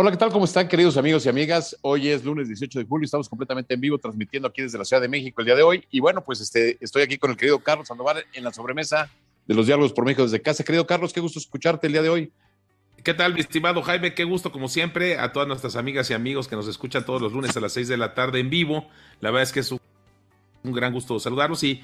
Hola, 0.00 0.12
¿qué 0.12 0.16
tal? 0.16 0.30
¿Cómo 0.30 0.44
están, 0.44 0.68
queridos 0.68 0.96
amigos 0.96 1.26
y 1.26 1.28
amigas? 1.28 1.76
Hoy 1.80 2.06
es 2.06 2.24
lunes 2.24 2.46
18 2.46 2.78
de 2.78 2.84
julio, 2.84 3.04
estamos 3.04 3.28
completamente 3.28 3.74
en 3.74 3.80
vivo 3.80 3.98
transmitiendo 3.98 4.46
aquí 4.46 4.62
desde 4.62 4.78
la 4.78 4.84
Ciudad 4.84 5.02
de 5.02 5.08
México 5.08 5.40
el 5.40 5.46
día 5.46 5.56
de 5.56 5.64
hoy. 5.64 5.84
Y 5.90 5.98
bueno, 5.98 6.22
pues 6.22 6.40
este, 6.40 6.78
estoy 6.80 7.02
aquí 7.02 7.18
con 7.18 7.32
el 7.32 7.36
querido 7.36 7.58
Carlos 7.58 7.88
Sandoval 7.88 8.24
en 8.32 8.44
la 8.44 8.52
sobremesa 8.52 9.10
de 9.48 9.54
los 9.56 9.66
diálogos 9.66 9.92
por 9.92 10.04
México 10.04 10.22
desde 10.22 10.40
casa. 10.40 10.62
Querido 10.62 10.86
Carlos, 10.86 11.12
qué 11.12 11.18
gusto 11.18 11.40
escucharte 11.40 11.88
el 11.88 11.94
día 11.94 12.02
de 12.02 12.10
hoy. 12.10 12.32
¿Qué 13.02 13.12
tal, 13.12 13.34
mi 13.34 13.40
estimado 13.40 13.82
Jaime? 13.82 14.14
Qué 14.14 14.22
gusto, 14.22 14.52
como 14.52 14.68
siempre, 14.68 15.18
a 15.18 15.32
todas 15.32 15.48
nuestras 15.48 15.74
amigas 15.74 16.08
y 16.10 16.14
amigos 16.14 16.46
que 16.46 16.54
nos 16.54 16.68
escuchan 16.68 17.04
todos 17.04 17.20
los 17.20 17.32
lunes 17.32 17.56
a 17.56 17.60
las 17.60 17.72
6 17.72 17.88
de 17.88 17.96
la 17.96 18.14
tarde 18.14 18.38
en 18.38 18.50
vivo. 18.50 18.88
La 19.20 19.32
verdad 19.32 19.42
es 19.42 19.52
que 19.52 19.58
es 19.58 19.72
un, 19.72 19.80
gran 20.62 20.92
gusto 20.92 21.18
saludarlos 21.18 21.64
y 21.64 21.82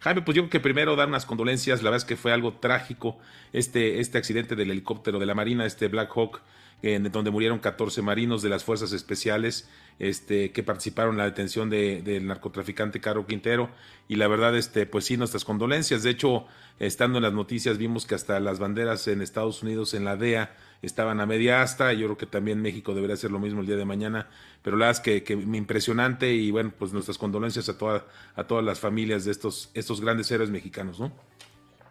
Jaime, 0.00 0.20
pues 0.20 0.36
yo 0.36 0.42
creo 0.42 0.50
que 0.50 0.60
primero 0.60 0.96
dar 0.96 1.08
unas 1.08 1.24
condolencias, 1.24 1.82
la 1.82 1.88
verdad 1.88 2.04
es 2.04 2.04
que 2.04 2.16
fue 2.16 2.30
algo 2.30 2.58
trágico 2.58 3.16
este, 3.54 4.00
este 4.00 4.18
accidente 4.18 4.54
del 4.54 4.70
helicóptero 4.70 5.18
de 5.18 5.24
la 5.24 5.34
Marina, 5.34 5.64
este 5.64 5.88
Black 5.88 6.12
Hawk, 6.14 6.42
en 6.82 7.10
donde 7.10 7.30
murieron 7.30 7.58
14 7.58 8.02
marinos 8.02 8.42
de 8.42 8.50
las 8.50 8.64
fuerzas 8.64 8.92
especiales 8.92 9.68
este, 9.98 10.50
que 10.52 10.62
participaron 10.62 11.14
en 11.14 11.18
la 11.18 11.24
detención 11.24 11.70
del 11.70 12.04
de, 12.04 12.20
narcotraficante 12.20 13.00
Caro 13.00 13.26
Quintero. 13.26 13.70
Y 14.08 14.16
la 14.16 14.28
verdad, 14.28 14.56
este, 14.56 14.86
pues 14.86 15.04
sí, 15.04 15.16
nuestras 15.16 15.44
condolencias. 15.44 16.02
De 16.02 16.10
hecho, 16.10 16.46
estando 16.78 17.18
en 17.18 17.22
las 17.22 17.32
noticias, 17.32 17.78
vimos 17.78 18.06
que 18.06 18.14
hasta 18.14 18.38
las 18.40 18.58
banderas 18.58 19.06
en 19.08 19.22
Estados 19.22 19.62
Unidos, 19.62 19.94
en 19.94 20.04
la 20.04 20.16
DEA, 20.16 20.54
estaban 20.82 21.20
a 21.20 21.26
media 21.26 21.62
asta. 21.62 21.92
Yo 21.92 22.06
creo 22.06 22.18
que 22.18 22.26
también 22.26 22.60
México 22.60 22.94
debería 22.94 23.14
hacer 23.14 23.30
lo 23.30 23.38
mismo 23.38 23.60
el 23.60 23.66
día 23.66 23.76
de 23.76 23.84
mañana. 23.84 24.28
Pero 24.62 24.76
la 24.76 24.86
verdad 24.86 25.00
es 25.00 25.04
que, 25.04 25.22
que 25.22 25.34
impresionante 25.34 26.34
y 26.34 26.50
bueno, 26.50 26.72
pues 26.78 26.92
nuestras 26.92 27.16
condolencias 27.16 27.68
a, 27.68 27.78
toda, 27.78 28.06
a 28.34 28.44
todas 28.44 28.64
las 28.64 28.80
familias 28.80 29.24
de 29.24 29.30
estos, 29.30 29.70
estos 29.74 30.00
grandes 30.00 30.30
héroes 30.30 30.50
mexicanos, 30.50 31.00
¿no? 31.00 31.12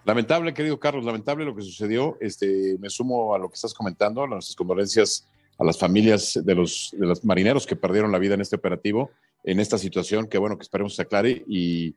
Lamentable, 0.05 0.53
querido 0.53 0.79
Carlos, 0.79 1.05
lamentable 1.05 1.45
lo 1.45 1.55
que 1.55 1.61
sucedió. 1.61 2.17
Este, 2.19 2.77
me 2.79 2.89
sumo 2.89 3.33
a 3.33 3.39
lo 3.39 3.47
que 3.47 3.55
estás 3.55 3.73
comentando, 3.73 4.23
a 4.23 4.27
nuestras 4.27 4.55
condolencias 4.55 5.27
a 5.59 5.63
las 5.63 5.77
familias 5.77 6.39
de 6.43 6.55
los, 6.55 6.89
de 6.97 7.05
los 7.05 7.23
marineros 7.23 7.65
que 7.65 7.75
perdieron 7.75 8.11
la 8.11 8.19
vida 8.19 8.33
en 8.33 8.41
este 8.41 8.55
operativo, 8.55 9.11
en 9.43 9.59
esta 9.59 9.77
situación, 9.77 10.27
que 10.27 10.37
bueno, 10.37 10.57
que 10.57 10.63
esperemos 10.63 10.95
se 10.95 11.03
aclare 11.03 11.43
y, 11.47 11.95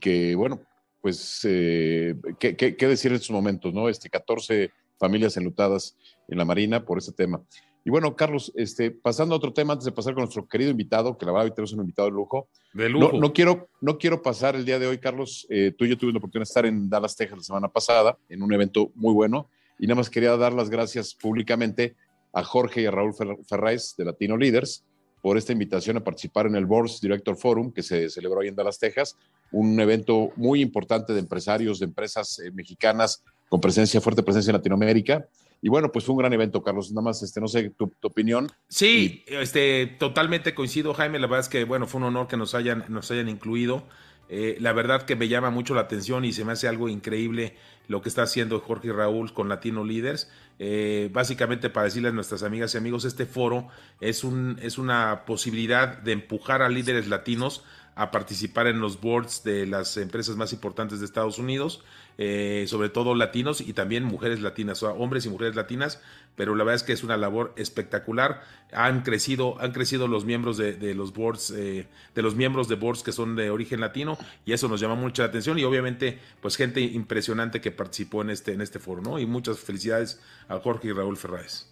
que, 0.00 0.34
bueno, 0.34 0.60
pues, 1.00 1.40
eh, 1.44 2.14
¿qué, 2.38 2.56
qué, 2.56 2.76
qué, 2.76 2.88
decir 2.88 3.10
en 3.10 3.16
estos 3.16 3.30
momentos, 3.30 3.72
no? 3.72 3.88
Este, 3.88 4.10
14 4.10 4.70
familias 4.98 5.36
enlutadas 5.36 5.96
en 6.28 6.38
la 6.38 6.44
Marina 6.44 6.84
por 6.84 6.98
este 6.98 7.12
tema. 7.12 7.40
Y 7.88 7.90
bueno, 7.90 8.14
Carlos, 8.14 8.52
este, 8.54 8.90
pasando 8.90 9.34
a 9.34 9.38
otro 9.38 9.54
tema, 9.54 9.72
antes 9.72 9.86
de 9.86 9.92
pasar 9.92 10.12
con 10.12 10.24
nuestro 10.24 10.46
querido 10.46 10.70
invitado, 10.70 11.16
que 11.16 11.24
la 11.24 11.32
verdad 11.32 11.46
hoy 11.46 11.52
tenemos 11.52 11.72
un 11.72 11.80
invitado 11.80 12.10
de 12.10 12.14
lujo. 12.14 12.46
De 12.74 12.86
lujo. 12.86 13.12
No, 13.14 13.18
no 13.18 13.32
quiero, 13.32 13.70
no 13.80 13.96
quiero 13.96 14.20
pasar 14.20 14.56
el 14.56 14.66
día 14.66 14.78
de 14.78 14.86
hoy, 14.86 14.98
Carlos. 14.98 15.46
Eh, 15.48 15.72
tú 15.74 15.86
y 15.86 15.88
yo 15.88 15.96
tuvimos 15.96 16.12
la 16.12 16.18
oportunidad 16.18 16.44
de 16.44 16.50
estar 16.50 16.66
en 16.66 16.90
Dallas, 16.90 17.16
Texas 17.16 17.38
la 17.38 17.44
semana 17.44 17.68
pasada, 17.68 18.18
en 18.28 18.42
un 18.42 18.52
evento 18.52 18.90
muy 18.94 19.14
bueno. 19.14 19.48
Y 19.78 19.86
nada 19.86 19.94
más 19.94 20.10
quería 20.10 20.36
dar 20.36 20.52
las 20.52 20.68
gracias 20.68 21.14
públicamente 21.14 21.96
a 22.34 22.44
Jorge 22.44 22.82
y 22.82 22.84
a 22.84 22.90
Raúl 22.90 23.14
Ferráez 23.48 23.94
de 23.96 24.04
Latino 24.04 24.36
Leaders 24.36 24.84
por 25.22 25.38
esta 25.38 25.54
invitación 25.54 25.96
a 25.96 26.04
participar 26.04 26.44
en 26.44 26.56
el 26.56 26.66
Boards 26.66 27.00
Director 27.00 27.38
Forum 27.38 27.72
que 27.72 27.82
se 27.82 28.10
celebró 28.10 28.42
ahí 28.42 28.48
en 28.48 28.54
Dallas, 28.54 28.78
Texas, 28.78 29.16
un 29.50 29.80
evento 29.80 30.30
muy 30.36 30.60
importante 30.60 31.14
de 31.14 31.20
empresarios, 31.20 31.78
de 31.78 31.86
empresas 31.86 32.38
eh, 32.40 32.50
mexicanas 32.50 33.24
con 33.48 33.62
presencia, 33.62 33.98
fuerte 34.02 34.22
presencia 34.22 34.50
en 34.50 34.56
Latinoamérica. 34.56 35.26
Y 35.60 35.68
bueno, 35.68 35.90
pues 35.90 36.04
fue 36.04 36.14
un 36.14 36.20
gran 36.20 36.32
evento, 36.32 36.62
Carlos. 36.62 36.90
Nada 36.92 37.02
más, 37.02 37.22
este, 37.22 37.40
no 37.40 37.48
sé 37.48 37.70
tu, 37.70 37.88
tu 37.88 38.08
opinión. 38.08 38.48
Sí, 38.68 39.24
y... 39.26 39.34
este, 39.34 39.86
totalmente 39.86 40.54
coincido, 40.54 40.94
Jaime. 40.94 41.18
La 41.18 41.26
verdad 41.26 41.40
es 41.40 41.48
que, 41.48 41.64
bueno, 41.64 41.86
fue 41.86 42.00
un 42.00 42.06
honor 42.06 42.28
que 42.28 42.36
nos 42.36 42.54
hayan, 42.54 42.84
nos 42.88 43.10
hayan 43.10 43.28
incluido. 43.28 43.84
Eh, 44.30 44.58
la 44.60 44.72
verdad 44.72 45.02
que 45.02 45.16
me 45.16 45.28
llama 45.28 45.50
mucho 45.50 45.74
la 45.74 45.82
atención 45.82 46.24
y 46.24 46.32
se 46.32 46.44
me 46.44 46.52
hace 46.52 46.68
algo 46.68 46.88
increíble 46.88 47.56
lo 47.86 48.02
que 48.02 48.10
está 48.10 48.22
haciendo 48.22 48.60
Jorge 48.60 48.88
y 48.88 48.90
Raúl 48.92 49.32
con 49.32 49.48
Latino 49.48 49.84
Leaders. 49.84 50.30
Eh, 50.58 51.08
básicamente 51.12 51.70
para 51.70 51.84
decirles 51.84 52.12
a 52.12 52.14
nuestras 52.14 52.42
amigas 52.42 52.74
y 52.74 52.78
amigos, 52.78 53.04
este 53.04 53.24
foro 53.24 53.68
es, 54.00 54.24
un, 54.24 54.58
es 54.60 54.76
una 54.76 55.24
posibilidad 55.24 55.98
de 55.98 56.12
empujar 56.12 56.60
a 56.62 56.68
líderes 56.68 57.08
latinos 57.08 57.64
a 57.98 58.12
participar 58.12 58.68
en 58.68 58.78
los 58.78 59.00
boards 59.00 59.42
de 59.42 59.66
las 59.66 59.96
empresas 59.96 60.36
más 60.36 60.52
importantes 60.52 61.00
de 61.00 61.04
Estados 61.04 61.40
Unidos, 61.40 61.82
eh, 62.16 62.64
sobre 62.68 62.90
todo 62.90 63.16
latinos 63.16 63.60
y 63.60 63.72
también 63.72 64.04
mujeres 64.04 64.40
latinas, 64.40 64.80
o 64.84 64.86
sea, 64.86 64.94
hombres 64.96 65.26
y 65.26 65.30
mujeres 65.30 65.56
latinas, 65.56 66.00
pero 66.36 66.54
la 66.54 66.62
verdad 66.62 66.76
es 66.76 66.82
que 66.84 66.92
es 66.92 67.02
una 67.02 67.16
labor 67.16 67.52
espectacular. 67.56 68.44
Han 68.72 69.02
crecido, 69.02 69.60
han 69.60 69.72
crecido 69.72 70.06
los 70.06 70.24
miembros 70.24 70.56
de, 70.56 70.94
los 70.94 71.12
boards, 71.12 71.50
eh, 71.50 71.88
de 72.14 72.22
los 72.22 72.36
miembros 72.36 72.68
de 72.68 72.76
boards 72.76 73.02
que 73.02 73.10
son 73.10 73.34
de 73.34 73.50
origen 73.50 73.80
latino, 73.80 74.16
y 74.46 74.52
eso 74.52 74.68
nos 74.68 74.78
llama 74.78 74.94
mucha 74.94 75.24
atención, 75.24 75.58
y 75.58 75.64
obviamente, 75.64 76.20
pues 76.40 76.54
gente 76.54 76.80
impresionante 76.80 77.60
que 77.60 77.72
participó 77.72 78.22
en 78.22 78.30
este, 78.30 78.52
en 78.52 78.60
este 78.60 78.78
foro, 78.78 79.02
¿no? 79.02 79.18
Y 79.18 79.26
muchas 79.26 79.58
felicidades 79.58 80.20
a 80.48 80.60
Jorge 80.60 80.86
y 80.86 80.92
Raúl 80.92 81.16
Ferráez. 81.16 81.66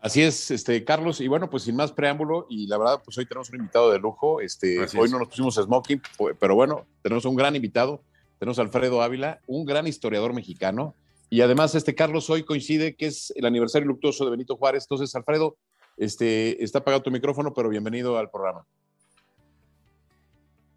Así 0.00 0.22
es, 0.22 0.50
este, 0.50 0.82
Carlos, 0.82 1.20
y 1.20 1.28
bueno, 1.28 1.50
pues 1.50 1.64
sin 1.64 1.76
más 1.76 1.92
preámbulo, 1.92 2.46
y 2.48 2.66
la 2.66 2.78
verdad, 2.78 3.02
pues 3.04 3.18
hoy 3.18 3.26
tenemos 3.26 3.50
un 3.50 3.56
invitado 3.56 3.92
de 3.92 3.98
lujo, 3.98 4.40
este, 4.40 4.82
Así 4.82 4.96
hoy 4.96 5.04
es. 5.04 5.12
no 5.12 5.18
nos 5.18 5.28
pusimos 5.28 5.56
smoking, 5.56 6.00
pero 6.38 6.54
bueno, 6.54 6.86
tenemos 7.02 7.26
un 7.26 7.36
gran 7.36 7.54
invitado, 7.54 8.02
tenemos 8.38 8.58
a 8.58 8.62
Alfredo 8.62 9.02
Ávila, 9.02 9.40
un 9.46 9.66
gran 9.66 9.86
historiador 9.86 10.32
mexicano, 10.32 10.94
y 11.28 11.42
además, 11.42 11.74
este 11.74 11.94
Carlos 11.94 12.30
hoy 12.30 12.44
coincide 12.44 12.96
que 12.96 13.06
es 13.06 13.30
el 13.36 13.44
aniversario 13.44 13.86
luctuoso 13.86 14.24
de 14.24 14.30
Benito 14.30 14.56
Juárez, 14.56 14.84
entonces, 14.84 15.14
Alfredo, 15.14 15.58
este, 15.98 16.64
está 16.64 16.78
apagado 16.78 17.02
tu 17.02 17.10
micrófono, 17.10 17.52
pero 17.52 17.68
bienvenido 17.68 18.16
al 18.16 18.30
programa. 18.30 18.64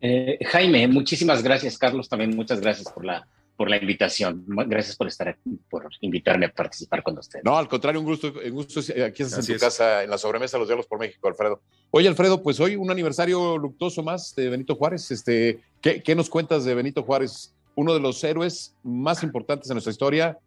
Eh, 0.01 0.37
Jaime, 0.47 0.85
muchísimas 0.89 1.41
gracias, 1.41 1.77
Carlos, 1.77 2.09
también 2.09 2.35
muchas 2.35 2.59
gracias 2.59 2.91
por 2.91 3.05
la, 3.05 3.25
por 3.55 3.69
la 3.69 3.77
invitación. 3.77 4.45
Gracias 4.47 4.95
por 4.95 5.07
estar 5.07 5.27
aquí, 5.27 5.59
por 5.69 5.89
invitarme 6.01 6.47
a 6.47 6.51
participar 6.51 7.03
con 7.03 7.17
ustedes. 7.17 7.45
No, 7.45 7.57
al 7.57 7.67
contrario, 7.67 7.99
un 7.99 8.05
gusto, 8.05 8.33
un 8.43 8.51
gusto 8.51 8.79
aquí 8.79 9.23
estás 9.23 9.39
en 9.39 9.45
tu 9.45 9.53
es. 9.53 9.61
casa, 9.61 10.03
en 10.03 10.09
la 10.09 10.17
sobremesa 10.17 10.57
Los 10.57 10.67
Diálogos 10.67 10.87
por 10.87 10.99
México, 10.99 11.27
Alfredo. 11.27 11.61
Oye, 11.91 12.07
Alfredo, 12.07 12.41
pues 12.41 12.59
hoy 12.59 12.75
un 12.75 12.89
aniversario 12.89 13.57
luctuoso 13.57 14.01
más 14.01 14.35
de 14.35 14.49
Benito 14.49 14.75
Juárez. 14.75 15.11
Este, 15.11 15.59
¿qué, 15.81 16.01
¿Qué 16.01 16.15
nos 16.15 16.29
cuentas 16.29 16.65
de 16.65 16.73
Benito 16.73 17.03
Juárez? 17.03 17.53
Uno 17.75 17.93
de 17.93 17.99
los 17.99 18.23
héroes 18.23 18.75
más 18.83 19.23
importantes 19.23 19.69
en 19.69 19.75
nuestra 19.75 19.91
historia. 19.91 20.37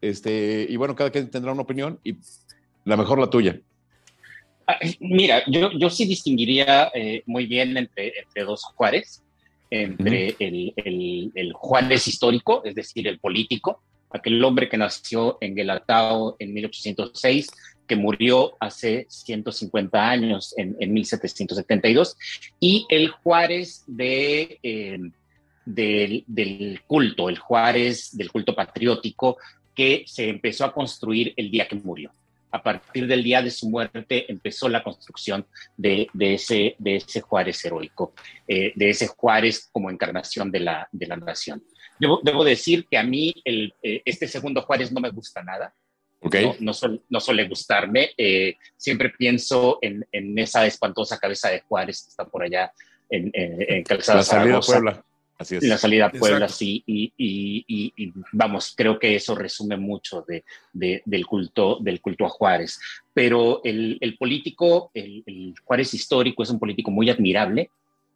Este, 0.00 0.66
y 0.68 0.76
bueno, 0.76 0.94
cada 0.94 1.10
quien 1.10 1.30
tendrá 1.30 1.52
una 1.52 1.62
opinión 1.62 2.00
y 2.04 2.16
la 2.84 2.96
mejor 2.96 3.18
la 3.18 3.30
tuya. 3.30 3.60
Mira, 4.98 5.42
yo, 5.46 5.70
yo 5.78 5.90
sí 5.90 6.06
distinguiría 6.06 6.90
eh, 6.92 7.22
muy 7.26 7.46
bien 7.46 7.76
entre, 7.76 8.12
entre 8.18 8.42
dos 8.42 8.64
Juárez 8.74 9.22
entre 9.70 10.28
uh 10.28 10.30
-huh. 10.30 10.36
el, 10.38 10.72
el, 10.76 11.32
el, 11.34 11.52
Juárez 11.52 12.06
histórico, 12.08 12.62
es 12.64 12.74
decir, 12.74 13.06
el 13.08 13.18
político, 13.18 13.82
aquel 14.10 14.42
hombre 14.44 14.68
que 14.68 14.76
nació 14.76 15.38
en 15.40 15.54
Guelatao 15.54 16.36
en 16.38 16.54
1806, 16.54 17.48
que 17.86 17.96
murió 17.96 18.56
hace 18.60 19.06
150 19.08 20.10
años, 20.10 20.54
en, 20.56 20.76
en 20.80 20.92
1772, 20.92 22.16
y 22.58 22.86
el 22.88 23.10
Juárez 23.10 23.84
de, 23.86 24.58
eh, 24.62 24.98
del, 25.64 26.24
del 26.26 26.80
culto, 26.86 27.28
el 27.28 27.38
Juárez 27.38 28.16
del 28.16 28.30
culto 28.30 28.54
patriótico, 28.54 29.36
que 29.74 30.04
se 30.06 30.28
empezó 30.28 30.64
a 30.64 30.72
construir 30.72 31.34
el 31.36 31.50
día 31.50 31.68
que 31.68 31.76
murió 31.76 32.10
a 32.56 32.62
partir 32.62 33.06
del 33.06 33.22
día 33.22 33.42
de 33.42 33.50
su 33.50 33.68
muerte 33.68 34.30
empezó 34.30 34.68
la 34.68 34.82
construcción 34.82 35.46
de, 35.76 36.08
de, 36.12 36.34
ese, 36.34 36.74
de 36.78 36.96
ese, 36.96 37.20
Juárez 37.20 37.64
heroico, 37.64 38.14
eh, 38.48 38.72
de 38.74 38.90
ese 38.90 39.06
Juárez 39.08 39.68
como 39.70 39.90
encarnación 39.90 40.50
de 40.50 40.60
la, 40.60 40.88
de 40.90 41.06
la 41.06 41.16
nación. 41.16 41.62
Debo, 41.98 42.20
debo, 42.22 42.44
decir 42.44 42.86
que 42.90 42.98
a 42.98 43.02
mí 43.02 43.34
el, 43.44 43.74
eh, 43.82 44.02
este 44.04 44.26
segundo 44.26 44.62
Juárez 44.62 44.90
no 44.90 45.00
me 45.00 45.10
gusta 45.10 45.42
nada. 45.42 45.74
Okay. 46.20 46.46
No, 46.46 46.56
no, 46.60 46.72
suele, 46.72 47.00
no, 47.10 47.20
suele 47.20 47.46
gustarme. 47.46 48.10
Eh, 48.16 48.56
siempre 48.76 49.10
pienso 49.10 49.78
en, 49.82 50.06
en, 50.10 50.38
esa 50.38 50.66
espantosa 50.66 51.18
cabeza 51.18 51.50
de 51.50 51.60
Juárez 51.60 52.02
que 52.02 52.08
está 52.08 52.24
por 52.24 52.42
allá 52.42 52.72
en, 53.10 53.30
en, 53.34 53.62
en 53.68 53.82
Calzada 53.84 54.18
la 54.18 54.24
salida 54.24 54.60
Puebla. 54.60 55.04
Así 55.38 55.56
es. 55.56 55.64
La 55.64 55.76
salida 55.76 56.06
a 56.06 56.10
Puebla, 56.10 56.46
Exacto. 56.46 56.54
sí, 56.56 56.82
y, 56.86 57.12
y, 57.16 57.64
y, 57.66 57.92
y, 57.96 58.12
vamos, 58.32 58.72
creo 58.74 58.98
que 58.98 59.14
eso 59.14 59.34
resume 59.34 59.76
mucho 59.76 60.24
de, 60.26 60.44
de, 60.72 61.02
del, 61.04 61.26
culto, 61.26 61.78
del 61.80 62.00
culto 62.00 62.24
a 62.24 62.30
Juárez. 62.30 62.80
Pero 63.12 63.60
el, 63.62 63.98
el 64.00 64.16
político, 64.16 64.90
el, 64.94 65.22
el, 65.26 65.54
Juárez 65.62 65.92
histórico 65.92 66.42
es 66.42 66.50
un 66.50 66.58
político 66.58 66.90
muy 66.90 67.10
admirable, 67.10 67.70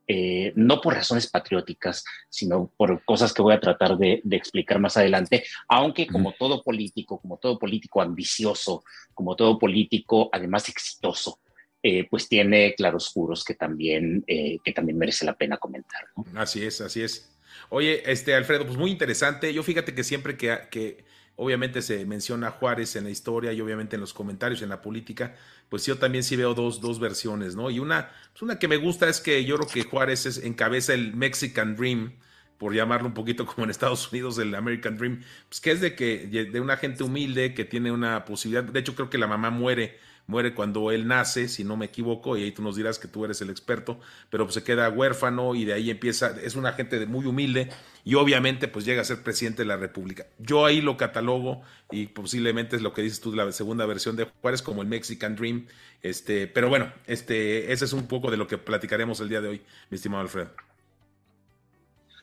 eh, 0.08 0.52
no 0.56 0.80
por 0.80 0.94
razones 0.94 1.30
patrióticas, 1.30 2.04
sino 2.28 2.70
por 2.76 3.04
cosas 3.04 3.32
que 3.32 3.42
voy 3.42 3.54
a 3.54 3.60
tratar 3.60 3.96
de, 3.96 4.20
de 4.24 4.36
explicar 4.36 4.80
más 4.80 4.96
adelante, 4.96 5.44
aunque 5.68 6.06
como 6.06 6.32
todo 6.32 6.62
político, 6.62 7.20
como 7.20 7.36
todo 7.36 7.58
político 7.58 8.00
ambicioso, 8.00 8.82
como 9.14 9.36
todo 9.36 9.58
político 9.58 10.28
además 10.32 10.68
exitoso, 10.68 11.38
eh, 11.82 12.06
pues 12.10 12.28
tiene 12.28 12.74
claroscuros 12.74 13.44
que 13.44 13.54
también, 13.54 14.22
eh, 14.26 14.58
que 14.62 14.72
también 14.72 14.98
merece 14.98 15.24
la 15.24 15.34
pena 15.34 15.56
comentar. 15.56 16.08
Así 16.34 16.64
es, 16.64 16.80
así 16.80 17.02
es. 17.02 17.30
Oye, 17.70 18.02
este 18.10 18.34
Alfredo, 18.34 18.66
pues 18.66 18.76
muy 18.76 18.90
interesante. 18.90 19.52
Yo 19.54 19.62
fíjate 19.62 19.94
que 19.94 20.04
siempre 20.04 20.36
que, 20.36 20.58
que 20.70 21.04
obviamente 21.36 21.80
se 21.80 22.04
menciona 22.04 22.50
Juárez 22.50 22.96
en 22.96 23.04
la 23.04 23.10
historia 23.10 23.52
y 23.52 23.60
obviamente 23.62 23.96
en 23.96 24.00
los 24.00 24.12
comentarios, 24.12 24.60
en 24.60 24.68
la 24.68 24.82
política, 24.82 25.36
pues 25.70 25.86
yo 25.86 25.96
también 25.96 26.22
sí 26.22 26.36
veo 26.36 26.52
dos, 26.52 26.82
dos 26.82 27.00
versiones, 27.00 27.56
¿no? 27.56 27.70
Y 27.70 27.78
una, 27.78 28.10
pues 28.32 28.42
una 28.42 28.58
que 28.58 28.68
me 28.68 28.76
gusta 28.76 29.08
es 29.08 29.20
que 29.20 29.44
yo 29.46 29.56
creo 29.56 29.68
que 29.68 29.82
Juárez 29.84 30.26
es, 30.26 30.44
encabeza 30.44 30.92
el 30.92 31.14
Mexican 31.14 31.76
Dream, 31.76 32.12
por 32.58 32.74
llamarlo 32.74 33.08
un 33.08 33.14
poquito 33.14 33.46
como 33.46 33.64
en 33.64 33.70
Estados 33.70 34.12
Unidos, 34.12 34.36
el 34.38 34.54
American 34.54 34.98
Dream, 34.98 35.22
pues 35.48 35.62
que 35.62 35.70
es 35.70 35.80
de 35.80 35.94
que 35.94 36.26
de 36.26 36.60
una 36.60 36.76
gente 36.76 37.04
humilde 37.04 37.54
que 37.54 37.64
tiene 37.64 37.90
una 37.90 38.26
posibilidad, 38.26 38.64
de 38.64 38.78
hecho 38.78 38.94
creo 38.94 39.08
que 39.08 39.16
la 39.16 39.26
mamá 39.26 39.48
muere 39.48 39.98
muere 40.30 40.54
cuando 40.54 40.90
él 40.90 41.06
nace, 41.06 41.48
si 41.48 41.64
no 41.64 41.76
me 41.76 41.86
equivoco, 41.86 42.36
y 42.36 42.44
ahí 42.44 42.52
tú 42.52 42.62
nos 42.62 42.76
dirás 42.76 42.98
que 42.98 43.08
tú 43.08 43.24
eres 43.24 43.42
el 43.42 43.50
experto, 43.50 44.00
pero 44.30 44.44
pues 44.44 44.54
se 44.54 44.62
queda 44.62 44.88
huérfano 44.88 45.54
y 45.54 45.64
de 45.66 45.74
ahí 45.74 45.90
empieza, 45.90 46.34
es 46.42 46.54
una 46.54 46.72
gente 46.72 47.04
muy 47.06 47.26
humilde 47.26 47.68
y 48.04 48.14
obviamente 48.14 48.68
pues 48.68 48.84
llega 48.84 49.02
a 49.02 49.04
ser 49.04 49.22
presidente 49.22 49.62
de 49.62 49.66
la 49.66 49.76
República. 49.76 50.26
Yo 50.38 50.64
ahí 50.64 50.80
lo 50.80 50.96
catalogo 50.96 51.62
y 51.90 52.06
posiblemente 52.06 52.76
es 52.76 52.82
lo 52.82 52.94
que 52.94 53.02
dices 53.02 53.20
tú, 53.20 53.34
la 53.34 53.50
segunda 53.52 53.84
versión 53.84 54.16
de 54.16 54.24
Juárez 54.24 54.62
como 54.62 54.80
el 54.80 54.88
Mexican 54.88 55.36
Dream, 55.36 55.66
este, 56.02 56.46
pero 56.46 56.68
bueno, 56.68 56.92
este, 57.06 57.72
ese 57.72 57.84
es 57.84 57.92
un 57.92 58.06
poco 58.06 58.30
de 58.30 58.36
lo 58.36 58.46
que 58.46 58.56
platicaremos 58.56 59.20
el 59.20 59.28
día 59.28 59.40
de 59.40 59.48
hoy, 59.48 59.62
mi 59.90 59.96
estimado 59.96 60.22
Alfredo. 60.22 60.50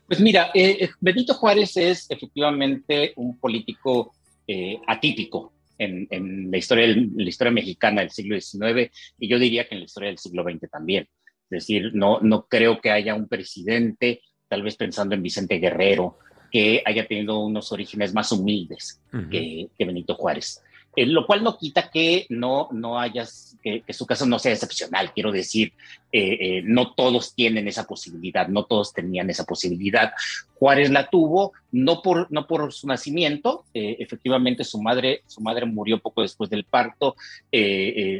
Pues 0.08 0.22
mira, 0.22 0.52
eh, 0.54 0.78
eh, 0.80 0.90
Benito 1.02 1.34
Juárez 1.34 1.76
es 1.76 2.10
efectivamente 2.10 3.12
un 3.18 3.38
político 3.38 4.14
eh, 4.48 4.80
atípico 4.88 5.52
en, 5.78 6.52
la, 6.52 6.58
historia, 6.58 6.88
la 6.88 7.30
historia 7.30 7.52
mexicana 7.52 8.02
del 8.02 8.12
siglo 8.12 8.40
XIX 8.40 8.92
y 9.20 9.28
yo 9.28 9.40
diría 9.40 9.68
que 9.68 9.76
en 9.76 9.82
la 9.82 9.86
historia 9.86 10.10
del 10.10 10.18
siglo 10.18 10.44
XX 10.44 10.70
también. 10.70 11.08
Es 11.50 11.62
decir, 11.62 11.92
no, 11.94 12.20
no 12.22 12.46
creo 12.48 12.82
que 12.82 12.92
haya 12.92 13.16
un 13.16 13.28
presidente, 13.28 14.22
tal 14.48 14.64
vez 14.64 14.76
pensando 14.76 15.16
en 15.16 15.24
Vicente 15.24 15.60
Guerrero, 15.60 16.18
que 16.52 16.82
haya 16.86 17.08
tenido 17.08 17.40
unos 17.40 17.72
orígenes 17.72 18.14
más 18.14 18.32
humildes 18.32 19.02
que, 19.32 19.70
Benito 19.80 20.16
Juárez. 20.16 20.62
Eh, 20.98 21.06
lo 21.06 21.28
cual 21.28 21.44
no 21.44 21.60
quita 21.60 21.92
que 21.92 22.26
no, 22.30 22.70
no 22.72 23.00
hayas, 23.00 23.56
que, 23.62 23.84
su 23.94 24.08
caso 24.08 24.26
no 24.26 24.40
sea 24.40 24.54
excepcional. 24.54 25.14
Quiero 25.14 25.32
decir, 25.32 25.74
eh, 26.12 26.38
eh, 26.42 26.62
no 26.66 26.96
todos 26.96 27.36
tienen 27.36 27.68
esa 27.68 27.86
posibilidad, 27.86 28.48
no 28.48 28.64
todos 28.64 28.94
tenían 28.94 29.30
esa 29.30 29.44
posibilidad. 29.44 30.12
Juárez 30.56 30.90
la 30.90 31.08
tuvo, 31.08 31.54
no 31.72 32.02
por, 32.02 32.32
no 32.32 32.48
por 32.48 32.74
su 32.74 32.88
nacimiento, 32.88 33.66
efectivamente 33.76 34.64
su 34.64 34.82
madre, 34.82 35.22
su 35.28 35.40
madre 35.40 35.68
murió 35.68 36.00
poco 36.00 36.24
después 36.24 36.50
del 36.50 36.64
parto, 36.64 37.16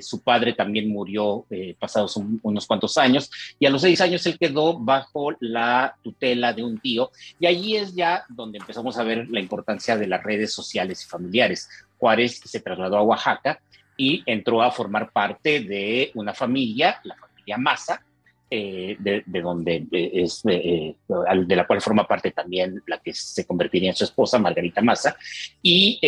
su 0.02 0.22
padre 0.24 0.54
también 0.54 0.88
murió 0.88 1.48
pasados 1.80 2.16
unos 2.44 2.68
cuantos 2.68 2.96
años, 3.00 3.32
y 3.58 3.66
a 3.66 3.72
los 3.72 3.82
seis 3.82 4.02
años 4.02 4.24
él 4.28 4.38
quedó 4.38 4.78
bajo 4.78 5.32
la 5.40 5.96
tutela 6.04 6.54
de 6.54 6.64
un 6.64 6.78
tío, 6.78 7.10
y 7.40 7.48
allí 7.48 7.76
es 7.76 7.96
ya 7.96 8.24
donde 8.30 8.60
empezamos 8.60 9.00
a 9.00 9.04
ver 9.04 9.28
la 9.32 9.40
importancia 9.40 9.98
de 9.98 10.06
las 10.06 10.22
redes 10.22 10.54
sociales 10.54 11.04
y 11.04 11.08
familiares. 11.08 11.68
Juárez 11.98 12.42
se 12.44 12.60
trasladó 12.60 12.98
a 12.98 13.04
Oaxaca 13.04 13.60
y 13.98 14.24
entró 14.26 14.62
a 14.62 14.72
formar 14.72 15.12
parte 15.12 15.62
de 15.62 16.12
una 16.14 16.34
familia, 16.34 17.00
la 17.04 17.16
familia 17.16 17.58
Maza, 17.58 18.02
eh, 18.50 18.96
de, 18.98 19.24
donde 19.42 19.86
eh, 19.92 20.12
es, 20.14 20.42
eh, 20.48 20.96
de 21.06 21.56
la 21.58 21.68
cual 21.68 21.82
forma 21.82 22.08
parte 22.08 22.32
también 22.32 22.82
la 22.88 22.98
que 23.00 23.14
se 23.14 23.46
convertiría 23.46 23.90
en 23.90 23.96
su 23.96 24.06
esposa, 24.06 24.40
Margarita 24.40 24.82
Maza, 24.82 25.18
y, 25.62 26.00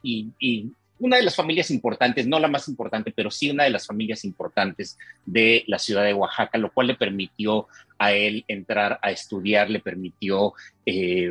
y, 0.00 0.70
una 1.00 1.16
de 1.16 1.22
las 1.22 1.34
familias 1.34 1.70
importantes, 1.70 2.26
no 2.26 2.38
la 2.38 2.46
más 2.46 2.68
importante, 2.68 3.10
pero 3.10 3.30
sí 3.30 3.50
una 3.50 3.64
de 3.64 3.70
las 3.70 3.86
familias 3.86 4.24
importantes 4.24 4.98
de 5.24 5.64
la 5.66 5.78
ciudad 5.78 6.04
de 6.04 6.12
Oaxaca, 6.12 6.58
lo 6.58 6.70
cual 6.70 6.88
le 6.88 6.94
permitió 6.94 7.66
a 7.98 8.12
él 8.12 8.44
entrar 8.46 9.00
a 9.02 9.10
estudiar, 9.10 9.70
le 9.70 9.80
permitió 9.80 10.52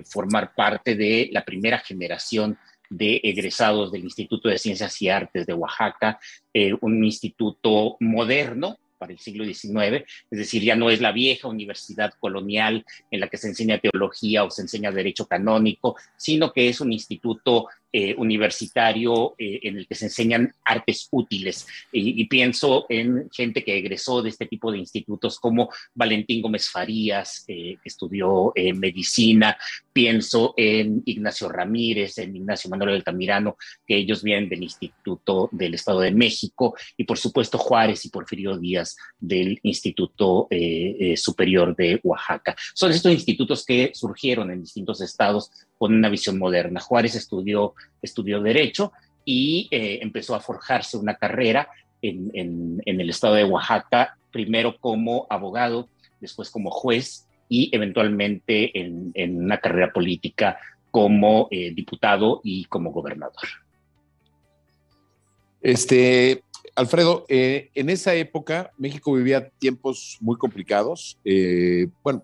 formar 0.06 0.56
parte 0.56 0.96
de 0.96 1.30
la 1.32 1.46
primera 1.46 1.78
generación 1.78 2.58
de 2.90 3.22
egresados 3.24 3.92
del 3.92 4.04
Instituto 4.04 4.50
de 4.50 4.58
Ciencias 4.58 5.02
y 5.02 5.10
Artes 5.10 5.46
de 5.46 5.54
Oaxaca, 5.54 6.20
eh, 6.54 6.74
un 6.82 7.04
instituto 7.04 7.98
moderno 8.00 8.78
para 9.00 9.14
el 9.14 9.20
siglo 9.20 9.46
XIX, 9.46 10.06
es 10.30 10.40
decir, 10.40 10.62
ya 10.62 10.76
no 10.76 10.90
es 10.90 11.00
la 11.00 11.14
vieja 11.14 11.48
universidad 11.48 12.14
colonial 12.20 12.86
en 13.10 13.22
la 13.22 13.30
que 13.30 13.38
se 13.38 13.48
enseña 13.48 13.80
teología 13.80 14.44
o 14.44 14.52
se 14.52 14.64
enseña 14.64 14.92
derecho 14.92 15.26
canónico, 15.26 15.96
sino 16.18 16.52
que 16.52 16.68
es 16.68 16.82
un 16.82 16.92
instituto 16.92 17.68
eh, 17.92 18.14
universitario 18.20 19.34
eh, 19.40 19.62
en 19.64 19.78
el 19.80 19.88
que 19.88 19.96
se 19.96 20.06
enseñan 20.06 20.54
artes 20.64 21.08
útiles. 21.10 21.66
Y, 21.92 22.24
pienso 22.26 22.86
en 22.88 23.28
gente 23.32 23.64
que 23.64 23.80
egresó 23.80 24.22
de 24.22 24.30
este 24.30 24.46
tipo 24.46 24.72
de 24.72 24.78
institutos 24.78 25.40
como 25.40 25.72
Valentín 25.96 26.44
Gómez 26.44 26.70
Farías, 26.70 27.46
eh, 27.48 27.78
que 27.82 27.90
estudió 27.90 28.54
medicina, 28.76 29.58
pienso 29.92 30.54
en 30.56 31.02
Ignacio 31.04 31.50
Ramírez, 31.50 32.20
en 32.20 32.36
Ignacio 32.36 32.70
Manuel 32.70 32.98
Altamirano, 32.98 33.58
que 33.88 33.98
ellos 33.98 34.22
vienen 34.22 34.50
del 34.50 34.62
Instituto 34.62 35.50
del 35.52 35.74
Estado 35.74 36.02
de 36.02 36.12
México, 36.12 36.76
y 36.96 37.06
por 37.06 37.18
supuesto 37.18 37.58
Juárez 37.58 38.06
y 38.06 38.10
Porfirio 38.10 38.56
Díaz 38.56 38.96
del 39.18 39.60
Instituto 39.64 40.48
Superior 41.16 41.76
de 41.76 42.00
Oaxaca. 42.04 42.56
Son 42.76 42.92
estos 42.92 43.12
institutos 43.12 43.66
que 43.66 43.92
surgieron 43.96 44.52
en 44.52 44.62
distintos 44.62 45.02
estados 45.02 45.52
con 45.80 45.96
una 45.96 46.10
visión 46.10 46.38
moderna. 46.38 46.82
Juárez 46.82 47.16
estudió, 47.16 47.74
estudió 48.02 48.42
Derecho 48.42 48.92
y 49.24 49.70
eh, 49.72 50.00
empezó 50.02 50.36
a 50.36 50.42
forjarse 50.42 50.98
una 50.98 51.16
carrera 51.16 51.70
en, 52.02 52.82
el 52.86 53.10
estado 53.10 53.36
de 53.36 53.46
Oaxaca, 53.46 54.18
primero 54.32 54.78
como 54.78 55.26
abogado, 55.30 55.88
después 56.20 56.50
como 56.50 56.70
juez 56.70 57.28
y 57.48 57.74
eventualmente 57.74 58.78
en, 58.78 59.14
una 59.38 59.58
carrera 59.60 59.92
política 59.94 60.60
como 60.92 61.48
eh, 61.50 61.72
diputado 61.74 62.42
y 62.44 62.66
como 62.66 62.92
gobernador. 62.92 63.48
Este, 65.62 66.44
Alfredo, 66.76 67.26
eh, 67.30 67.70
en 67.74 67.90
esa 67.90 68.16
época 68.16 68.72
México 68.78 69.14
vivía 69.14 69.50
tiempos 69.50 70.18
muy 70.20 70.36
complicados. 70.36 71.18
bueno, 72.04 72.24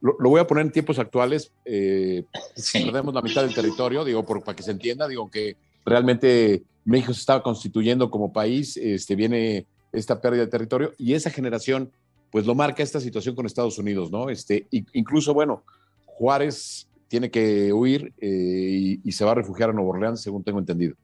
lo, 0.00 0.16
voy 0.18 0.40
a 0.40 0.46
poner 0.46 0.66
en 0.66 0.72
tiempos 0.72 0.98
actuales. 0.98 1.52
Eh, 1.64 2.24
Perdemos 2.72 3.14
la 3.14 3.22
mitad 3.22 3.42
del 3.42 3.54
territorio, 3.54 4.04
digo, 4.04 4.24
por, 4.24 4.42
para 4.42 4.56
que 4.56 4.62
se 4.62 4.70
entienda, 4.70 5.08
digo 5.08 5.30
que 5.30 5.56
realmente 5.84 6.62
México 6.84 7.12
se 7.12 7.20
estaba 7.20 7.42
constituyendo 7.42 8.10
como 8.10 8.32
país, 8.32 8.76
este, 8.76 9.14
viene 9.16 9.66
esta 9.92 10.20
pérdida 10.20 10.44
de 10.44 10.50
territorio 10.50 10.92
y 10.98 11.14
esa 11.14 11.30
generación, 11.30 11.90
pues 12.30 12.46
lo 12.46 12.54
marca 12.54 12.82
esta 12.82 13.00
situación 13.00 13.34
con 13.34 13.46
Estados 13.46 13.78
Unidos, 13.78 14.10
¿no? 14.10 14.28
Este, 14.28 14.66
incluso, 14.70 15.32
bueno, 15.34 15.62
Juárez 16.04 16.88
tiene 17.08 17.30
que 17.30 17.72
huir 17.72 18.12
eh, 18.20 18.28
y, 18.28 19.00
y 19.04 19.12
se 19.12 19.24
va 19.24 19.32
a 19.32 19.36
refugiar 19.36 19.70
a 19.70 19.72
Nuevo 19.72 19.90
Orleans, 19.90 20.20
según 20.20 20.42
tengo 20.42 20.58
entendido. 20.58 20.96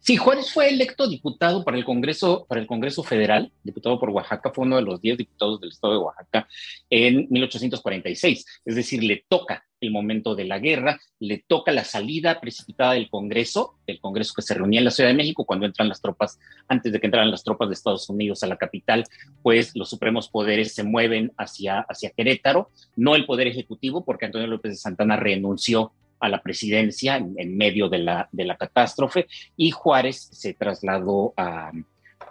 Sí, 0.00 0.16
Juárez 0.16 0.52
fue 0.52 0.68
electo 0.68 1.08
diputado 1.08 1.64
para 1.64 1.76
el 1.76 1.84
Congreso, 1.84 2.46
para 2.48 2.60
el 2.60 2.66
Congreso 2.66 3.02
Federal, 3.02 3.50
diputado 3.64 3.98
por 3.98 4.10
Oaxaca, 4.10 4.52
fue 4.54 4.64
uno 4.64 4.76
de 4.76 4.82
los 4.82 5.00
10 5.00 5.18
diputados 5.18 5.60
del 5.60 5.70
estado 5.70 5.94
de 5.94 5.98
Oaxaca 5.98 6.48
en 6.88 7.26
1846. 7.28 8.46
Es 8.64 8.76
decir, 8.76 9.02
le 9.02 9.24
toca 9.28 9.64
el 9.80 9.90
momento 9.90 10.34
de 10.34 10.44
la 10.44 10.58
guerra, 10.58 11.00
le 11.18 11.44
toca 11.46 11.72
la 11.72 11.84
salida 11.84 12.40
precipitada 12.40 12.92
del 12.92 13.10
Congreso, 13.10 13.78
el 13.86 14.00
Congreso 14.00 14.32
que 14.34 14.42
se 14.42 14.54
reunía 14.54 14.80
en 14.80 14.84
la 14.84 14.90
Ciudad 14.90 15.10
de 15.10 15.16
México 15.16 15.44
cuando 15.44 15.66
entran 15.66 15.88
las 15.88 16.00
tropas, 16.00 16.38
antes 16.68 16.92
de 16.92 17.00
que 17.00 17.06
entraran 17.06 17.30
las 17.30 17.44
tropas 17.44 17.68
de 17.68 17.74
Estados 17.74 18.08
Unidos 18.08 18.42
a 18.42 18.46
la 18.46 18.56
capital, 18.56 19.04
pues 19.42 19.74
los 19.74 19.90
supremos 19.90 20.28
poderes 20.28 20.74
se 20.74 20.84
mueven 20.84 21.32
hacia, 21.36 21.80
hacia 21.80 22.10
Querétaro, 22.10 22.70
no 22.94 23.16
el 23.16 23.26
Poder 23.26 23.48
Ejecutivo, 23.48 24.04
porque 24.04 24.26
Antonio 24.26 24.46
López 24.46 24.72
de 24.72 24.76
Santana 24.76 25.16
renunció 25.16 25.92
a 26.20 26.28
la 26.28 26.42
presidencia 26.42 27.16
en, 27.16 27.56
medio 27.56 27.88
de 27.88 27.98
la, 27.98 28.28
de 28.32 28.44
la, 28.44 28.56
catástrofe 28.56 29.26
y 29.56 29.70
Juárez 29.70 30.28
se 30.32 30.54
trasladó 30.54 31.34
a, 31.36 31.72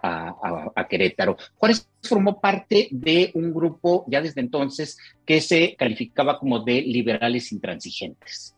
a, 0.02 0.88
Querétaro. 0.88 1.38
Juárez 1.56 1.88
formó 2.04 2.40
parte 2.40 2.88
de 2.92 3.32
un 3.34 3.54
grupo 3.54 4.06
ya 4.08 4.22
desde 4.22 4.42
entonces 4.42 4.98
que 5.26 5.42
se 5.42 5.76
calificaba 5.76 6.40
como 6.40 6.60
de 6.60 6.82
liberales 6.82 7.52
intransigentes. 7.52 8.56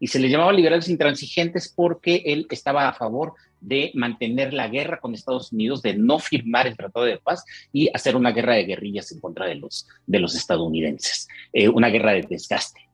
Y 0.00 0.06
se 0.06 0.20
le 0.20 0.28
llamaba 0.28 0.52
liberales 0.52 0.88
intransigentes 0.88 1.72
porque 1.74 2.22
él 2.24 2.46
estaba 2.50 2.88
a 2.88 2.92
favor 2.92 3.34
de 3.60 3.90
mantener 3.94 4.54
la 4.54 4.68
guerra 4.68 5.00
con 5.00 5.14
Estados 5.14 5.52
Unidos, 5.52 5.82
de 5.82 5.94
no 5.94 6.18
firmar 6.18 6.66
el 6.66 6.76
Tratado 6.76 7.04
de 7.04 7.18
Paz 7.18 7.44
y 7.72 7.90
hacer 7.92 8.14
una 8.14 8.30
guerra 8.30 8.54
de 8.54 8.64
guerrillas 8.64 9.10
en 9.10 9.20
contra 9.20 9.46
de 9.46 9.56
los, 9.56 9.88
de 10.06 10.20
los 10.20 10.36
estadounidenses, 10.36 11.26
eh, 11.52 11.68
una 11.68 11.88
guerra 11.88 12.12
de 12.12 12.22
desgaste. 12.22 12.87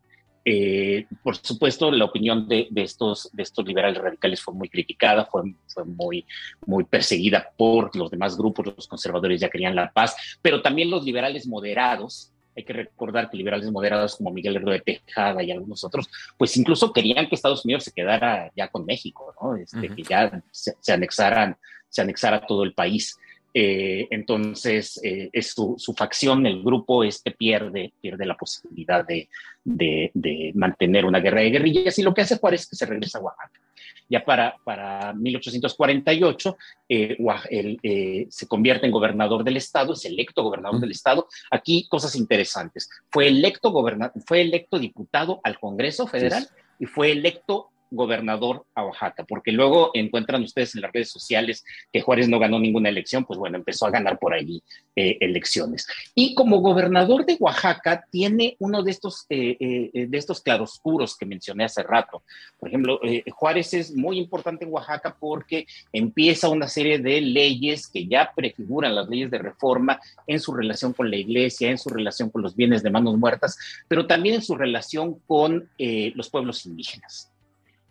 Eh, 0.47 1.07
por 1.23 1.37
supuesto, 1.37 1.91
la 1.91 2.05
opinión 2.05 2.47
de, 2.47 2.69
estos, 2.77 3.31
de 3.33 3.43
estos 3.43 3.65
liberales 3.65 4.03
radicales 4.03 4.43
fue 4.43 4.53
muy 4.53 4.69
criticada, 4.69 5.25
fue, 5.25 5.55
fue, 5.67 5.85
muy, 5.85 6.27
muy 6.67 6.85
perseguida 6.85 7.51
por 7.57 7.97
los 7.97 8.11
demás 8.11 8.37
grupos, 8.37 8.67
los 8.67 8.87
conservadores 8.87 9.41
ya 9.41 9.49
querían 9.49 9.75
la 9.75 9.91
paz, 9.91 10.15
pero 10.43 10.61
también 10.61 10.91
los 10.91 11.05
liberales 11.05 11.47
moderados, 11.47 12.31
hay 12.55 12.63
que 12.63 12.75
recordar 12.75 13.31
que 13.31 13.39
liberales 13.39 13.71
moderados 13.71 14.17
como 14.17 14.31
Miguel 14.31 14.57
Herrero 14.57 14.73
de 14.73 14.81
Tejada 14.81 15.43
y 15.43 15.51
algunos 15.51 15.83
otros, 15.83 16.09
pues 16.37 16.57
incluso 16.59 16.93
querían 16.93 17.27
que 17.27 17.35
Estados 17.35 17.65
Unidos 17.65 17.85
se 17.85 17.93
quedara 17.93 18.53
ya 18.55 18.69
con 18.69 18.85
México, 18.85 19.35
¿no? 19.41 19.57
Este, 19.57 19.89
que 19.89 20.03
ya 20.03 20.43
se, 20.51 20.77
se, 20.79 20.93
anexaran, 20.93 21.57
se 21.89 22.03
anexara 22.03 22.47
todo 22.47 22.65
el 22.65 22.75
país. 22.75 23.19
Eh, 23.57 24.09
entonces, 24.11 25.01
eh, 25.05 25.31
es 25.33 25.53
su, 25.53 25.95
facción, 25.97 26.45
el 26.45 26.61
grupo 26.61 27.05
este 27.05 27.31
pierde, 27.31 27.93
pierde 28.01 28.27
la 28.27 28.37
posibilidad 28.37 29.07
de, 29.07 29.29
de, 29.63 30.53
mantener 30.57 31.05
una 31.05 31.21
guerra 31.21 31.41
de 31.41 31.51
guerrillas 31.51 31.97
y 31.99 32.03
lo 32.03 32.13
que 32.13 32.23
hace 32.23 32.37
Juárez 32.37 32.63
es 32.63 32.69
que 32.71 32.77
se 32.77 32.87
regresa 32.87 33.19
a 33.19 33.23
Oaxaca. 33.23 33.61
Ya 34.09 34.25
para, 34.25 34.57
para 34.65 35.13
1848, 35.15 36.57
eh, 36.89 38.27
se 38.29 38.49
convierte 38.49 38.87
en 38.87 38.93
gobernador 38.93 39.45
del 39.45 39.57
estado, 39.57 39.93
es 39.93 40.05
electo 40.05 40.43
gobernador 40.43 40.81
del 40.81 40.91
estado. 40.91 41.29
Aquí 41.51 41.87
cosas 41.89 42.17
interesantes. 42.17 42.91
Fue 43.09 43.29
electo, 43.29 43.73
fue 44.27 44.41
electo 44.41 44.81
diputado 44.81 45.41
al 45.45 45.61
Congreso 45.61 46.09
Federal 46.09 46.47
y 46.81 46.87
fue 46.87 47.13
electo 47.13 47.71
gobernador 47.95 48.67
a 48.75 48.85
Oaxaca, 48.85 49.25
porque 49.25 49.53
luego 49.53 49.91
encuentran 49.95 50.43
ustedes 50.43 50.75
en 50.75 50.83
las 50.83 50.93
redes 50.93 51.11
sociales 51.11 51.65
que 51.93 52.01
Juárez 52.01 52.29
no 52.29 52.39
ganó 52.39 52.59
ninguna 52.59 52.89
elección, 52.89 53.25
pues 53.25 53.39
bueno, 53.39 53.57
empezó 53.57 53.87
a 53.87 53.91
ganar 53.91 54.19
por 54.19 54.35
allí 54.35 54.63
eh, 54.97 55.19
elecciones. 55.21 55.89
Y 56.15 56.37
como 56.37 56.61
gobernador 56.61 57.27
de 57.27 57.37
Oaxaca 57.41 58.07
tiene 58.13 58.55
uno 58.61 58.85
de 58.85 58.93
estos, 58.93 59.27
eh, 59.29 59.57
eh, 59.59 60.07
de 60.09 60.19
estos 60.19 60.41
claroscuros 60.41 61.17
que 61.17 61.27
mencioné 61.27 61.65
hace 61.65 61.83
rato. 61.83 62.23
Por 62.61 62.69
ejemplo, 62.69 63.01
Juárez 63.33 63.75
es 63.75 63.97
muy 63.97 64.19
importante 64.19 64.65
en 64.65 64.73
Oaxaca 64.73 65.17
porque 65.19 65.67
empieza 65.93 66.49
una 66.49 66.69
serie 66.69 67.01
de 67.01 67.21
leyes 67.21 67.89
que 67.89 68.07
ya 68.07 68.33
prefiguran 68.35 68.95
las 68.95 69.09
leyes 69.09 69.33
de 69.33 69.39
reforma 69.39 70.01
en 70.29 70.39
su 70.39 70.55
relación 70.55 70.93
con 70.93 71.11
la 71.11 71.17
iglesia, 71.17 71.71
en 71.71 71.79
su 71.79 71.89
relación 71.89 72.31
con 72.31 72.43
los 72.43 72.55
bienes 72.55 72.85
de 72.85 72.91
manos 72.91 73.17
muertas, 73.17 73.59
pero 73.89 74.07
también 74.07 74.37
en 74.37 74.43
su 74.43 74.55
relación 74.55 75.19
con 75.27 75.69
los 75.77 76.31
pueblos 76.31 76.67
indígenas 76.67 77.34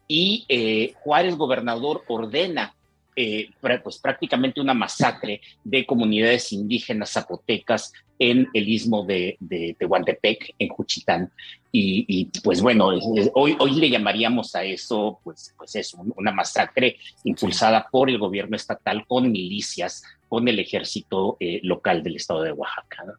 y 0.07 0.45
eh, 0.49 0.93
Juárez 1.03 1.35
gobernador 1.35 2.03
ordena 2.07 2.73
eh, 3.15 3.49
pues 3.83 3.99
prácticamente 3.99 4.59
una 4.59 4.73
masacre 4.73 5.39
de 5.63 5.85
comunidades 5.85 6.51
indígenas 6.51 7.11
zapotecas 7.11 7.93
en 8.17 8.47
el 8.53 8.67
istmo 8.67 9.05
de, 9.05 9.37
Tehuantepec, 9.77 10.55
en 10.57 10.69
Juchitán. 10.69 11.31
Y, 11.71 12.25
pues 12.43 12.61
bueno, 12.61 12.87
hoy, 13.33 13.55
hoy 13.59 13.71
le 13.75 13.89
llamaríamos 13.89 14.55
a 14.55 14.63
eso, 14.63 15.19
pues, 15.23 15.53
pues 15.57 15.75
es 15.75 15.93
una 15.93 16.31
masacre 16.31 16.97
impulsada 17.23 17.87
por 17.91 18.09
el 18.09 18.19
gobierno 18.19 18.55
estatal 18.55 19.05
con 19.07 19.31
milicias, 19.31 20.03
con 20.29 20.47
el 20.47 20.59
ejército 20.59 21.37
eh, 21.39 21.59
local 21.63 22.03
del 22.03 22.15
estado 22.15 22.43
de 22.43 22.51
Oaxaca. 22.51 23.15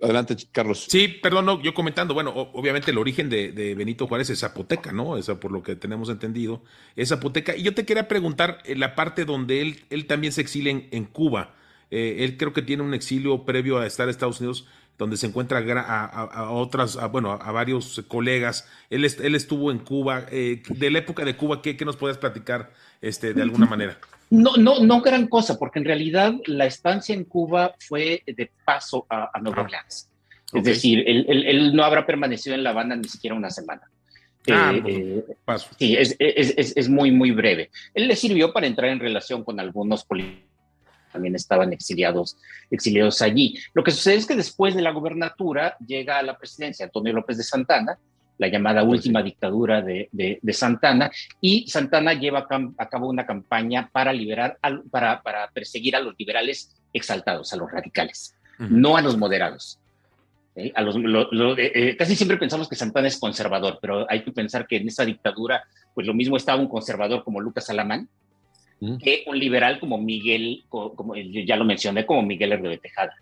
Adelante, 0.00 0.36
Carlos. 0.52 0.86
Sí, 0.88 1.08
perdón, 1.08 1.46
no, 1.46 1.60
yo 1.60 1.74
comentando, 1.74 2.14
bueno, 2.14 2.30
obviamente 2.30 2.92
el 2.92 2.98
origen 2.98 3.28
de, 3.28 3.74
Benito 3.76 4.06
Juárez 4.06 4.30
es 4.30 4.40
Zapoteca, 4.40 4.92
¿no? 4.92 5.16
Esa 5.16 5.40
por 5.40 5.50
lo 5.50 5.62
que 5.62 5.74
tenemos 5.74 6.08
entendido, 6.08 6.62
es 6.94 7.08
Zapoteca. 7.08 7.56
Y 7.56 7.62
yo 7.62 7.74
te 7.74 7.84
quería 7.84 8.06
preguntar, 8.06 8.58
en 8.64 8.78
la 8.78 8.94
parte 8.94 9.24
donde 9.24 9.60
él, 9.60 9.84
él 9.90 10.06
también 10.06 10.32
se 10.32 10.40
exilia 10.40 10.70
en, 10.90 11.04
Cuba, 11.06 11.54
eh, 11.90 12.18
él 12.20 12.36
creo 12.36 12.52
que 12.52 12.62
tiene 12.62 12.84
un 12.84 12.94
exilio 12.94 13.44
previo 13.44 13.78
a 13.78 13.86
estar 13.86 14.04
en 14.04 14.10
Estados 14.10 14.38
Unidos, 14.40 14.66
donde 14.98 15.16
se 15.16 15.26
encuentra 15.26 15.58
a, 15.58 16.50
otras, 16.50 16.98
bueno, 17.10 17.32
a 17.32 17.52
varios 17.52 18.04
colegas. 18.08 18.68
Él, 18.90 19.04
él 19.04 19.34
estuvo 19.34 19.70
en 19.70 19.78
Cuba. 19.78 20.26
Eh, 20.30 20.62
de 20.68 20.90
la 20.90 20.98
época 20.98 21.24
de 21.24 21.36
Cuba, 21.36 21.62
¿qué, 21.62 21.76
qué 21.76 21.84
nos 21.84 21.96
puedes 21.96 22.18
platicar 22.18 22.72
este, 23.00 23.32
de 23.32 23.42
alguna 23.42 23.66
manera? 23.66 23.98
No, 24.30 24.56
no, 24.56 24.80
no 24.80 25.00
gran 25.00 25.26
cosa, 25.28 25.58
porque 25.58 25.78
en 25.78 25.84
realidad 25.84 26.34
la 26.46 26.66
estancia 26.66 27.14
en 27.14 27.24
Cuba 27.24 27.74
fue 27.78 28.22
de 28.26 28.50
paso 28.64 29.06
a, 29.08 29.30
Nueva 29.40 29.62
Orleans. 29.62 30.10
Es 30.52 30.64
decir, 30.64 31.04
él, 31.06 31.74
no 31.74 31.84
habrá 31.84 32.06
permanecido 32.06 32.54
en 32.54 32.62
La 32.62 32.70
Habana 32.70 32.96
ni 32.96 33.08
siquiera 33.08 33.36
una 33.36 33.50
semana. 33.50 33.82
Ah, 34.50 34.72
eh, 34.74 34.82
eh, 34.86 35.36
paso. 35.44 35.68
Sí, 35.78 35.94
es, 35.94 36.16
es, 36.18 36.88
muy, 36.88 37.10
muy 37.10 37.32
breve. 37.32 37.70
Él 37.92 38.08
le 38.08 38.16
sirvió 38.16 38.52
para 38.52 38.66
entrar 38.66 38.90
en 38.90 38.98
relación 38.98 39.44
con 39.44 39.60
algunos 39.60 40.04
políticos 40.04 40.48
también 41.12 41.34
estaban 41.34 41.72
exiliados, 41.72 42.36
exiliados 42.70 43.22
allí. 43.22 43.58
Lo 43.74 43.82
que 43.82 43.90
sucede 43.90 44.16
es 44.16 44.26
que 44.26 44.36
después 44.36 44.74
de 44.74 44.82
la 44.82 44.92
gubernatura 44.92 45.76
llega 45.84 46.18
a 46.18 46.22
la 46.22 46.36
presidencia 46.36 46.84
Antonio 46.84 47.12
López 47.12 47.38
de 47.38 47.44
Santana, 47.44 47.98
la 48.38 48.48
llamada 48.48 48.84
pues 48.84 49.00
última 49.00 49.22
dictadura 49.22 49.82
de, 49.82 50.40
Santana, 50.52 51.10
y 51.40 51.68
Santana 51.68 52.14
lleva 52.14 52.46
a 52.78 52.88
cabo 52.88 53.08
una 53.08 53.26
campaña 53.26 53.88
para 53.92 54.12
liberar, 54.12 54.58
para, 54.90 55.50
perseguir 55.52 55.96
a 55.96 56.00
los 56.00 56.14
liberales 56.18 56.74
exaltados, 56.92 57.52
a 57.52 57.56
los 57.56 57.70
radicales, 57.70 58.34
no 58.58 58.96
a 58.96 59.02
los 59.02 59.16
moderados. 59.16 59.78
A 60.74 60.82
los, 60.82 60.96
eh, 60.96 61.72
eh, 61.74 61.96
casi 61.96 62.16
siempre 62.16 62.36
pensamos 62.36 62.68
que 62.68 62.74
Santana 62.74 63.06
es 63.06 63.18
conservador, 63.18 63.78
pero 63.80 64.10
hay 64.10 64.24
que 64.24 64.32
pensar 64.32 64.66
que 64.66 64.76
en 64.76 64.88
esa 64.88 65.04
dictadura, 65.04 65.62
pues 65.94 66.04
lo 66.04 66.14
mismo 66.14 66.36
estaba 66.36 66.60
un 66.60 66.68
conservador 66.68 67.22
como 67.22 67.40
Lucas 67.40 67.70
Alamán, 67.70 68.08
que 69.02 69.24
un 69.26 69.38
liberal 69.38 69.80
como 69.80 69.98
Miguel, 69.98 70.64
como, 70.68 71.14
ya 71.16 71.56
lo 71.56 71.64
mencioné, 71.64 72.06
como 72.06 72.22
Miguel 72.22 72.52
Herrera 72.52 72.70
de 72.70 72.78
Tejada. 72.78 73.14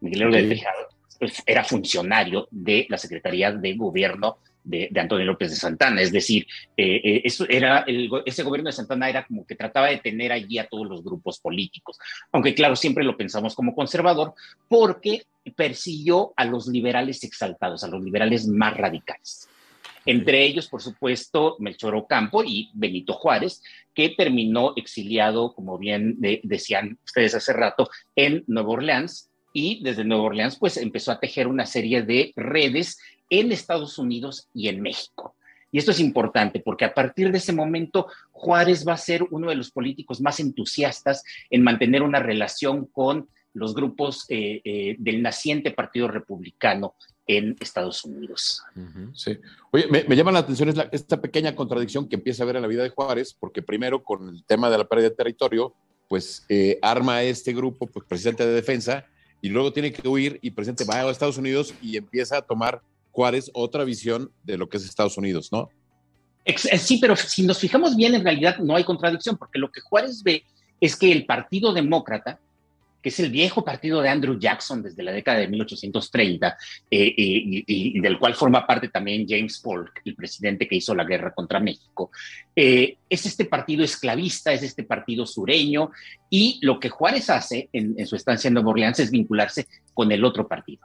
Miguel 0.00 0.22
Herrera 0.22 0.42
de 0.42 0.48
Tejada 0.48 0.76
pues, 1.18 1.42
era 1.46 1.64
funcionario 1.64 2.48
de 2.50 2.86
la 2.88 2.98
Secretaría 2.98 3.52
de 3.52 3.74
Gobierno 3.74 4.38
de, 4.66 4.90
Antonio 5.00 5.24
López 5.24 5.50
de 5.50 5.56
Santana. 5.56 6.02
Es 6.02 6.12
decir, 6.12 6.46
eh, 6.76 7.00
eh, 7.02 7.22
eso 7.24 7.46
era 7.48 7.84
ese 8.24 8.42
gobierno 8.42 8.68
de 8.68 8.72
Santana 8.72 9.08
era 9.08 9.24
como 9.24 9.46
que 9.46 9.54
trataba 9.54 9.88
de 9.88 9.98
tener 9.98 10.32
allí 10.32 10.58
a 10.58 10.66
todos 10.66 10.86
los 10.86 11.02
grupos 11.02 11.38
políticos. 11.38 11.98
Aunque 12.32 12.54
claro, 12.54 12.76
siempre 12.76 13.04
lo 13.04 13.16
pensamos 13.16 13.54
como 13.54 13.74
conservador 13.74 14.34
porque 14.68 15.22
persiguió 15.54 16.32
a 16.36 16.44
los 16.44 16.66
liberales 16.66 17.22
exaltados, 17.24 17.84
a 17.84 17.88
los 17.88 18.02
liberales 18.02 18.46
más 18.46 18.76
radicales. 18.76 19.48
Entre 20.04 20.44
ellos, 20.44 20.68
por 20.68 20.82
supuesto, 20.82 21.56
Melchor 21.58 21.96
Ocampo 21.96 22.44
y 22.44 22.70
Benito 22.74 23.12
Juárez, 23.12 23.62
que 23.92 24.10
terminó 24.10 24.72
exiliado, 24.76 25.52
como 25.52 25.78
bien 25.78 26.18
decían 26.44 26.98
ustedes 27.04 27.34
hace 27.34 27.52
rato, 27.52 27.88
en 28.14 28.44
Nueva 28.46 28.70
Orleans, 28.70 29.30
y 29.56 29.82
desde 29.82 30.04
Nueva 30.04 30.24
Orleans 30.24 30.56
pues 30.56 30.76
empezó 30.76 31.12
a 31.12 31.18
tejer 31.18 31.48
una 31.48 31.64
serie 31.64 32.02
de 32.02 32.30
redes 32.36 32.98
en 33.30 33.52
Estados 33.52 33.98
Unidos 33.98 34.48
y 34.54 34.68
en 34.68 34.80
México. 34.80 35.34
Y 35.72 35.78
esto 35.78 35.90
es 35.90 36.00
importante 36.00 36.60
porque 36.60 36.84
a 36.84 36.94
partir 36.94 37.30
de 37.30 37.38
ese 37.38 37.52
momento 37.52 38.06
Juárez 38.32 38.86
va 38.86 38.94
a 38.94 38.98
ser 38.98 39.22
uno 39.30 39.50
de 39.50 39.56
los 39.56 39.70
políticos 39.70 40.20
más 40.20 40.40
entusiastas 40.40 41.22
en 41.50 41.62
mantener 41.62 42.02
una 42.02 42.20
relación 42.20 42.86
con 42.86 43.28
los 43.52 43.74
grupos 43.74 44.26
eh, 44.28 44.60
eh, 44.64 44.96
del 44.98 45.22
naciente 45.22 45.70
Partido 45.70 46.08
Republicano 46.08 46.94
en 47.26 47.56
Estados 47.58 48.04
Unidos. 48.04 48.62
Sí. 49.14 49.36
Oye, 49.72 49.86
me, 49.88 50.14
llama 50.14 50.30
la 50.30 50.40
atención 50.40 50.72
esta 50.92 51.20
pequeña 51.20 51.56
contradicción 51.56 52.08
que 52.08 52.16
empieza 52.16 52.42
a 52.42 52.46
ver 52.46 52.56
en 52.56 52.62
la 52.62 52.68
vida 52.68 52.82
de 52.82 52.90
Juárez, 52.90 53.34
porque 53.38 53.62
primero 53.62 54.04
con 54.04 54.28
el 54.28 54.44
tema 54.44 54.70
de 54.70 54.78
la 54.78 54.84
pérdida 54.84 55.08
de 55.08 55.16
territorio, 55.16 55.74
pues 56.08 56.44
eh, 56.48 56.78
arma 56.82 57.22
este 57.22 57.52
grupo, 57.52 57.86
pues 57.86 58.06
presidente 58.06 58.46
de 58.46 58.52
defensa, 58.52 59.06
y 59.40 59.48
luego 59.48 59.72
tiene 59.72 59.92
que 59.92 60.06
huir 60.06 60.38
y 60.42 60.52
presidente 60.52 60.84
va 60.84 61.00
a 61.00 61.10
Estados 61.10 61.38
Unidos 61.38 61.74
y 61.82 61.96
empieza 61.96 62.38
a 62.38 62.42
tomar 62.42 62.82
Juárez 63.16 63.50
otra 63.54 63.82
visión 63.82 64.30
de 64.44 64.58
lo 64.58 64.68
que 64.68 64.76
es 64.76 64.84
Estados 64.84 65.16
Unidos, 65.16 65.48
¿no? 65.50 65.70
Eh, 66.44 66.58
sí, 66.58 66.98
pero 67.00 67.16
si 67.16 67.44
nos 67.44 67.58
fijamos 67.58 67.96
bien, 67.96 68.14
en 68.14 68.22
realidad 68.22 68.58
no 68.58 68.76
hay 68.76 68.84
contradicción, 68.84 69.38
porque 69.38 69.58
lo 69.58 69.72
que 69.72 69.80
Juárez 69.80 70.22
ve 70.22 70.44
es 70.82 70.96
que 70.96 71.10
el 71.10 71.24
Partido 71.24 71.72
Demócrata, 71.72 72.38
que 73.02 73.08
es 73.08 73.18
el 73.18 73.30
viejo 73.30 73.64
partido 73.64 74.02
de 74.02 74.10
Andrew 74.10 74.38
Jackson 74.38 74.82
desde 74.82 75.02
la 75.02 75.12
década 75.12 75.38
de 75.38 75.48
1830, 75.48 76.58
eh, 76.90 77.14
y, 77.16 77.98
del 78.00 78.18
cual 78.18 78.34
forma 78.34 78.66
parte 78.66 78.90
también 78.90 79.26
James 79.26 79.60
Polk, 79.60 80.02
el 80.04 80.14
presidente 80.14 80.68
que 80.68 80.76
hizo 80.76 80.94
la 80.94 81.04
guerra 81.04 81.32
contra 81.32 81.58
México, 81.58 82.10
eh, 82.54 82.98
es 83.08 83.24
este 83.24 83.46
partido 83.46 83.82
esclavista, 83.82 84.52
es 84.52 84.62
este 84.62 84.82
partido 84.82 85.24
sureño, 85.24 85.90
y 86.28 86.58
lo 86.60 86.78
que 86.78 86.90
Juárez 86.90 87.30
hace 87.30 87.70
en, 87.72 88.06
su 88.06 88.14
estancia 88.14 88.48
en 88.48 88.54
Nueva 88.54 88.70
Orleans 88.72 89.00
es 89.00 89.10
vincularse 89.10 89.66
con 89.94 90.12
el 90.12 90.22
otro 90.22 90.46
partido 90.46 90.84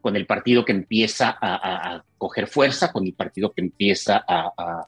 con 0.00 0.16
el 0.16 0.26
partido 0.26 0.64
que 0.64 0.72
empieza 0.72 1.36
a, 1.40 2.02
coger 2.18 2.46
fuerza, 2.46 2.92
con 2.92 3.06
el 3.06 3.14
partido 3.14 3.52
que 3.52 3.62
empieza 3.62 4.24
a, 4.26 4.86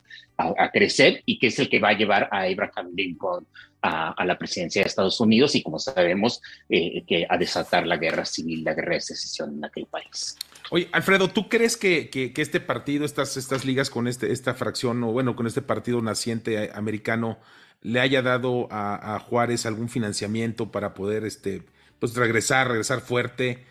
crecer 0.73 1.23
y 1.25 1.39
que 1.39 1.47
es 1.49 1.59
el 1.61 1.69
que 1.69 1.79
va 1.79 1.91
a 1.91 1.93
llevar 1.93 2.29
a 2.33 2.41
Abraham 2.43 2.91
Lincoln 2.97 3.47
a, 3.81 4.25
la 4.25 4.39
presidencia 4.39 4.83
de 4.83 4.89
Estados 4.89 5.21
Unidos 5.21 5.55
y 5.55 5.63
como 5.63 5.79
sabemos, 5.79 6.41
eh, 6.69 7.05
a 7.29 7.37
desatar 7.37 7.87
la 7.87 7.97
guerra 7.97 8.25
civil, 8.25 8.65
la 8.65 8.75
guerra 8.75 8.95
de 8.95 9.01
secesión 9.01 9.57
en 9.57 9.65
aquel 9.65 9.87
país. 9.87 10.37
Oye, 10.71 10.89
Alfredo, 10.93 11.29
¿tú 11.29 11.49
crees 11.49 11.77
que, 11.77 12.11
este 12.37 12.61
partido, 12.61 13.05
estas, 13.05 13.37
estas 13.37 13.65
ligas 13.65 13.91
con 13.91 14.09
este, 14.09 14.33
esta 14.33 14.55
fracción, 14.55 15.03
o 15.05 15.13
bueno, 15.13 15.37
con 15.37 15.47
este 15.47 15.63
partido 15.63 16.01
naciente 16.01 16.71
americano, 16.75 17.39
le 17.83 18.01
haya 18.01 18.23
dado 18.23 18.69
a, 18.71 19.19
Juárez 19.19 19.67
algún 19.67 19.89
financiamiento 19.89 20.71
para 20.71 20.95
poder 20.95 21.25
este, 21.25 21.63
pues 21.99 22.15
regresar, 22.15 22.69
regresar 22.69 23.01
fuerte? 23.01 23.65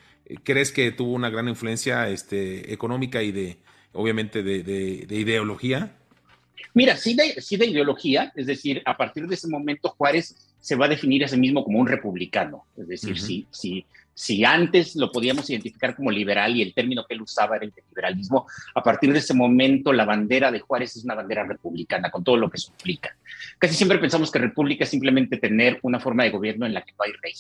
¿Crees 0.43 0.71
que 0.71 0.91
tuvo 0.91 1.13
una 1.13 1.29
gran 1.29 1.47
influencia 1.47 2.09
este, 2.09 2.73
económica 2.73 3.21
y 3.23 3.31
de, 3.31 3.57
obviamente, 3.93 4.43
de, 4.43 5.05
ideología? 5.09 5.97
Mira, 6.73 6.95
sí 6.95 7.15
de, 7.15 7.41
sí 7.41 7.57
de 7.57 7.65
ideología, 7.65 8.31
es 8.35 8.45
decir, 8.45 8.81
a 8.85 8.95
partir 8.95 9.27
de 9.27 9.35
ese 9.35 9.47
momento 9.47 9.89
Juárez 9.89 10.55
se 10.59 10.75
va 10.75 10.85
a 10.85 10.89
definir 10.89 11.25
a 11.25 11.27
sí 11.27 11.37
mismo 11.37 11.63
como 11.63 11.79
un 11.79 11.87
republicano, 11.87 12.65
es 12.77 12.87
decir, 12.87 13.19
si, 13.19 13.47
si, 13.49 13.83
si 14.13 14.45
antes 14.45 14.95
lo 14.95 15.11
podíamos 15.11 15.49
identificar 15.49 15.95
como 15.95 16.11
liberal 16.11 16.55
y 16.55 16.61
el 16.61 16.73
término 16.73 17.03
que 17.05 17.15
él 17.15 17.21
usaba 17.21 17.55
era 17.55 17.65
el 17.65 17.71
de 17.71 17.83
liberalismo, 17.89 18.45
a 18.75 18.83
partir 18.83 19.11
de 19.11 19.19
ese 19.19 19.33
momento 19.33 19.91
la 19.91 20.05
bandera 20.05 20.51
de 20.51 20.59
Juárez 20.59 20.95
es 20.95 21.03
una 21.03 21.15
bandera 21.15 21.43
republicana, 21.43 22.11
con 22.11 22.23
todo 22.23 22.37
lo 22.37 22.49
que 22.49 22.57
eso 22.57 22.71
implica. 22.71 23.17
Casi 23.57 23.73
siempre 23.73 23.97
pensamos 23.97 24.31
que 24.31 24.39
república 24.39 24.83
es 24.83 24.89
simplemente 24.89 25.37
tener 25.37 25.79
una 25.81 25.99
forma 25.99 26.23
de 26.23 26.29
gobierno 26.29 26.65
en 26.65 26.73
la 26.73 26.83
que 26.83 26.91
no 26.91 27.03
hay 27.03 27.13
rey 27.21 27.33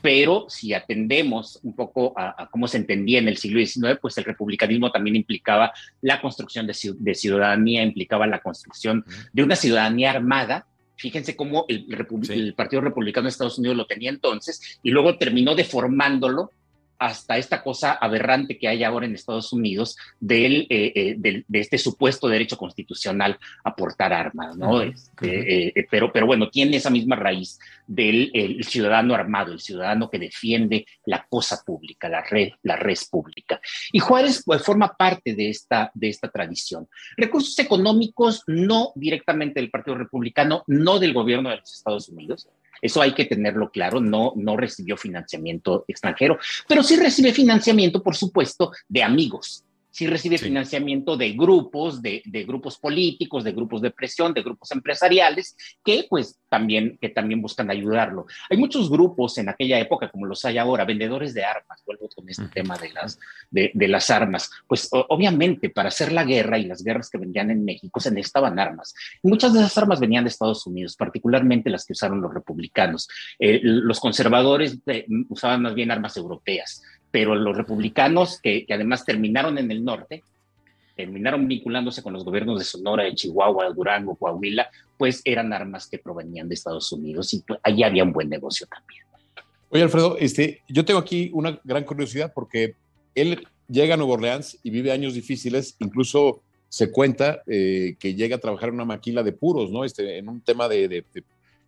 pero 0.00 0.46
si 0.48 0.74
atendemos 0.74 1.58
un 1.62 1.74
poco 1.74 2.12
a, 2.16 2.48
cómo 2.50 2.68
se 2.68 2.78
entendía 2.78 3.18
en 3.18 3.28
el 3.28 3.36
siglo 3.36 3.64
XIX, 3.64 3.98
pues 4.00 4.16
el 4.18 4.24
republicanismo 4.24 4.92
también 4.92 5.16
implicaba 5.16 5.72
la 6.00 6.20
construcción 6.20 6.66
de, 6.66 7.14
ciudadanía, 7.14 7.82
implicaba 7.82 8.26
la 8.26 8.40
construcción 8.40 9.04
de 9.32 9.42
una 9.42 9.56
ciudadanía 9.56 10.10
armada. 10.10 10.66
Fíjense 10.96 11.36
cómo 11.36 11.64
el, 11.68 12.54
Partido 12.54 12.82
Republicano 12.82 13.24
de 13.24 13.30
Estados 13.30 13.58
Unidos 13.58 13.76
lo 13.76 13.86
tenía 13.86 14.10
entonces 14.10 14.78
y 14.82 14.90
luego 14.90 15.18
terminó 15.18 15.54
deformándolo 15.54 16.52
hasta 16.98 17.38
esta 17.38 17.62
cosa 17.62 17.92
aberrante 17.92 18.58
que 18.58 18.68
hay 18.68 18.82
ahora 18.82 19.06
en 19.06 19.14
Estados 19.14 19.52
Unidos 19.52 19.96
del, 20.18 20.66
eh, 20.68 20.92
eh, 20.94 21.44
de 21.46 21.58
este 21.58 21.78
supuesto 21.78 22.28
derecho 22.28 22.56
constitucional 22.56 23.38
a 23.64 23.74
portar 23.74 24.12
armas, 24.12 24.56
¿no? 24.56 24.82
Este, 24.82 25.78
eh, 25.78 25.86
pero, 25.90 26.12
pero 26.12 26.26
bueno, 26.26 26.50
tiene 26.50 26.76
esa 26.76 26.90
misma 26.90 27.16
raíz 27.16 27.58
del 27.86 28.32
ciudadano 28.64 29.14
armado, 29.14 29.52
el 29.52 29.60
ciudadano 29.60 30.10
que 30.10 30.18
defiende 30.18 30.86
la 31.06 31.26
cosa 31.28 31.62
pública, 31.64 32.08
la 32.08 32.22
red, 32.22 32.50
la 32.62 32.76
red 32.76 32.98
pública. 33.10 33.60
Y 33.92 34.00
Juárez 34.00 34.42
pues, 34.44 34.62
forma 34.62 34.94
parte 34.96 35.34
de 35.34 35.50
esta, 35.50 35.90
de 35.94 36.08
esta 36.08 36.28
tradición. 36.28 36.88
Recursos 37.16 37.58
económicos 37.58 38.42
no 38.46 38.92
directamente 38.94 39.60
del 39.60 39.70
Partido 39.70 39.96
Republicano, 39.96 40.64
no 40.66 40.98
del 40.98 41.12
gobierno 41.12 41.50
de 41.50 41.58
los 41.58 41.72
Estados 41.72 42.08
Unidos, 42.08 42.48
eso 42.80 43.02
hay 43.02 43.14
que 43.14 43.24
tenerlo 43.24 43.70
claro, 43.70 44.00
no, 44.00 44.32
no 44.36 44.56
recibió 44.56 44.96
financiamiento 44.96 45.84
extranjero, 45.88 46.38
pero 46.66 46.82
sí 46.82 46.96
recibe 46.96 47.32
financiamiento, 47.32 48.02
por 48.02 48.16
supuesto, 48.16 48.72
de 48.88 49.02
amigos, 49.02 49.64
sí 49.98 50.06
recibe 50.06 50.38
financiamiento 50.38 51.16
de 51.16 51.32
grupos, 51.32 52.00
de, 52.00 52.22
grupos 52.46 52.78
políticos, 52.78 53.42
de 53.42 53.50
grupos 53.50 53.82
de 53.82 53.90
presión, 53.90 54.32
de 54.32 54.44
grupos 54.44 54.70
empresariales, 54.70 55.56
que 55.84 56.06
pues 56.08 56.38
también, 56.48 56.96
que 57.00 57.08
también 57.08 57.42
buscan 57.42 57.68
ayudarlo. 57.68 58.26
Hay 58.48 58.58
muchos 58.58 58.88
grupos 58.88 59.38
en 59.38 59.48
aquella 59.48 59.76
época, 59.80 60.08
como 60.08 60.24
los 60.24 60.44
hay 60.44 60.56
ahora, 60.56 60.84
vendedores 60.84 61.34
de 61.34 61.44
armas, 61.44 61.82
vuelvo 61.84 62.08
con 62.14 62.28
este 62.28 62.46
tema 62.46 62.78
de 62.78 62.92
las, 62.92 63.18
de, 63.50 63.88
las 63.88 64.08
armas. 64.10 64.48
Pues 64.68 64.88
obviamente 64.92 65.68
para 65.68 65.88
hacer 65.88 66.12
la 66.12 66.22
guerra 66.22 66.60
y 66.60 66.66
las 66.66 66.84
guerras 66.84 67.10
que 67.10 67.18
vendían 67.18 67.50
en 67.50 67.64
México 67.64 67.98
se 67.98 68.12
necesitaban 68.12 68.56
armas. 68.60 68.94
muchas 69.24 69.52
de 69.52 69.58
esas 69.58 69.78
armas 69.78 69.98
venían 69.98 70.22
de 70.22 70.30
Estados 70.30 70.64
Unidos, 70.64 70.94
particularmente 70.94 71.70
las 71.70 71.84
que 71.84 71.94
usaron 71.94 72.20
los 72.20 72.32
republicanos. 72.32 73.08
Eh, 73.40 73.58
los 73.64 73.98
conservadores 73.98 74.78
eh, 74.86 75.06
usaban 75.28 75.62
más 75.62 75.74
bien 75.74 75.90
armas 75.90 76.16
europeas 76.16 76.84
pero 77.10 77.34
los 77.34 77.56
republicanos, 77.56 78.40
que, 78.40 78.66
además 78.70 79.04
terminaron 79.04 79.58
en 79.58 79.70
el 79.70 79.84
norte, 79.84 80.22
terminaron 80.96 81.46
vinculándose 81.46 82.02
con 82.02 82.12
los 82.12 82.24
gobiernos 82.24 82.58
de 82.58 82.64
Sonora, 82.64 83.04
de 83.04 83.14
Chihuahua, 83.14 83.70
Durango, 83.70 84.16
Coahuila, 84.16 84.68
pues 84.96 85.22
eran 85.24 85.52
armas 85.52 85.86
que 85.86 85.98
provenían 85.98 86.48
de 86.48 86.54
Estados 86.54 86.90
Unidos 86.92 87.32
y 87.34 87.40
pues, 87.42 87.60
allí 87.62 87.84
había 87.84 88.02
un 88.02 88.12
buen 88.12 88.28
negocio 88.28 88.66
también. 88.66 89.02
Oye, 89.70 89.82
Alfredo, 89.82 90.16
este, 90.18 90.62
yo 90.68 90.84
tengo 90.84 90.98
aquí 90.98 91.30
una 91.32 91.60
gran 91.62 91.84
curiosidad 91.84 92.32
porque 92.34 92.74
él 93.14 93.46
llega 93.68 93.94
a 93.94 93.96
Nueva 93.96 94.14
Orleans 94.14 94.58
y 94.62 94.70
vive 94.70 94.90
años 94.90 95.14
difíciles, 95.14 95.76
incluso 95.78 96.42
se 96.68 96.90
cuenta 96.90 97.42
eh, 97.46 97.96
que 97.98 98.14
llega 98.14 98.36
a 98.36 98.40
trabajar 98.40 98.70
en 98.70 98.76
una 98.76 98.84
maquila 98.84 99.22
de 99.22 99.32
puros, 99.32 99.70
¿no? 99.70 99.84
Este, 99.84 100.18
en 100.18 100.28
un 100.28 100.40
tema 100.40 100.68
de, 100.68 101.04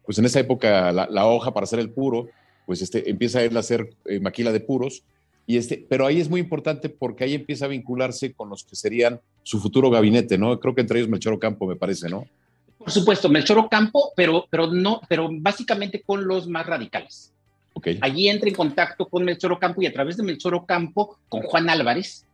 pues 0.04 0.18
en 0.18 0.24
esa 0.24 0.40
época 0.40 0.92
la, 0.92 1.26
hoja 1.26 1.52
para 1.54 1.64
hacer 1.64 1.78
el 1.78 1.90
puro, 1.90 2.28
pues 2.66 2.82
este, 2.82 3.08
empieza 3.08 3.42
él 3.42 3.56
a 3.56 3.60
hacer 3.60 3.90
eh, 4.06 4.20
maquila 4.20 4.52
de 4.52 4.60
puros 4.60 5.04
y 5.46 5.56
este, 5.56 5.84
pero 5.88 6.06
ahí 6.06 6.20
es 6.20 6.28
muy 6.28 6.40
importante 6.40 6.88
porque 6.88 7.24
ahí 7.24 7.34
empieza 7.34 7.64
a 7.64 7.68
vincularse 7.68 8.32
con 8.32 8.48
los 8.48 8.64
que 8.64 8.76
serían 8.76 9.20
su 9.42 9.60
futuro 9.60 9.90
gabinete, 9.90 10.38
¿no? 10.38 10.58
Creo 10.60 10.74
que 10.74 10.80
entre 10.82 10.98
ellos 10.98 11.10
Melchor 11.10 11.34
Ocampo, 11.34 11.66
me 11.66 11.76
parece, 11.76 12.08
¿no? 12.08 12.26
Por 12.78 12.90
supuesto, 12.90 13.28
Melchor 13.28 13.58
Ocampo, 13.58 14.12
pero, 14.16 14.46
pero 14.48 14.68
no, 14.68 15.00
pero 15.08 15.28
básicamente 15.30 16.02
con 16.02 16.26
los 16.26 16.48
más 16.48 16.66
radicales. 16.66 17.32
Okay. 17.74 17.98
Allí 18.00 18.28
entra 18.28 18.48
en 18.48 18.54
contacto 18.54 19.08
con 19.08 19.24
Melchor 19.24 19.52
Ocampo 19.52 19.82
y 19.82 19.86
a 19.86 19.92
través 19.92 20.16
de 20.16 20.22
Melchor 20.22 20.54
Ocampo 20.54 21.18
con 21.28 21.42
Juan 21.42 21.68
Álvarez, 21.68 22.26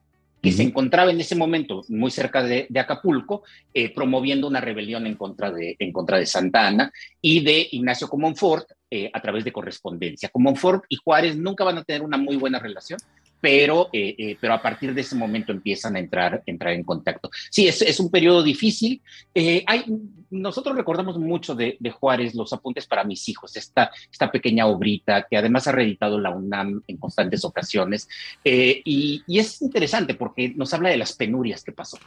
que 0.42 0.52
se 0.52 0.62
encontraba 0.62 1.10
en 1.10 1.20
ese 1.20 1.34
momento 1.34 1.84
muy 1.88 2.10
cerca 2.10 2.42
de, 2.42 2.68
Acapulco, 2.78 3.42
eh, 3.74 3.92
promoviendo 3.92 4.46
una 4.46 4.60
rebelión 4.60 5.06
en 5.06 5.16
contra, 5.16 5.50
de, 5.50 5.74
en 5.78 5.90
contra 5.90 6.18
de 6.18 6.26
Santa 6.26 6.68
Ana, 6.68 6.92
y 7.20 7.42
de 7.42 7.66
Ignacio 7.72 8.08
Comonfort 8.08 8.68
eh, 8.90 9.10
a 9.12 9.20
través 9.20 9.44
de 9.44 9.52
correspondencia. 9.52 10.28
Comonfort 10.28 10.84
y 10.88 10.96
Juárez 10.96 11.36
nunca 11.36 11.64
van 11.64 11.78
a 11.78 11.84
tener 11.84 12.02
una 12.02 12.16
muy 12.16 12.36
buena 12.36 12.58
relación, 12.58 12.98
pero, 13.40 13.88
eh, 13.92 14.14
eh, 14.18 14.36
pero 14.40 14.54
a 14.54 14.62
partir 14.62 14.94
de 14.94 15.02
ese 15.02 15.14
momento 15.14 15.52
empiezan 15.52 15.96
a 15.96 15.98
entrar, 15.98 16.42
entrar 16.46 16.72
en 16.72 16.82
contacto. 16.82 17.30
Sí, 17.50 17.68
es, 17.68 17.82
es 17.82 18.00
un 18.00 18.10
periodo 18.10 18.42
difícil. 18.42 19.00
Eh, 19.34 19.62
hay, 19.66 19.84
nosotros 20.30 20.74
recordamos 20.74 21.18
mucho 21.18 21.54
de, 21.54 21.78
Juárez, 22.00 22.34
los 22.34 22.52
apuntes 22.52 22.86
para 22.86 23.04
mis 23.04 23.28
hijos, 23.28 23.56
esta, 23.56 23.90
esta 24.10 24.30
pequeña 24.30 24.66
obrita 24.66 25.26
que 25.28 25.36
además 25.36 25.66
ha 25.68 25.72
reeditado 25.72 26.18
la 26.18 26.30
UNAM 26.30 26.82
en 26.86 26.96
constantes 26.96 27.44
ocasiones. 27.44 28.08
Y, 28.42 29.22
es 29.28 29.60
interesante 29.62 30.14
porque 30.14 30.52
nos 30.56 30.72
habla 30.74 30.88
de 30.88 30.96
las 30.96 31.12
penurias 31.12 31.62
que 31.62 31.72
pasó. 31.72 31.98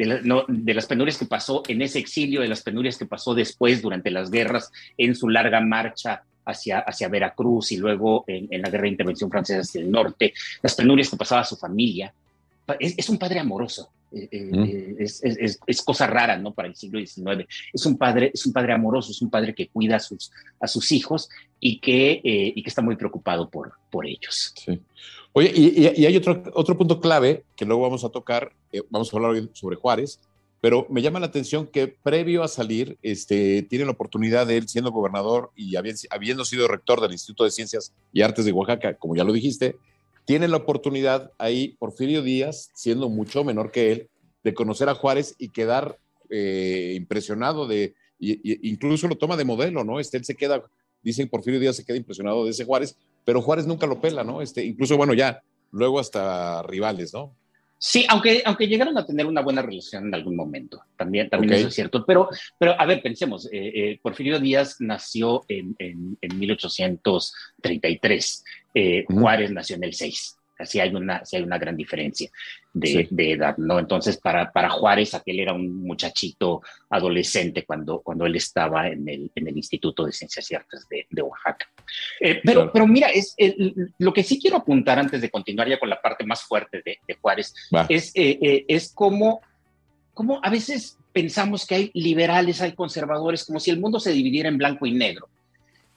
De, 0.00 0.22
no, 0.22 0.44
de, 0.48 0.72
las 0.72 0.86
penurias 0.86 1.18
que 1.18 1.26
pasó 1.26 1.62
en 1.68 1.82
ese 1.82 1.98
exilio, 1.98 2.40
de 2.40 2.48
las 2.48 2.62
penurias 2.62 2.96
que 2.96 3.04
pasó 3.04 3.34
después 3.34 3.82
durante 3.82 4.10
las 4.10 4.30
guerras, 4.30 4.72
en 4.96 5.14
su 5.14 5.28
larga 5.28 5.60
marcha 5.60 6.22
hacia, 6.46 6.78
hacia 6.78 7.08
Veracruz 7.08 7.72
y 7.72 7.76
luego 7.76 8.24
en, 8.26 8.62
la 8.62 8.70
guerra 8.70 8.84
de 8.84 8.88
intervención 8.88 9.30
francesa 9.30 9.60
hacia 9.60 9.82
el 9.82 9.90
norte, 9.90 10.32
las 10.62 10.74
penurias 10.74 11.10
que 11.10 11.18
pasaba 11.18 11.42
a 11.42 11.44
su 11.44 11.56
familia. 11.56 12.14
Es, 12.78 13.08
un 13.10 13.18
padre 13.18 13.40
amoroso, 13.40 13.90
eh, 14.12 14.28
eh, 14.30 14.50
mm. 14.50 14.64
eh, 14.64 14.96
es, 15.00 15.58
es, 15.66 15.82
cosa 15.82 16.06
rara, 16.06 16.38
¿no? 16.38 16.54
Para 16.54 16.68
el 16.68 16.76
siglo 16.76 16.98
XIX. 16.98 17.46
Es 17.72 17.84
un 17.84 17.98
padre, 17.98 18.30
es 18.32 18.46
un 18.46 18.52
padre 18.52 18.72
amoroso, 18.72 19.10
es 19.10 19.20
un 19.20 19.28
padre 19.28 19.54
que 19.54 19.68
cuida 19.68 19.96
a 19.96 20.00
sus, 20.00 20.30
a 20.60 20.66
sus 20.66 20.92
hijos 20.92 21.28
y 21.58 21.78
que, 21.78 22.22
y 22.24 22.62
que 22.62 22.68
está 22.68 22.80
muy 22.80 22.96
preocupado 22.96 23.50
por, 23.50 23.72
por 23.90 24.06
ellos. 24.06 24.54
Sí. 24.56 24.80
Oye, 25.32 25.52
y, 25.54 26.02
y, 26.02 26.06
hay 26.06 26.16
otro, 26.16 26.42
otro 26.54 26.76
punto 26.76 27.00
clave 27.00 27.44
que 27.56 27.64
luego 27.64 27.82
vamos 27.82 28.04
a 28.04 28.08
tocar, 28.08 28.52
vamos 28.90 29.12
a 29.12 29.16
hablar 29.16 29.30
hoy 29.32 29.48
sobre 29.52 29.76
Juárez, 29.76 30.20
pero 30.60 30.86
me 30.90 31.00
llama 31.02 31.20
la 31.20 31.26
atención 31.26 31.66
que 31.66 31.88
previo 31.88 32.42
a 32.42 32.48
salir, 32.48 32.98
este, 33.02 33.62
tiene 33.62 33.86
la 33.86 33.92
oportunidad 33.92 34.46
de 34.46 34.58
él, 34.58 34.68
siendo 34.68 34.90
gobernador 34.90 35.50
y 35.56 35.74
habiendo 35.76 36.44
sido 36.44 36.68
rector 36.68 37.00
del 37.00 37.12
Instituto 37.12 37.44
de 37.44 37.50
Ciencias 37.50 37.94
y 38.12 38.22
Artes 38.22 38.44
de 38.44 38.52
Oaxaca, 38.52 38.94
como 38.94 39.16
ya 39.16 39.24
lo 39.24 39.32
dijiste, 39.32 39.76
tiene 40.26 40.48
la 40.48 40.58
oportunidad 40.58 41.32
ahí, 41.38 41.76
Porfirio 41.78 42.22
Díaz, 42.22 42.70
siendo 42.74 43.08
mucho 43.08 43.42
menor 43.42 43.70
que 43.70 43.92
él, 43.92 44.08
de 44.44 44.54
conocer 44.54 44.88
a 44.88 44.94
Juárez 44.94 45.34
y 45.38 45.48
quedar 45.48 45.98
eh, 46.28 46.92
impresionado 46.94 47.66
de, 47.66 47.94
incluso 48.18 49.08
lo 49.08 49.16
toma 49.16 49.36
de 49.36 49.44
modelo, 49.44 49.82
¿no? 49.82 49.98
Este, 49.98 50.18
él 50.18 50.24
se 50.24 50.34
queda, 50.34 50.62
dicen 51.02 51.28
Porfirio 51.28 51.58
Díaz 51.58 51.76
se 51.76 51.84
queda 51.84 51.96
impresionado 51.96 52.44
de 52.44 52.50
ese 52.50 52.66
Juárez, 52.66 52.96
pero 53.24 53.42
Juárez 53.42 53.66
nunca 53.66 53.86
lo 53.86 54.00
pela, 54.00 54.24
¿no? 54.24 54.42
Este, 54.42 54.64
incluso, 54.64 54.96
bueno, 54.96 55.14
ya, 55.14 55.42
luego 55.72 56.00
hasta 56.00 56.62
rivales, 56.62 57.14
¿no? 57.14 57.34
Sí, 57.82 58.04
aunque, 58.10 58.42
aunque 58.44 58.68
llegaron 58.68 58.98
a 58.98 59.06
tener 59.06 59.24
una 59.24 59.40
buena 59.40 59.62
relación 59.62 60.08
en 60.08 60.14
algún 60.14 60.36
momento, 60.36 60.82
también, 60.96 61.30
también 61.30 61.54
eso 61.54 61.68
es 61.68 61.74
cierto. 61.74 62.04
Pero, 62.04 62.28
pero 62.58 62.78
a 62.78 62.84
ver, 62.84 63.00
pensemos, 63.00 63.46
eh, 63.46 63.72
eh, 63.74 63.98
Porfirio 64.02 64.38
Díaz 64.38 64.76
nació 64.80 65.46
en, 65.48 65.74
en, 65.78 66.18
en 66.20 66.38
1833, 66.38 68.44
eh, 68.74 69.06
Juárez 69.08 69.50
nació 69.50 69.76
en 69.76 69.84
el 69.84 69.94
6 69.94 70.39
sí 70.64 70.80
hay 70.80 70.94
una, 70.94 71.22
hay 71.32 71.42
una 71.42 71.58
gran 71.58 71.76
diferencia 71.76 72.30
de, 72.72 73.08
edad, 73.32 73.56
¿no? 73.58 73.78
Entonces, 73.78 74.16
para, 74.18 74.52
para 74.52 74.70
Juárez, 74.70 75.14
aquel 75.14 75.40
era 75.40 75.52
un 75.52 75.82
muchachito 75.82 76.62
adolescente 76.88 77.64
cuando, 77.64 78.00
cuando 78.00 78.26
él 78.26 78.36
estaba 78.36 78.88
en 78.88 79.08
el, 79.08 79.30
en 79.34 79.48
el 79.48 79.56
Instituto 79.56 80.04
de 80.04 80.12
Ciencias 80.12 80.50
y 80.50 80.54
Artes 80.54 80.86
de, 80.88 81.22
Oaxaca. 81.22 81.68
Eh, 82.20 82.40
pero, 82.44 82.70
pero 82.72 82.86
mira, 82.86 83.08
es, 83.08 83.34
lo 83.98 84.12
que 84.12 84.22
sí 84.22 84.40
quiero 84.40 84.58
apuntar 84.58 84.98
antes 84.98 85.20
de 85.20 85.30
continuar 85.30 85.68
ya 85.68 85.80
con 85.80 85.90
la 85.90 86.00
parte 86.00 86.24
más 86.24 86.42
fuerte 86.42 86.82
de, 86.84 86.98
Juárez, 87.20 87.54
es, 87.88 88.12
eh, 88.14 88.38
eh, 88.40 88.64
es 88.68 88.92
cómo, 88.94 89.40
cómo 90.14 90.40
a 90.42 90.50
veces 90.50 90.96
pensamos 91.12 91.66
que 91.66 91.74
hay 91.74 91.90
liberales, 91.92 92.60
hay 92.60 92.72
conservadores, 92.72 93.44
como 93.44 93.58
si 93.58 93.70
el 93.70 93.80
mundo 93.80 93.98
se 93.98 94.12
dividiera 94.12 94.48
en 94.48 94.58
blanco 94.58 94.86
y 94.86 94.92
negro. 94.92 95.28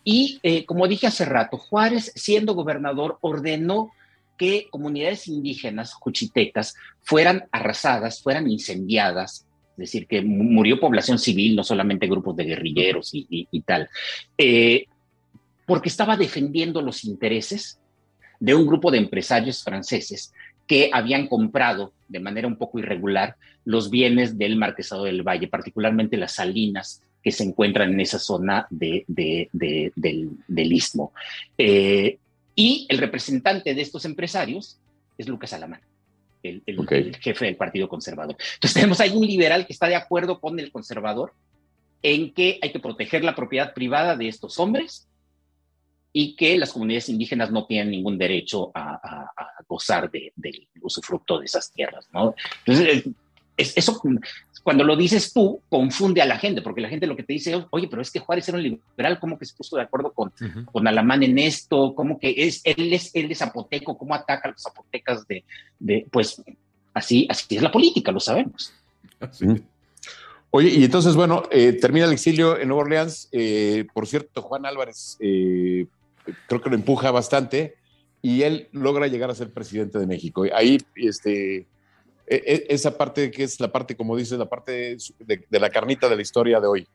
Y 0.06 0.66
como 0.66 0.86
dije 0.88 1.08
hace 1.08 1.24
rato, 1.24 1.58
Juárez, 1.58 2.12
siendo 2.16 2.56
gobernador, 2.56 3.20
ordenó 3.22 3.92
que 4.38 4.68
comunidades 4.70 5.28
indígenas 5.28 5.94
juchitecas 5.94 6.76
fueran 7.02 7.46
arrasadas, 7.52 8.22
fueran 8.22 8.50
incendiadas, 8.50 9.46
es 9.72 9.78
decir, 9.78 10.08
que 10.08 10.22
murió 10.22 10.80
población 10.80 11.18
civil, 11.18 11.56
no 11.56 11.64
solamente 11.64 12.08
grupos 12.08 12.36
de 12.36 12.46
guerrilleros 12.46 13.10
y, 13.14 13.62
tal, 13.62 13.90
eh, 14.38 14.86
porque 15.66 15.90
estaba 15.90 16.18
defendiendo 16.18 16.82
los 16.82 17.04
intereses 17.06 17.80
de 18.40 18.54
un 18.54 18.68
grupo 18.68 18.92
de 18.92 19.00
empresarios 19.00 19.64
franceses 19.64 20.34
que 20.68 20.90
habían 20.94 21.28
comprado 21.28 21.94
de 22.08 22.20
manera 22.20 22.48
un 22.48 22.58
poco 22.58 22.80
irregular 22.80 23.36
los 23.66 23.90
bienes 23.90 24.38
del 24.38 24.58
Marquesado 24.58 25.06
del 25.06 25.24
Valle, 25.24 25.48
particularmente 25.48 26.18
las 26.18 26.34
salinas 26.34 27.02
que 27.24 27.32
se 27.32 27.44
encuentran 27.44 27.94
en 27.94 28.02
esa 28.02 28.20
zona 28.20 28.68
del, 28.70 29.06
istmo. 30.56 31.14
Eh, 31.58 32.18
y 32.56 32.86
el 32.90 32.98
representante 32.98 33.74
de 33.74 33.82
estos 33.82 34.06
empresarios 34.06 34.80
es 35.18 35.28
Lucas 35.28 35.54
Alamán, 35.54 35.82
el, 36.44 36.64
jefe 37.20 37.46
del 37.46 37.56
Partido 37.56 37.88
Conservador. 37.90 38.36
Entonces 38.56 38.74
tenemos 38.74 39.00
ahí 39.00 39.12
un 39.12 39.26
liberal 39.26 39.66
que 39.66 39.74
está 39.74 39.88
de 39.88 39.96
acuerdo 39.96 40.40
con 40.40 40.60
el 40.60 40.72
conservador 40.72 41.34
en 42.02 42.34
que 42.34 42.60
hay 42.62 42.72
que 42.72 42.80
proteger 42.80 43.24
la 43.24 43.36
propiedad 43.36 43.74
privada 43.74 44.16
de 44.16 44.28
estos 44.28 44.60
hombres 44.60 45.08
y 46.12 46.36
que 46.36 46.58
las 46.58 46.72
comunidades 46.72 47.10
indígenas 47.10 47.50
no 47.50 47.66
tienen 47.66 47.90
ningún 47.90 48.18
derecho 48.18 48.72
a, 48.76 49.32
gozar 49.68 50.12
del 50.12 50.68
usufructo 50.82 51.40
de 51.40 51.46
esas 51.46 51.72
tierras. 51.72 52.08
¿no? 52.14 52.36
Entonces, 52.66 53.06
eso, 53.58 54.02
cuando 54.64 54.84
lo 54.84 54.96
dices 54.96 55.34
tú, 55.34 55.62
confunde 55.70 56.22
a 56.22 56.26
la 56.26 56.38
gente, 56.38 56.62
porque 56.62 56.82
la 56.82 56.90
gente 56.90 57.08
lo 57.08 57.16
que 57.16 57.24
te 57.24 57.34
dice, 57.34 57.66
oye, 57.70 57.88
pero 57.90 58.02
es 58.02 58.12
que 58.12 58.20
Juárez 58.20 58.48
era 58.48 58.58
un 58.58 58.64
liberal, 58.64 59.20
¿cómo 59.20 59.38
que 59.38 59.46
se 59.46 59.56
puso 59.56 59.76
de 59.76 59.84
acuerdo 59.84 60.12
con, 60.12 60.32
con 60.72 60.88
Alamán 60.88 61.24
en 61.24 61.38
esto? 61.38 61.94
¿Cómo 61.96 62.20
que 62.20 62.34
es, 62.36 62.62
él 62.64 62.94
es, 62.94 63.12
él 63.14 63.32
es 63.32 63.40
zapoteco? 63.40 63.98
¿Cómo 63.98 64.16
ataca 64.16 64.48
a 64.48 64.52
los 64.52 64.62
zapotecas 64.62 65.28
de, 65.28 65.44
de, 65.80 66.08
pues, 66.12 66.42
así, 66.94 67.28
así 67.30 67.56
es 67.56 67.62
la 67.62 67.72
política, 67.72 68.12
lo 68.12 68.20
sabemos. 68.20 68.74
Oye, 70.52 70.70
y 70.70 70.84
entonces, 70.84 71.16
bueno, 71.16 71.44
eh, 71.52 71.74
termina 71.74 72.06
el 72.06 72.14
exilio 72.14 72.60
en 72.60 72.68
Nueva 72.68 72.84
Orleans. 72.84 73.28
Eh, 73.32 73.86
por 73.94 74.06
cierto, 74.08 74.42
Juan 74.42 74.66
Álvarez 74.66 75.18
eh, 75.20 75.88
creo 76.48 76.62
que 76.62 76.70
lo 76.70 76.76
empuja 76.76 77.10
bastante 77.12 77.76
y 78.22 78.44
él 78.44 78.68
logra 78.72 79.08
llegar 79.08 79.32
a 79.32 79.36
ser 79.36 79.52
presidente 79.52 79.98
de 79.98 80.06
México. 80.06 80.46
Ahí, 80.54 80.78
este, 80.96 81.66
esa 82.26 82.98
parte 82.98 83.32
que 83.32 83.44
es 83.44 83.60
la 83.60 83.72
parte, 83.72 83.96
como 83.96 84.16
dices, 84.16 84.38
la 84.38 84.50
parte 84.50 84.98
de, 85.20 85.60
la 85.60 85.70
carnita 85.70 86.08
de 86.10 86.16
la 86.16 86.22
historia 86.22 86.60
de 86.60 86.68
hoy. 86.68 86.88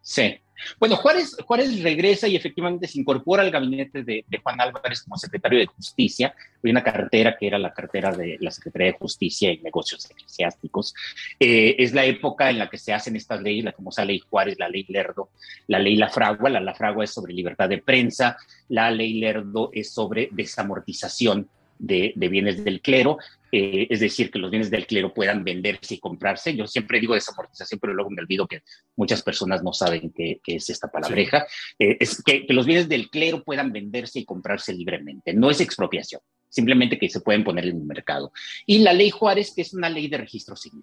Sí. 0.00 0.38
Bueno, 0.78 0.96
Juárez, 0.96 1.36
Juárez 1.44 1.82
regresa 1.82 2.28
y 2.28 2.36
efectivamente 2.36 2.86
se 2.86 3.00
incorpora 3.00 3.42
al 3.42 3.50
gabinete 3.50 4.04
de, 4.04 4.24
Juan 4.42 4.60
Álvarez 4.60 5.02
como 5.02 5.16
secretario 5.16 5.58
de 5.58 5.66
Justicia. 5.66 6.34
Hay 6.62 6.70
una 6.70 6.84
cartera 6.84 7.36
que 7.36 7.48
era 7.48 7.58
la 7.58 7.72
cartera 7.72 8.12
de 8.12 8.36
la 8.40 8.50
Secretaría 8.50 8.92
de 8.92 8.98
Justicia 8.98 9.52
y 9.52 9.58
Negocios 9.58 10.08
Eclesiásticos. 10.08 10.94
Eh, 11.40 11.76
es 11.78 11.92
la 11.92 12.04
época 12.04 12.50
en 12.50 12.58
la 12.58 12.70
que 12.70 12.78
se 12.78 12.92
hacen 12.92 13.16
estas 13.16 13.42
leyes, 13.42 13.64
la 13.64 13.72
famosa 13.72 14.04
ley 14.04 14.20
Juárez, 14.20 14.56
la 14.58 14.68
ley 14.68 14.84
Lerdo, 14.88 15.30
la 15.66 15.78
ley 15.78 15.96
La 15.96 16.08
Fragua. 16.08 16.48
La 16.48 16.60
La 16.60 16.74
Fragua 16.74 17.04
es 17.04 17.10
sobre 17.10 17.32
libertad 17.32 17.68
de 17.68 17.78
prensa, 17.78 18.36
la 18.68 18.90
ley 18.90 19.14
Lerdo 19.14 19.70
es 19.72 19.92
sobre 19.92 20.28
desamortización 20.30 21.48
de, 21.82 22.14
bienes 22.16 22.64
del 22.64 22.80
clero, 22.80 23.18
eh, 23.50 23.88
es 23.90 24.00
decir, 24.00 24.30
que 24.30 24.38
los 24.38 24.50
bienes 24.50 24.70
del 24.70 24.86
clero 24.86 25.12
puedan 25.12 25.44
venderse 25.44 25.94
y 25.94 25.98
comprarse. 25.98 26.54
Yo 26.54 26.66
siempre 26.66 27.00
digo 27.00 27.14
desamortización, 27.14 27.80
pero 27.80 27.92
luego 27.92 28.10
me 28.10 28.22
olvido 28.22 28.46
que 28.46 28.62
muchas 28.96 29.22
personas 29.22 29.62
no 29.62 29.72
saben 29.72 30.12
qué, 30.12 30.40
es 30.46 30.70
esta 30.70 30.88
palabreja. 30.88 31.44
Eh, 31.78 31.96
es 32.00 32.22
que, 32.22 32.46
los 32.48 32.66
bienes 32.66 32.88
del 32.88 33.10
clero 33.10 33.42
puedan 33.42 33.72
venderse 33.72 34.20
y 34.20 34.24
comprarse 34.24 34.72
libremente. 34.72 35.34
No 35.34 35.50
es 35.50 35.60
expropiación, 35.60 36.20
simplemente 36.48 36.98
que 36.98 37.08
se 37.08 37.20
pueden 37.20 37.44
poner 37.44 37.66
en 37.66 37.76
el 37.76 37.84
mercado. 37.84 38.32
Y 38.64 38.78
la 38.78 38.92
ley 38.92 39.10
Juárez, 39.10 39.52
que 39.54 39.62
es 39.62 39.74
una 39.74 39.90
ley 39.90 40.08
de 40.08 40.18
registro 40.18 40.56
civil 40.56 40.82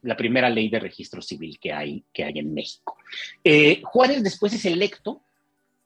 la 0.00 0.16
primera 0.16 0.48
ley 0.48 0.68
de 0.68 0.78
registro 0.78 1.20
civil 1.20 1.58
que 1.60 1.72
hay, 1.72 2.04
que 2.14 2.22
hay 2.22 2.38
en 2.38 2.54
México. 2.54 2.96
Eh, 3.42 3.82
Juárez 3.82 4.22
después 4.22 4.52
es 4.52 4.64
electo 4.64 5.20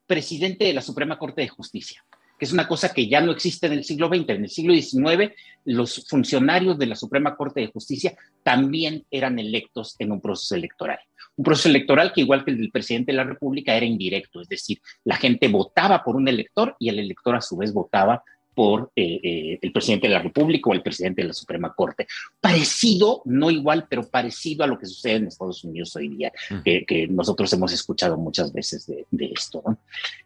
presidente 0.06 0.66
de 0.66 0.74
la 0.74 0.82
Suprema 0.82 1.18
Corte 1.18 1.40
de 1.40 1.48
Justicia 1.48 2.04
que 2.42 2.46
es 2.46 2.52
una 2.52 2.66
cosa 2.66 2.92
que 2.92 3.06
ya 3.06 3.20
no 3.20 3.30
existe 3.30 3.68
en 3.68 3.74
el 3.74 3.84
siglo 3.84 4.08
XX. 4.08 4.30
En 4.30 4.42
el 4.42 4.50
siglo 4.50 4.74
XIX, 4.74 5.30
los 5.64 6.04
funcionarios 6.08 6.76
de 6.76 6.86
la 6.86 6.96
Suprema 6.96 7.36
Corte 7.36 7.60
de 7.60 7.68
Justicia 7.68 8.16
también 8.42 9.04
eran 9.12 9.38
electos 9.38 9.94
en 10.00 10.10
un 10.10 10.20
proceso 10.20 10.56
electoral. 10.56 10.98
Un 11.36 11.44
proceso 11.44 11.68
electoral 11.68 12.12
que, 12.12 12.22
igual 12.22 12.44
que 12.44 12.50
el 12.50 12.58
del 12.58 12.72
presidente 12.72 13.12
de 13.12 13.18
la 13.18 13.22
República, 13.22 13.76
era 13.76 13.86
indirecto, 13.86 14.40
es 14.40 14.48
decir, 14.48 14.80
la 15.04 15.14
gente 15.18 15.46
votaba 15.46 16.02
por 16.02 16.16
un 16.16 16.26
elector 16.26 16.74
y 16.80 16.88
el 16.88 16.98
elector 16.98 17.36
a 17.36 17.40
su 17.40 17.56
vez 17.56 17.72
votaba 17.72 18.24
por 18.56 18.90
eh, 18.96 19.20
eh, 19.22 19.58
el 19.62 19.70
presidente 19.70 20.08
de 20.08 20.14
la 20.14 20.22
República 20.22 20.68
o 20.68 20.74
el 20.74 20.82
presidente 20.82 21.22
de 21.22 21.28
la 21.28 21.34
Suprema 21.34 21.72
Corte. 21.72 22.08
Parecido, 22.40 23.22
no 23.24 23.52
igual, 23.52 23.86
pero 23.88 24.02
parecido 24.10 24.64
a 24.64 24.66
lo 24.66 24.80
que 24.80 24.86
sucede 24.86 25.14
en 25.14 25.28
Estados 25.28 25.62
Unidos 25.62 25.94
hoy 25.94 26.08
día, 26.08 26.32
que, 26.64 27.06
nosotros 27.08 27.52
hemos 27.52 27.72
escuchado 27.72 28.16
muchas 28.16 28.52
veces 28.52 28.88
de, 28.88 29.32
esto. 29.32 29.62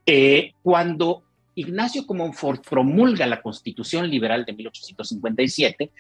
Eh, 0.07 0.55
cuando 0.63 1.26
Ignacio 1.57 2.07
Comonfort 2.07 2.69
promulga 2.69 3.27
la 3.27 3.41
Constitución 3.41 4.09
Liberal 4.11 4.45
de 4.45 4.53
1857, 4.53 5.91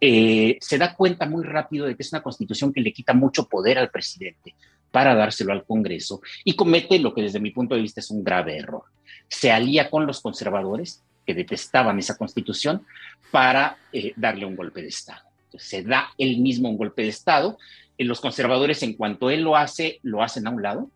eh, 0.00 0.56
se 0.60 0.78
da 0.78 0.94
cuenta 0.94 1.26
muy 1.26 1.44
rápido 1.44 1.86
de 1.86 1.96
que 1.96 2.02
es 2.02 2.12
una 2.12 2.22
constitución 2.22 2.72
que 2.72 2.80
le 2.80 2.92
quita 2.92 3.12
mucho 3.12 3.48
poder 3.48 3.76
al 3.76 3.90
presidente 3.90 4.54
para 4.90 5.14
dárselo 5.14 5.52
al 5.52 5.64
Congreso 5.64 6.22
y 6.44 6.54
comete 6.54 6.98
lo 7.00 7.12
que 7.12 7.22
desde 7.22 7.40
mi 7.40 7.50
punto 7.50 7.74
de 7.74 7.82
vista 7.82 8.00
es 8.00 8.10
un 8.10 8.22
grave 8.22 8.56
error. 8.56 8.84
Se 9.28 9.50
alía 9.50 9.90
con 9.90 10.06
los 10.06 10.20
conservadores 10.20 11.02
que 11.26 11.34
detestaban 11.34 11.98
esa 11.98 12.16
constitución 12.16 12.86
para 13.32 13.78
eh, 13.92 14.12
darle 14.16 14.46
un 14.46 14.56
golpe 14.56 14.80
de 14.80 14.88
Estado. 14.88 15.22
se 15.58 15.82
da 15.82 16.12
él 16.18 16.38
mismo 16.38 16.70
un 16.70 16.78
golpe 16.78 17.02
de 17.02 17.08
Estado. 17.08 17.58
Eh, 17.98 18.04
los 18.04 18.20
conservadores, 18.20 18.82
en 18.84 18.94
cuanto 18.94 19.28
él 19.28 19.42
lo 19.42 19.56
hace, 19.56 19.98
lo 20.02 20.22
hacen 20.22 20.46
a 20.46 20.50
un 20.50 20.62
lado 20.62 20.90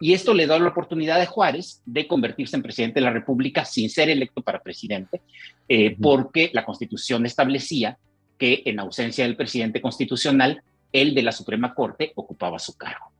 y 0.00 0.12
esto 0.12 0.34
le 0.34 0.46
da 0.46 0.58
la 0.58 0.68
oportunidad 0.68 1.20
a 1.20 1.26
Juárez 1.26 1.80
de 1.86 2.06
convertirse 2.06 2.56
en 2.56 2.62
presidente 2.62 3.00
de 3.00 3.06
la 3.06 3.12
República 3.12 3.64
sin 3.64 3.88
ser 3.88 4.10
electo 4.10 4.42
para 4.42 4.62
presidente, 4.62 5.22
eh, 5.68 5.96
porque 6.00 6.50
la 6.52 6.64
Constitución 6.64 7.26
establecía 7.26 7.98
que 8.38 8.62
en 8.66 8.80
ausencia 8.80 9.24
del 9.24 9.36
presidente 9.36 9.80
constitucional, 9.80 10.62
el 10.92 11.14
de 11.14 11.22
la 11.22 11.32
Suprema 11.32 11.74
Corte 11.74 12.12
ocupaba 12.16 12.58
su 12.58 12.76
cargo. 12.76 13.12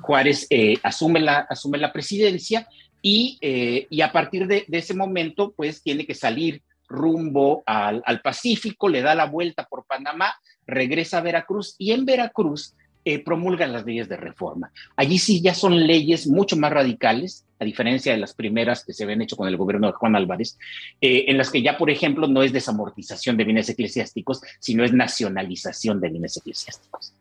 Juárez 0.00 0.46
eh, 0.48 0.78
asume, 0.82 1.20
la, 1.20 1.46
asume 1.48 1.76
la 1.76 1.92
presidencia 1.92 2.66
y, 3.02 3.38
eh, 3.42 3.86
y 3.90 4.00
a 4.00 4.10
partir 4.10 4.46
de, 4.46 4.64
ese 4.70 4.94
momento, 4.94 5.52
pues 5.54 5.82
tiene 5.82 6.06
que 6.06 6.14
salir 6.14 6.62
rumbo 6.88 7.62
al, 7.66 8.02
al 8.04 8.20
Pacífico, 8.20 8.88
le 8.88 9.02
da 9.02 9.14
la 9.14 9.26
vuelta 9.26 9.66
por 9.66 9.84
Panamá, 9.84 10.34
regresa 10.66 11.18
a 11.18 11.22
Veracruz 11.22 11.74
y 11.78 11.92
en 11.92 12.04
Veracruz 12.04 12.74
eh, 13.04 13.18
promulgan 13.18 13.72
las 13.72 13.86
leyes 13.86 14.08
de 14.08 14.16
reforma. 14.16 14.70
Allí 14.94 15.18
sí 15.18 15.40
ya 15.40 15.54
son 15.54 15.86
leyes 15.86 16.26
mucho 16.26 16.56
más 16.56 16.70
radicales, 16.70 17.46
a 17.58 17.64
diferencia 17.64 18.12
de 18.12 18.18
las 18.18 18.34
primeras 18.34 18.84
que 18.84 18.92
se 18.92 19.04
habían 19.04 19.22
hecho 19.22 19.36
con 19.36 19.48
el 19.48 19.56
gobierno 19.56 19.86
de 19.86 19.94
Juan 19.94 20.16
Álvarez, 20.16 20.58
eh, 21.00 21.24
en 21.28 21.38
las 21.38 21.50
que 21.50 21.62
ya, 21.62 21.78
por 21.78 21.90
ejemplo, 21.90 22.26
no 22.26 22.42
es 22.42 22.52
desamortización 22.52 23.38
de 23.38 23.44
bienes 23.44 23.68
eclesiásticos, 23.70 24.42
sino 24.58 24.84
es 24.84 24.92
nacionalización 24.92 26.00
de 26.00 26.10
bienes 26.10 26.36
eclesiásticos. 26.36 27.14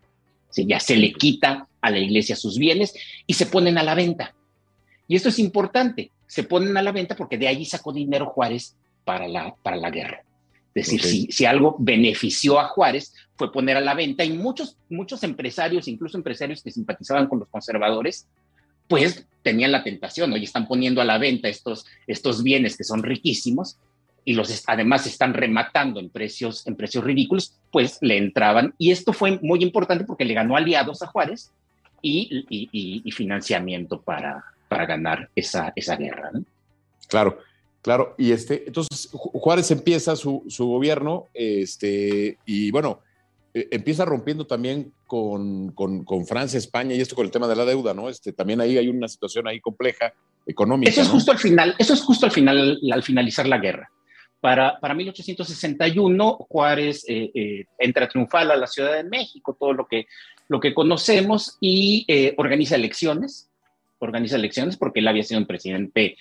ya 0.56 0.80
se 0.82 0.98
le 0.98 1.14
quita 1.14 1.68
a 1.80 1.90
la 1.90 2.00
iglesia 2.00 2.36
sus 2.36 2.58
bienes 2.58 2.94
y 3.26 3.34
se 3.34 3.46
ponen 3.46 3.78
a 3.78 3.84
la 3.84 3.96
venta. 3.96 4.34
Y 5.08 5.16
esto 5.16 5.30
es 5.30 5.40
importante, 5.40 6.12
se 6.28 6.44
ponen 6.44 6.76
a 6.76 6.82
la 6.82 6.92
venta 6.92 7.16
porque 7.16 7.38
de 7.38 7.48
ahí 7.48 7.64
sacó 7.64 7.94
dinero 7.94 8.26
Juárez 8.26 8.76
para 9.06 9.28
la, 9.28 9.56
para 9.64 9.78
la 9.78 9.90
guerra. 9.90 10.24
Es 10.76 10.86
decir, 10.86 11.02
si, 11.02 11.28
si, 11.32 11.46
algo 11.46 11.76
benefició 11.80 12.60
a 12.60 12.68
Juárez 12.68 13.14
fue 13.40 13.54
poner 13.54 13.78
a 13.78 13.82
la 13.82 13.94
venta 13.94 14.26
y 14.26 14.34
muchos, 14.34 14.76
muchos 14.90 15.24
empresarios, 15.24 15.88
incluso 15.88 16.18
empresarios 16.18 16.62
que 16.62 16.72
simpatizaban 16.72 17.28
con 17.28 17.40
los 17.40 17.48
conservadores, 17.48 18.28
pues 18.90 19.26
tenían 19.44 19.72
la 19.72 19.82
tentación, 19.82 20.34
hoy 20.34 20.44
están 20.44 20.68
poniendo 20.68 21.00
a 21.00 21.06
la 21.06 21.18
venta 21.18 21.48
estos, 21.48 21.86
estos 22.06 22.44
bienes 22.44 22.76
que 22.76 22.84
son 22.84 23.02
riquísimos 23.02 23.78
y 24.26 24.34
los 24.34 24.64
además 24.68 25.08
están 25.08 25.34
rematando 25.34 26.02
en 26.02 26.10
precios, 26.10 26.68
en 26.68 26.76
precios 26.76 27.02
ridículos, 27.06 27.56
pues 27.72 27.98
le 28.02 28.18
entraban. 28.18 28.74
Y 28.78 28.92
esto 28.92 29.14
fue 29.14 29.40
muy 29.42 29.64
importante 29.64 30.04
porque 30.04 30.26
le 30.26 30.34
ganó 30.34 30.58
aliados 30.58 31.02
a 31.02 31.08
Juárez 31.08 31.50
y, 32.02 32.46
y, 32.50 33.12
financiamiento 33.14 34.02
para, 34.02 34.44
para 34.68 34.86
ganar 34.86 35.30
esa, 35.34 35.72
esa 35.78 35.96
guerra. 35.96 36.32
Claro. 37.08 37.40
Claro, 37.82 38.14
y 38.18 38.34
este, 38.34 38.66
entonces 38.68 39.10
Juárez 39.14 39.72
empieza 39.72 40.18
su, 40.18 40.44
su 40.50 40.68
gobierno, 40.68 41.28
este, 41.34 42.38
y 42.46 42.72
bueno, 42.72 43.00
empieza 43.72 44.06
rompiendo 44.06 44.46
también 44.46 44.94
con, 45.08 45.72
con, 45.72 46.26
Francia, 46.26 46.58
España, 46.58 46.96
y 46.96 47.02
esto 47.02 47.16
con 47.16 47.26
el 47.26 47.32
tema 47.32 47.48
de 47.48 47.56
la 47.56 47.66
deuda, 47.66 47.94
¿no? 47.94 48.10
Este, 48.10 48.34
también 48.34 48.62
ahí 48.62 48.78
hay 48.78 48.88
una 48.88 49.08
situación 49.08 49.48
ahí 49.48 49.60
compleja, 49.60 50.14
económica. 50.46 50.90
Eso 50.90 51.02
es 51.02 51.10
justo 51.10 51.32
al 51.32 51.38
final, 51.38 51.76
eso 51.78 51.94
es 51.94 52.02
justo 52.02 52.26
al 52.26 52.32
final, 52.32 52.80
al 52.92 53.04
finalizar 53.04 53.48
la 53.48 53.58
guerra. 53.58 53.90
Para, 54.42 54.80
para 54.80 54.94
1861, 54.94 56.38
Juárez 56.50 57.04
eh, 57.08 57.30
eh, 57.34 57.66
entra 57.78 58.08
triunfal 58.08 58.52
a 58.52 58.56
la 58.56 58.68
Ciudad 58.68 58.94
de 58.94 59.04
México, 59.04 59.56
todo 59.60 59.74
lo 59.74 59.86
que, 59.86 60.08
lo 60.48 60.60
que 60.60 60.74
conocemos, 60.74 61.58
y 61.60 62.06
eh, 62.08 62.34
organiza 62.38 62.76
elecciones, 62.76 63.50
organiza 64.00 64.38
elecciones 64.38 64.78
porque 64.78 65.02
él 65.02 65.08
había 65.10 65.24
sido 65.24 65.42
un 65.42 65.48
presidente 65.48 66.16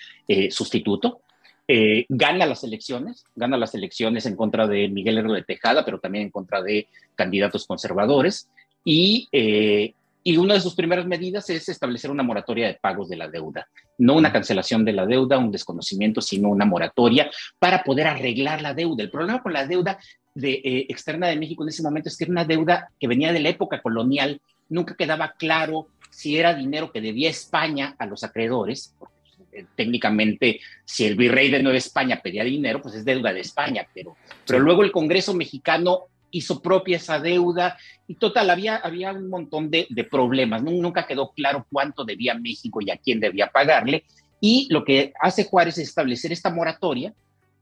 sustituto, 0.51 1.20
eh, 1.71 2.07
gana 2.09 2.47
las 2.47 2.65
elecciones, 2.65 3.25
gana 3.37 3.59
las 3.59 3.75
elecciones 3.75 4.25
en 4.25 4.37
contra 4.37 4.67
de 4.67 4.89
Miguel 4.89 5.19
Herro 5.19 5.35
de 5.35 5.43
Tejada, 5.43 5.85
pero 5.85 6.01
también 6.01 6.25
en 6.25 6.31
contra 6.31 6.63
de 6.63 6.89
candidatos 7.15 7.67
conservadores. 7.67 8.49
Y, 8.85 9.29
eh, 9.33 9.93
y 10.25 10.37
una 10.39 10.55
de 10.55 10.61
sus 10.61 10.75
primeras 10.75 11.07
medidas 11.07 11.51
es 11.51 11.69
establecer 11.69 12.11
una 12.11 12.23
moratoria 12.23 12.69
de 12.69 12.79
pagos 12.81 13.11
de 13.11 13.17
la 13.17 13.29
deuda. 13.29 13.69
No 13.99 14.15
una 14.15 14.33
cancelación 14.33 14.83
de 14.85 14.95
la 14.95 15.05
deuda, 15.05 15.37
un 15.37 15.53
desconocimiento, 15.53 16.23
sino 16.23 16.49
una 16.49 16.65
moratoria 16.65 17.31
para 17.59 17.85
poder 17.85 18.07
arreglar 18.07 18.63
la 18.63 18.73
deuda. 18.73 19.03
El 19.03 19.11
problema 19.11 19.43
con 19.43 19.53
la 19.53 19.67
deuda 19.67 19.99
de, 20.35 20.53
eh, 20.53 20.87
externa 20.89 21.27
de 21.27 21.37
México 21.37 21.65
en 21.65 21.69
ese 21.69 21.83
momento 21.83 22.09
es 22.09 22.17
que 22.17 22.25
era 22.25 22.33
una 22.33 22.45
deuda 22.47 22.91
que 22.99 23.09
venía 23.09 23.33
de 23.33 23.41
la 23.41 23.51
época 23.51 23.83
colonial. 23.83 24.41
Nunca 24.71 24.97
quedaba 24.97 25.35
claro 25.39 25.89
si 26.11 26.39
era 26.39 26.55
dinero 26.55 26.91
que 26.93 27.03
debía 27.03 27.29
España 27.29 27.95
a 27.99 28.07
los 28.07 28.25
acreedores, 28.25 28.95
eh, 29.53 29.65
técnicamente, 29.75 30.61
si 30.85 31.05
el 31.07 31.17
virrey 31.17 31.51
de 31.51 31.63
Nueva 31.63 31.79
España 31.79 32.21
pedía 32.23 32.45
dinero, 32.45 32.83
pues 32.83 32.95
es 32.95 33.05
deuda 33.05 33.33
de 33.33 33.41
España, 33.41 33.87
pero, 33.95 34.17
pero 34.47 34.59
luego 34.61 34.83
el 34.83 34.93
Congreso 34.93 35.35
mexicano 35.35 36.05
hizo 36.31 36.61
propia 36.61 36.97
esa 36.97 37.19
deuda 37.19 37.79
y 38.07 38.15
total, 38.15 38.51
había, 38.51 38.77
había 38.77 39.13
un 39.13 39.29
montón 39.29 39.71
de, 39.71 39.87
problemas, 40.11 40.63
nunca 40.63 41.07
quedó 41.07 41.33
claro 41.33 41.67
cuánto 41.71 42.05
debía 42.05 42.35
México 42.35 42.81
y 42.81 42.91
a 42.91 42.97
quién 42.97 43.21
debía 43.21 43.49
pagarle. 43.49 44.05
Y 44.41 44.69
lo 44.71 44.85
que 44.85 45.13
hace 45.21 45.45
Juárez 45.45 45.79
es 45.79 45.89
establecer 45.89 46.33
esta 46.33 46.51
moratoria 46.51 47.13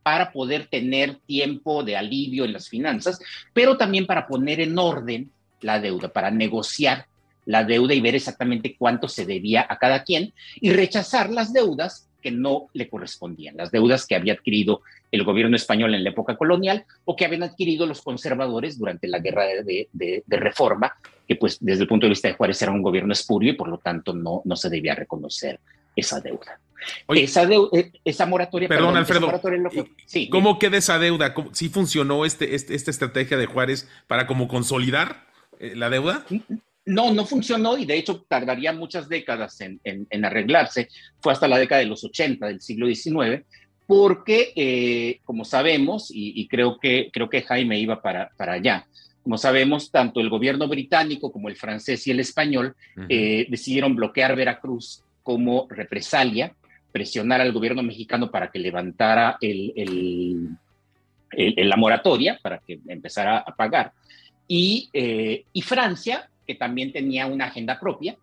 para 0.03 0.31
poder 0.31 0.66
tener 0.66 1.16
tiempo 1.27 1.83
de 1.83 1.96
alivio 1.96 2.44
en 2.44 2.53
las 2.53 2.68
finanzas, 2.68 3.18
pero 3.53 3.77
también 3.77 4.07
para 4.07 4.27
poner 4.27 4.61
en 4.61 4.79
orden 4.79 5.31
la 5.61 5.81
deuda, 5.81 6.09
para 6.09 6.31
negociar 6.31 7.07
la 7.46 7.64
deuda 7.64 7.94
y 7.94 8.00
ver 8.00 8.14
exactamente 8.14 8.76
cuánto 8.78 9.09
se 9.09 9.24
debía 9.24 9.66
a 9.68 9.78
cada 9.78 10.04
quien 10.04 10.35
y 10.61 10.72
rechazar 10.72 11.30
las 11.30 11.52
deudas 11.52 12.09
que 12.20 12.30
no 12.30 12.68
le 12.74 12.88
correspondían, 12.88 13.56
las 13.56 13.70
deudas 13.70 14.04
que 14.04 14.16
había 14.16 14.35
adquirido 14.35 14.82
el 15.12 15.24
gobierno 15.24 15.56
español 15.56 15.94
en 15.94 16.04
la 16.04 16.11
época 16.11 16.37
colonial 16.37 16.85
o 17.04 17.16
que 17.16 17.24
habían 17.24 17.44
adquirido 17.44 17.87
los 17.87 18.02
conservadores 18.02 18.78
durante 18.78 19.06
la 19.06 19.20
guerra 19.20 19.44
de, 19.44 20.24
reforma, 20.26 20.92
que 21.26 21.37
pues 21.37 21.59
desde 21.61 21.82
el 21.82 21.88
punto 21.88 22.06
de 22.06 22.11
vista 22.11 22.28
de 22.28 22.35
Juárez 22.35 22.61
era 22.61 22.72
un 22.72 22.82
gobierno 22.82 23.12
espurio 23.12 23.52
y 23.52 23.56
por 23.56 23.68
lo 23.68 23.78
tanto 23.78 24.12
no, 24.12 24.42
no 24.44 24.56
se 24.56 24.68
debía 24.68 24.94
reconocer 24.94 25.61
esa 25.94 26.20
deuda 26.20 26.59
esa, 27.09 27.44
eh, 27.44 27.92
esa 28.04 28.26
moratoria. 28.26 28.68
Perdón, 28.68 28.96
Alfredo. 28.96 29.30
¿Cómo 30.30 30.59
queda 30.59 30.76
esa 30.76 30.98
deuda? 30.98 31.35
¿Sí 31.52 31.68
funcionó 31.68 32.24
este, 32.24 32.54
este, 32.54 32.74
esta 32.74 32.90
estrategia 32.90 33.37
de 33.37 33.46
Juárez 33.46 33.88
para 34.06 34.26
como 34.26 34.48
consolidar 34.48 35.26
eh, 35.59 35.74
la 35.74 35.90
deuda? 35.90 36.24
No, 36.87 37.12
no 37.12 37.27
funcionó 37.27 37.77
y 37.77 37.85
de 37.85 37.99
hecho 37.99 38.25
tardaría 38.29 38.72
muchas 38.72 39.09
décadas 39.09 39.61
en, 39.61 39.81
en, 39.85 40.25
arreglarse. 40.25 40.88
Fue 41.20 41.33
hasta 41.33 41.49
la 41.49 41.59
década 41.59 41.81
de 41.81 41.87
los 41.87 42.05
80 42.05 42.46
del 42.46 42.61
siglo 42.61 42.87
XIX, 42.87 43.44
porque, 43.87 44.53
eh, 44.57 45.20
como 45.25 45.44
sabemos, 45.44 46.11
y, 46.12 46.46
creo, 46.49 46.79
que, 46.79 47.11
creo 47.12 47.29
que 47.29 47.42
Jaime 47.42 47.79
iba 47.79 48.01
para, 48.01 48.31
para 48.37 48.55
allá, 48.55 48.87
como 49.22 49.37
sabemos, 49.37 49.90
tanto 49.90 50.20
el 50.20 50.31
gobierno 50.31 50.68
británico 50.68 51.33
como 51.33 51.49
el 51.49 51.57
francés 51.57 52.07
y 52.07 52.12
el 52.12 52.20
español 52.20 52.77
decidieron 53.09 53.96
bloquear 53.96 54.37
Veracruz 54.37 55.03
como 55.25 55.66
represalia 55.68 56.55
presionar 56.96 57.42
al 57.42 57.53
gobierno 57.53 57.83
mexicano 57.83 58.31
para 58.31 58.51
que 58.51 58.59
levantara 58.59 59.37
el, 59.42 60.57
la 61.31 61.77
moratoria, 61.77 62.38
para 62.42 62.57
que 62.66 62.81
empezara 62.88 63.37
a 63.37 63.55
pagar. 63.55 63.92
Y, 64.49 64.88
eh, 64.94 65.44
y, 65.53 65.61
Francia, 65.61 66.31
que 66.46 66.54
también 66.54 66.92
tenía 66.92 67.26
una 67.26 67.46
agenda 67.46 67.78
propia, 67.78 68.16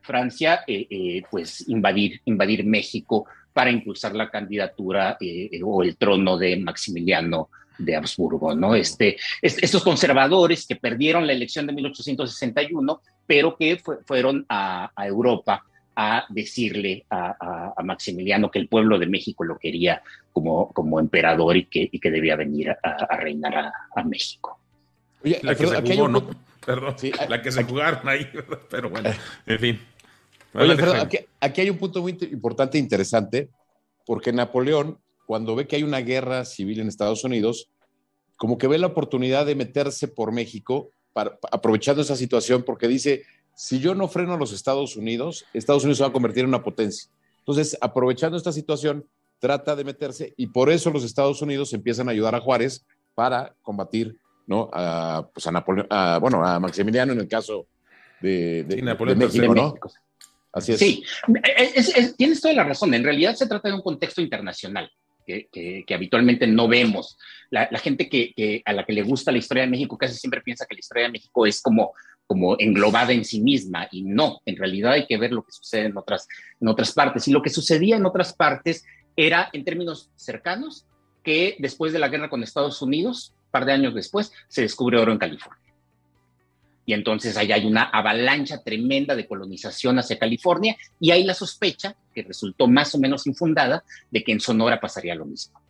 Francia, 0.00 0.60
eh, 0.66 0.86
eh, 0.90 1.22
pues 1.30 1.68
invadir, 1.68 2.20
invadir 2.24 2.64
México 2.64 3.26
para 3.52 3.70
impulsar 3.70 4.14
la 4.14 4.30
candidatura 4.30 5.18
o 5.62 5.82
el 5.82 5.96
trono 5.96 6.38
de 6.38 6.56
Maximiliano 6.56 7.50
de 7.78 7.96
Habsburgo, 7.96 8.54
¿no? 8.54 8.74
Este, 8.74 9.16
estos 9.40 9.82
conservadores 9.82 10.66
que 10.66 10.76
perdieron 10.76 11.26
la 11.26 11.32
elección 11.32 11.66
de 11.66 11.72
1861, 11.74 13.00
pero 13.26 13.56
que 13.56 13.80
fueron 14.06 14.46
a, 14.48 14.90
a 14.94 15.06
Europa 15.06 15.64
a 15.94 16.24
decirle 16.28 17.04
a, 17.10 17.74
Maximiliano 17.84 18.50
que 18.50 18.58
el 18.58 18.68
pueblo 18.68 18.98
de 18.98 19.06
México 19.06 19.44
lo 19.44 19.58
quería 19.58 20.02
como, 20.32 20.72
como 20.72 21.00
emperador 21.00 21.56
y 21.56 21.64
que, 21.64 21.88
y 21.90 21.98
que 21.98 22.10
debía 22.10 22.36
venir 22.36 22.70
a, 22.70 23.16
reinar 23.16 23.72
a, 23.94 24.02
México. 24.04 24.58
la 25.22 25.54
que 25.54 25.66
se 25.66 25.82
jugó, 25.82 26.08
¿no? 26.08 26.24
Perdón, 26.64 26.94
la 27.28 27.42
que 27.42 27.50
se 27.50 27.64
jugaron 27.64 28.08
ahí, 28.08 28.28
pero 28.70 28.90
bueno, 28.90 29.10
en 29.46 29.58
fin. 29.58 29.80
Oye, 30.54 30.76
aquí, 31.00 31.18
aquí, 31.40 31.60
hay 31.62 31.70
un 31.70 31.78
punto 31.78 32.02
muy 32.02 32.16
importante 32.30 32.78
e 32.78 32.80
interesante, 32.80 33.48
porque 34.04 34.32
Napoleón, 34.32 34.98
cuando 35.26 35.54
ve 35.54 35.66
que 35.66 35.76
hay 35.76 35.82
una 35.82 36.00
guerra 36.00 36.44
civil 36.44 36.80
en 36.80 36.88
Estados 36.88 37.24
Unidos, 37.24 37.68
como 38.36 38.58
que 38.58 38.66
ve 38.66 38.78
la 38.78 38.88
oportunidad 38.88 39.46
de 39.46 39.54
meterse 39.54 40.08
por 40.08 40.32
México, 40.32 40.90
para, 41.12 41.38
aprovechando 41.50 42.02
esa 42.02 42.16
situación, 42.16 42.62
porque 42.64 42.86
dice, 42.88 43.22
si 43.54 43.80
yo 43.80 43.94
no 43.94 44.08
freno 44.08 44.34
a 44.34 44.38
los 44.38 44.52
Estados 44.52 44.96
Unidos, 44.96 45.44
Estados 45.54 45.84
Unidos 45.84 45.98
se 45.98 46.04
va 46.04 46.10
a 46.10 46.12
convertir 46.12 46.42
en 46.44 46.48
una 46.48 46.62
potencia. 46.62 47.10
Entonces, 47.38 47.76
aprovechando 47.80 48.36
esta 48.36 48.52
situación, 48.52 49.06
trata 49.38 49.74
de 49.74 49.84
meterse 49.84 50.34
y 50.36 50.46
por 50.46 50.70
eso 50.70 50.90
los 50.90 51.02
Estados 51.02 51.42
Unidos 51.42 51.72
empiezan 51.72 52.08
a 52.08 52.12
ayudar 52.12 52.34
a 52.34 52.40
Juárez 52.40 52.84
para 53.14 53.54
combatir 53.62 54.16
¿no? 54.52 54.70
a, 54.72 55.26
pues 55.32 55.46
a, 55.46 56.18
bueno, 56.18 56.44
a 56.44 56.60
Maximiliano 56.60 57.12
en 57.12 57.20
el 57.20 57.28
caso 57.28 57.66
de, 58.20 58.64
México, 59.16 59.54
¿no? 59.54 59.74
Así 60.52 60.72
es. 60.72 60.78
Sí, 60.78 61.02
tienes 62.16 62.40
toda 62.40 62.54
la 62.54 62.64
razón. 62.64 62.92
En 62.92 63.02
realidad 63.02 63.34
se 63.34 63.46
trata 63.46 63.68
de 63.68 63.74
un 63.74 63.80
contexto 63.80 64.20
internacional 64.20 64.90
que, 65.24 65.94
habitualmente 65.94 66.46
no 66.46 66.68
vemos. 66.68 67.16
La, 67.50 67.66
gente 67.78 68.08
que, 68.08 68.62
a 68.64 68.72
la 68.72 68.84
que 68.84 68.92
le 68.92 69.02
gusta 69.02 69.32
la 69.32 69.38
historia 69.38 69.64
de 69.64 69.70
México 69.70 69.96
casi 69.96 70.14
siempre 70.14 70.42
piensa 70.42 70.66
que 70.66 70.74
la 70.74 70.80
historia 70.80 71.04
de 71.04 71.12
México 71.12 71.46
es 71.46 71.60
como, 71.62 71.92
como 72.26 72.56
englobada 72.58 73.12
en 73.12 73.24
sí 73.24 73.40
misma 73.40 73.88
y 73.90 74.02
no, 74.02 74.40
en 74.44 74.56
realidad 74.56 74.92
hay 74.92 75.06
que 75.06 75.18
ver 75.18 75.32
lo 75.32 75.42
que 75.42 75.52
sucede 75.52 75.86
en 75.86 75.96
otras, 75.96 76.28
en 76.60 76.68
otras 76.68 76.92
partes. 76.92 77.26
Y 77.28 77.32
lo 77.32 77.42
que 77.42 77.50
sucedía 77.50 77.96
en 77.96 78.06
otras 78.06 78.34
partes 78.34 78.84
era, 79.16 79.48
en 79.52 79.64
términos 79.64 80.10
cercanos, 80.16 80.86
que 81.22 81.56
después 81.58 81.92
de 81.92 81.98
la 81.98 82.08
guerra 82.08 82.28
con 82.28 82.42
Estados 82.42 82.82
Unidos, 82.82 83.32
un 83.34 83.41
par 83.52 83.64
de 83.64 83.72
años 83.72 83.94
después, 83.94 84.32
se 84.48 84.62
descubre 84.62 84.98
oro 84.98 85.12
en 85.12 85.18
California. 85.18 85.62
Y 86.84 86.94
entonces 86.94 87.36
ahí 87.36 87.52
hay 87.52 87.64
una 87.64 87.84
avalancha 87.84 88.60
tremenda 88.64 89.14
de 89.14 89.28
colonización 89.28 90.00
hacia 90.00 90.18
California 90.18 90.76
y 90.98 91.12
hay 91.12 91.22
la 91.22 91.34
sospecha, 91.34 91.94
que 92.12 92.24
resultó 92.24 92.66
más 92.66 92.92
o 92.96 92.98
menos 92.98 93.28
infundada, 93.28 93.84
de 94.10 94.24
que 94.24 94.32
en 94.32 94.40
Sonora 94.40 94.80
pasaría 94.80 95.14
lo 95.14 95.26
mismo 95.26 95.62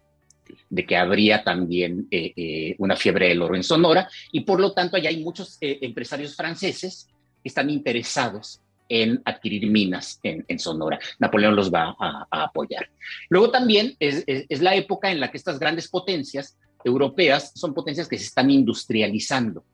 de 0.68 0.86
que 0.86 0.96
habría 0.96 1.44
también 1.44 2.08
eh, 2.10 2.32
eh, 2.36 2.74
una 2.78 2.96
fiebre 2.96 3.28
del 3.28 3.42
oro 3.42 3.54
en 3.54 3.62
Sonora 3.62 4.08
y 4.30 4.40
por 4.40 4.60
lo 4.60 4.72
tanto 4.72 4.96
allá 4.96 5.10
hay 5.10 5.22
muchos 5.22 5.58
eh, 5.60 5.78
empresarios 5.82 6.34
franceses 6.34 7.08
que 7.42 7.48
están 7.48 7.70
interesados 7.70 8.60
en 8.88 9.22
adquirir 9.24 9.70
minas 9.70 10.20
en, 10.22 10.58
Sonora. 10.58 10.98
Napoleón 11.18 11.56
los 11.56 11.72
va 11.72 11.96
a, 11.98 12.26
apoyar. 12.30 12.90
Luego 13.30 13.50
también 13.50 13.96
es, 13.98 14.22
es, 14.26 14.60
la 14.60 14.74
época 14.74 15.10
en 15.10 15.18
la 15.18 15.30
que 15.30 15.38
estas 15.38 15.58
grandes 15.58 15.88
potencias 15.88 16.58
europeas 16.84 17.52
son 17.54 17.74
potencias 17.74 18.08
que 18.08 18.18
se 18.18 18.24
están 18.24 18.50
industrializando 18.50 19.64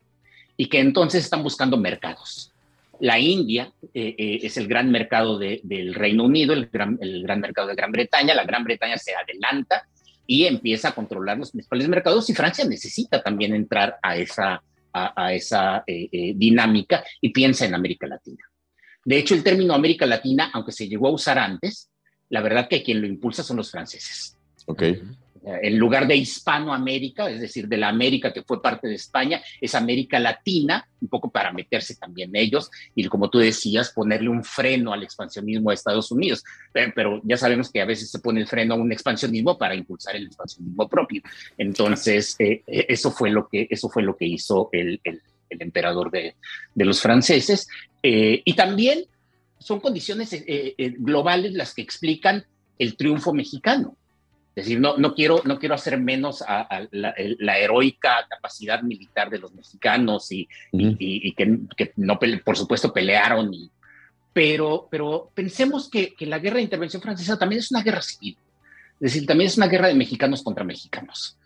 y 0.57 0.67
que 0.67 0.81
entonces 0.81 1.25
están 1.25 1.43
buscando 1.43 1.77
mercados. 1.77 2.53
La 3.01 3.19
India 3.19 3.73
es 3.95 4.57
el 4.57 4.67
gran 4.67 4.91
mercado 4.91 5.39
del 5.39 5.95
Reino 5.95 6.25
Unido, 6.25 6.53
el 6.53 6.67
gran, 6.67 6.99
mercado 7.41 7.69
de 7.69 7.77
Gran 7.77 7.93
Bretaña. 7.93 8.35
La 8.35 8.45
Gran 8.45 8.65
Bretaña 8.65 8.99
se 8.99 9.13
adelanta 9.15 9.87
y 10.27 10.47
empieza 10.47 10.89
a 10.89 10.95
controlar 10.95 11.39
los 11.39 11.53
principales 11.53 11.89
mercados 11.89 12.29
y 12.29 12.35
Francia 12.35 12.65
necesita 12.65 13.23
también 13.23 13.55
entrar 13.55 13.99
a 14.03 14.17
esa, 14.17 14.61
a, 14.93 15.33
esa 15.33 15.85
eh, 15.87 16.09
eh, 16.11 16.33
dinámica 16.35 17.05
y 17.21 17.29
piensa 17.29 17.67
en 17.67 17.75
América 17.75 18.09
Latina. 18.09 18.45
De 19.05 19.17
hecho, 19.17 19.35
el 19.35 19.45
término 19.45 19.75
América 19.75 20.05
Latina, 20.05 20.51
aunque 20.53 20.73
se 20.73 20.89
llegó 20.89 21.07
a 21.07 21.13
usar 21.13 21.39
antes, 21.39 21.89
la 22.31 22.41
verdad 22.41 22.69
que 22.69 22.83
quien 22.83 23.01
lo 23.01 23.07
impulsa 23.07 23.45
son 23.45 23.59
los 23.59 23.71
franceses. 23.71 24.37
Okay 24.67 25.01
en 25.63 25.79
lugar 25.79 26.07
de 26.07 26.17
Hispanoamérica, 26.17 27.31
es 27.31 27.41
decir, 27.41 27.69
de 27.69 27.77
la 27.77 27.89
América 27.89 28.33
que 28.33 28.43
fue 28.43 28.61
parte 28.61 28.89
de 28.89 28.95
España, 28.95 29.41
es 29.61 29.75
América 29.75 30.19
Latina, 30.19 30.87
un 31.01 31.09
poco 31.09 31.31
para 31.31 31.53
meterse 31.53 31.97
también 31.97 32.35
ellos 32.35 32.71
y, 32.95 33.07
como 33.09 33.31
tú 33.31 33.39
decías, 33.39 33.91
ponerle 33.91 34.29
un 34.29 34.45
freno 34.45 34.93
al 34.93 35.03
expansionismo 35.03 35.71
de 35.71 35.75
Estados 35.75 36.11
Unidos. 36.11 36.45
Pero, 36.73 37.21
ya 37.25 37.37
sabemos 37.37 37.71
que 37.71 37.81
a 37.81 37.85
veces 37.85 38.11
se 38.11 38.19
pone 38.19 38.41
el 38.41 38.47
freno 38.47 38.75
a 38.75 38.79
un 38.79 38.93
expansionismo 38.93 39.57
para 39.57 39.75
impulsar 39.75 40.17
el 40.17 40.27
expansionismo 40.27 40.89
propio. 40.89 41.23
Entonces, 41.57 42.37
eh, 42.39 42.63
eh, 42.67 42.87
eso, 42.89 43.11
fue 43.11 43.31
lo 43.31 43.49
que, 43.49 43.67
eso 43.71 43.89
fue 43.89 44.03
lo 44.03 44.17
que 44.17 44.27
hizo 44.27 44.69
el, 44.73 45.01
emperador 45.51 46.11
de, 46.11 46.35
los 46.75 47.01
franceses. 47.01 47.69
Eh, 48.03 48.43
y 48.45 48.55
también 48.55 49.05
son 49.59 49.81
condiciones 49.81 50.37
globales 50.99 51.53
las 51.53 51.75
que 51.75 51.83
explican 51.83 52.45
el 52.79 52.97
triunfo 52.97 53.33
mexicano. 53.33 53.97
Es 54.59 54.65
decir, 54.65 54.81
no, 54.81 54.97
no, 54.97 55.15
quiero, 55.15 55.41
no 55.45 55.57
quiero 55.57 55.77
hacer 55.77 56.01
menos 56.01 56.43
a, 56.43 56.85
la, 56.91 57.59
heroica 57.59 58.27
capacidad 58.29 58.83
militar 58.83 59.31
de 59.31 59.39
los 59.39 59.55
mexicanos 59.55 60.33
y, 60.33 60.49
y, 60.73 61.33
que, 61.35 61.61
que, 61.77 61.93
no, 61.95 62.19
por 62.45 62.57
supuesto, 62.57 62.93
pelearon. 62.93 63.55
Y, 63.55 63.71
pero, 64.33 64.89
pero 64.91 65.31
pensemos 65.33 65.89
que, 65.89 66.13
que, 66.13 66.27
la 66.27 66.41
guerra 66.41 66.57
de 66.57 66.63
intervención 66.63 67.01
francesa 67.01 67.39
también 67.39 67.61
es 67.61 67.71
una 67.71 67.85
guerra 67.85 68.03
civil. 68.03 68.37
Es 68.95 69.13
decir, 69.13 69.27
también 69.27 69.47
es 69.47 69.57
una 69.57 69.69
guerra 69.69 69.87
de 69.87 69.95
mexicanos 69.95 70.43
contra 70.43 70.65
mexicanos. 70.65 71.39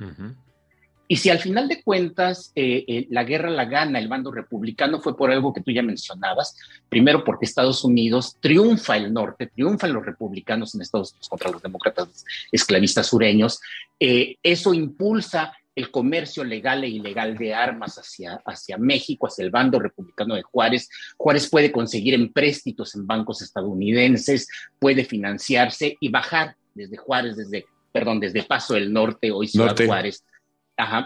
Y 1.12 1.16
si 1.16 1.29
al 1.29 1.40
final 1.40 1.68
de 1.68 1.83
cuentas 1.83 2.53
eh, 2.55 2.87
eh, 2.88 3.07
la 3.11 3.22
guerra 3.25 3.51
la 3.51 3.66
gana 3.66 3.98
el 3.98 4.09
bando 4.09 4.31
republicano 4.31 4.98
fue 4.98 5.14
por 5.14 5.31
algo 5.31 5.53
que 5.53 5.61
tú 5.61 5.70
ya 5.70 5.83
mencionabas, 5.83 6.57
primero 6.88 7.22
porque 7.22 7.44
Estados 7.44 7.85
Unidos 7.85 8.38
triunfa 8.40 8.96
el 8.96 9.12
norte, 9.12 9.48
triunfan 9.48 9.92
los 9.92 10.07
republicanos 10.07 10.75
en 10.75 10.81
Estados 10.81 11.11
Unidos 11.11 11.29
contra 11.29 11.51
los 11.51 11.61
demócratas 11.61 12.25
esclavistas 12.51 13.09
sureños, 13.09 13.61
eh, 14.01 14.37
eso 14.42 14.72
impulsa 14.72 15.53
el 15.75 15.90
comercio 15.90 16.44
legal 16.44 16.83
e 16.83 16.88
ilegal 16.88 17.37
de 17.37 17.53
armas 17.53 17.98
hacia, 17.98 18.40
hacia 18.46 18.79
México, 18.79 19.27
hacia 19.27 19.44
el 19.44 19.51
bando 19.51 19.79
republicano 19.79 20.35
de 20.35 20.42
Juárez. 20.42 20.88
Juárez 21.18 21.51
puede 21.51 21.70
conseguir 21.70 22.14
empréstitos 22.14 22.94
en 22.94 23.07
bancos 23.07 23.42
estadounidenses, 23.42 24.48
puede 24.79 25.05
financiarse 25.05 25.94
y 26.01 26.09
bajar 26.09 26.57
desde 26.72 26.96
Juárez, 26.96 27.37
desde, 27.37 27.66
perdón, 27.92 28.18
desde 28.18 28.44
Paso 28.44 28.72
del 28.72 28.90
Norte, 28.90 29.31
hoy 29.31 29.46
Ciudad 29.46 29.77
Juárez, 29.77 30.25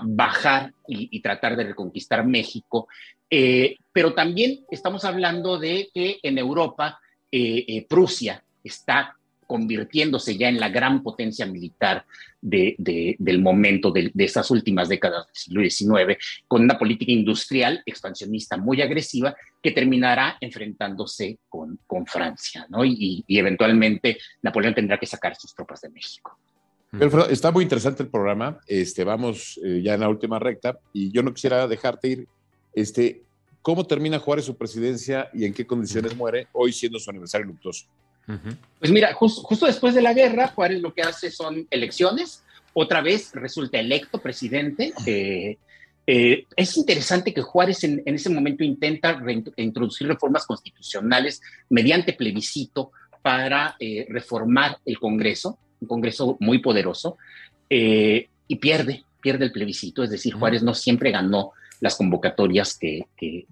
bajar 0.05 0.73
y, 0.87 1.21
tratar 1.21 1.57
de 1.57 1.65
reconquistar 1.65 2.27
México. 2.27 2.89
Eh, 3.29 3.77
pero 3.93 4.15
también 4.15 4.65
estamos 4.71 5.05
hablando 5.05 5.59
de 5.59 5.89
que 5.93 6.19
en 6.23 6.39
Europa 6.39 7.01
eh, 7.31 7.65
eh, 7.67 7.87
Prusia 7.89 8.43
está 8.63 9.17
convirtiéndose 9.47 10.37
ya 10.37 10.49
en 10.49 10.59
la 10.59 10.69
gran 10.69 11.03
potencia 11.03 11.47
militar 11.47 12.05
del 12.41 13.41
momento 13.41 13.91
de, 13.91 14.11
de 14.13 14.25
estas 14.25 14.51
últimas 14.51 14.89
décadas 14.89 15.27
del 15.27 15.35
siglo 15.35 15.63
XIX, 15.63 16.19
con 16.47 16.63
una 16.63 16.79
política 16.79 17.13
industrial 17.13 17.83
expansionista 17.87 18.57
muy 18.57 18.83
agresiva 18.83 19.35
que 19.67 19.73
terminará 19.73 20.37
enfrentándose 20.41 21.41
con, 21.49 21.81
con 21.89 22.07
Francia, 22.07 22.67
¿no? 22.69 22.85
Y, 22.85 23.25
eventualmente 23.27 24.19
Napoleón 24.43 24.75
tendrá 24.75 24.97
que 24.97 25.07
sacar 25.07 25.35
sus 25.35 25.55
tropas 25.55 25.81
de 25.81 25.89
México. 25.89 26.39
Está 27.31 27.51
muy 27.51 27.63
interesante 27.63 28.03
el 28.03 28.09
programa. 28.09 28.61
Este, 28.67 29.05
vamos 29.05 29.59
eh, 29.65 29.81
ya 29.83 29.95
en 29.95 30.01
la 30.01 30.09
última 30.09 30.39
recta 30.39 30.79
y 30.93 31.11
yo 31.11 31.23
no 31.23 31.33
quisiera 31.33 31.67
dejarte 31.67 32.09
ir. 32.09 32.29
Este, 32.75 33.23
¿Cómo 33.63 33.87
termina 33.87 34.19
Juárez 34.19 34.45
su 34.45 34.57
presidencia 34.57 35.29
y 35.33 35.45
en 35.45 35.53
qué 35.53 35.67
condiciones 35.67 36.17
muere 36.17 36.47
hoy 36.53 36.73
siendo 36.73 36.99
su 36.99 37.11
aniversario 37.11 37.47
luctuoso? 37.47 37.87
Pues 38.79 38.91
mira, 38.91 39.15
justo 39.15 39.67
después 39.67 39.95
de 39.95 40.03
la 40.03 40.13
guerra, 40.13 40.49
Juárez 40.49 40.81
lo 40.81 40.93
que 40.93 41.03
hace 41.03 41.31
son 41.31 41.67
elecciones. 41.71 42.43
Otra 42.75 43.01
vez 43.01 43.31
resulta 43.33 43.79
electo 43.79 44.21
presidente. 44.21 44.93
Eh, 45.07 45.57
eh, 46.07 46.45
es 46.55 46.77
interesante 46.77 47.35
que 47.35 47.43
Juárez 47.43 47.83
en, 47.85 48.03
ese 48.05 48.31
momento 48.31 48.63
intenta 48.63 49.19
introducir 49.57 50.07
reformas 50.07 50.47
constitucionales 50.47 51.41
mediante 51.69 52.13
plebiscito 52.13 52.93
para 53.23 53.77
eh, 53.81 54.07
reformar 54.09 54.79
el 54.85 54.99
Congreso, 55.01 55.59
un 55.87 55.89
Congreso 55.89 56.37
muy 56.41 56.59
poderoso, 56.59 57.17
y 57.69 58.57
pierde, 58.57 59.05
pierde 59.21 59.45
el 59.45 59.53
plebiscito. 59.53 60.03
Es 60.03 60.11
decir, 60.11 60.35
Juárez 60.35 60.63
no 60.63 60.75
siempre 60.75 61.11
ganó 61.11 61.53
las 61.81 61.97
convocatorias 61.97 62.79
que, 62.79 63.07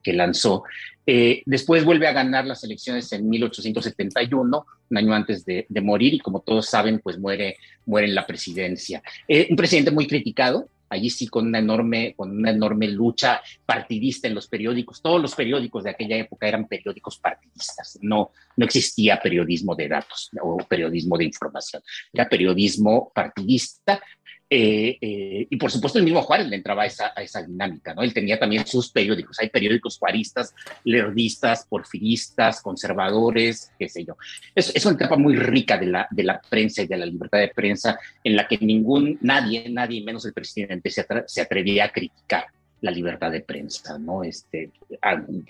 lanzó. 0.05 0.65
Eh, 1.07 1.43
después 1.45 1.85
vuelve 1.85 2.07
a 2.07 2.13
ganar 2.13 2.47
las 2.47 2.65
elecciones 2.65 3.13
en 3.13 3.29
1871, 3.29 4.67
un 4.91 4.97
año 4.97 5.15
antes 5.15 5.45
de, 5.45 5.67
morir, 5.83 6.15
y 6.15 6.19
como 6.19 6.41
todos 6.41 6.67
saben, 6.67 7.01
pues 7.01 7.19
muere, 7.19 7.57
muere 7.87 8.09
en 8.09 8.15
la 8.15 8.27
presidencia. 8.27 9.03
Eh, 9.29 9.49
un 9.51 9.57
presidente 9.57 9.91
muy 9.91 10.07
criticado, 10.07 10.69
allí 10.89 11.11
sí 11.11 11.27
con 11.29 11.47
una 11.47 11.59
enorme, 11.59 12.15
con 12.17 12.31
una 12.31 12.51
enorme 12.51 12.89
lucha 12.89 13.41
partidista 13.65 14.29
en 14.29 14.35
los 14.35 14.49
periódicos. 14.49 15.03
Todos 15.03 15.21
los 15.21 15.35
periódicos 15.35 15.85
de 15.85 15.91
aquella 15.91 16.17
época 16.17 16.47
eran 16.47 16.67
periódicos 16.67 17.19
partidistas, 17.19 17.99
no, 18.03 18.31
no 18.57 18.65
existía 18.65 19.21
periodismo 19.21 19.75
de 19.75 19.89
datos 19.89 20.31
o 20.41 20.59
periodismo 20.59 21.17
de 21.17 21.25
información, 21.25 21.83
era 22.13 22.29
periodismo 22.29 23.11
partidista 23.15 24.01
eh, 24.51 24.99
eh, 25.01 25.47
y 25.49 25.57
por 25.57 25.71
supuesto 25.71 25.99
el 25.99 26.05
mismo 26.05 26.23
Juárez 26.23 26.49
le 26.49 26.57
entraba 26.57 26.83
a 26.83 26.87
esa, 26.87 27.13
a 27.17 27.23
esa, 27.23 27.43
dinámica, 27.43 27.95
¿no? 27.95 28.03
Él 28.03 28.13
tenía 28.13 28.39
también 28.39 28.67
sus 28.67 28.91
periódicos, 28.91 29.39
hay 29.41 29.49
periódicos 29.49 29.99
juaristas, 29.99 30.55
lerdistas, 30.85 31.67
porfiristas, 31.69 32.61
conservadores, 32.61 33.73
qué 33.79 33.89
sé 33.89 34.05
yo. 34.05 34.17
Es, 34.55 34.75
es 34.75 34.85
una 34.85 34.97
etapa 34.97 35.17
muy 35.17 35.35
rica 35.37 35.79
de 35.79 35.87
la, 35.87 36.07
de 36.11 36.25
la 36.25 36.41
prensa 36.41 36.83
y 36.83 36.87
de 36.87 36.97
la 36.97 37.07
libertad 37.07 37.39
de 37.39 37.49
prensa 37.49 37.99
en 38.23 38.37
la 38.37 38.47
que 38.47 38.59
ningún, 38.59 39.19
nadie, 39.23 39.69
nadie 39.71 40.03
menos 40.03 40.25
el 40.27 40.33
presidente 40.33 40.91
se, 40.91 41.07
se 41.27 41.41
atrevía 41.41 41.87
a 41.87 41.93
criticar 41.93 42.47
la 42.85 42.91
libertad 42.91 43.31
de 43.31 43.41
prensa, 43.41 43.99
¿no? 43.99 44.23
Este, 44.23 44.71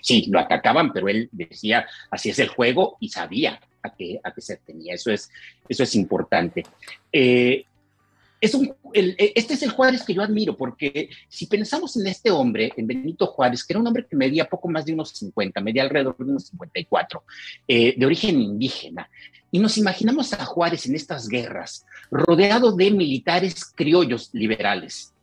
sí, 0.01 0.27
lo 0.29 0.39
atacaban, 0.39 0.93
pero 0.93 1.09
él 1.09 1.27
decía, 1.33 1.85
así 2.09 2.29
es 2.29 2.39
el 2.39 2.47
juego 2.47 2.95
y 3.01 3.09
sabía 3.09 3.59
a 3.83 3.93
qué, 3.93 4.21
a 4.23 4.33
qué 4.33 4.41
se 4.41 4.55
tenía. 4.55 4.93
Eso 4.93 5.11
es, 5.11 5.29
eso 5.67 5.83
es 5.83 5.95
importante. 5.95 6.63
Eh, 7.11 7.65
e, 8.41 9.33
este 9.35 9.53
es 9.53 9.63
el 9.63 9.71
Juárez 9.71 10.03
que 10.03 10.13
yo 10.13 10.21
admiro, 10.21 10.55
porque 10.55 11.09
si 11.27 11.47
pensamos 11.47 11.95
en 11.97 12.07
este 12.07 12.31
hombre, 12.31 12.71
en 12.75 12.87
Benito 12.87 13.27
Juárez, 13.27 13.63
que 13.63 13.73
era 13.73 13.79
un 13.79 13.87
hombre 13.87 14.05
que 14.09 14.15
medía 14.15 14.45
poco 14.45 14.67
más 14.67 14.85
de 14.85 14.93
unos 14.93 15.09
50, 15.11 15.61
medía 15.61 15.83
alrededor 15.83 16.17
de 16.17 16.23
unos 16.23 16.47
54, 16.47 17.23
eh, 17.67 17.95
de 17.97 18.05
origen 18.05 18.41
indígena, 18.41 19.09
y 19.51 19.59
nos 19.59 19.77
imaginamos 19.77 20.33
a 20.33 20.45
Juárez 20.45 20.85
en 20.85 20.95
estas 20.95 21.27
guerras, 21.27 21.85
rodeado 22.11 22.71
de 22.71 22.91
militares 22.91 23.65
criollos 23.73 24.29
liberales. 24.33 25.13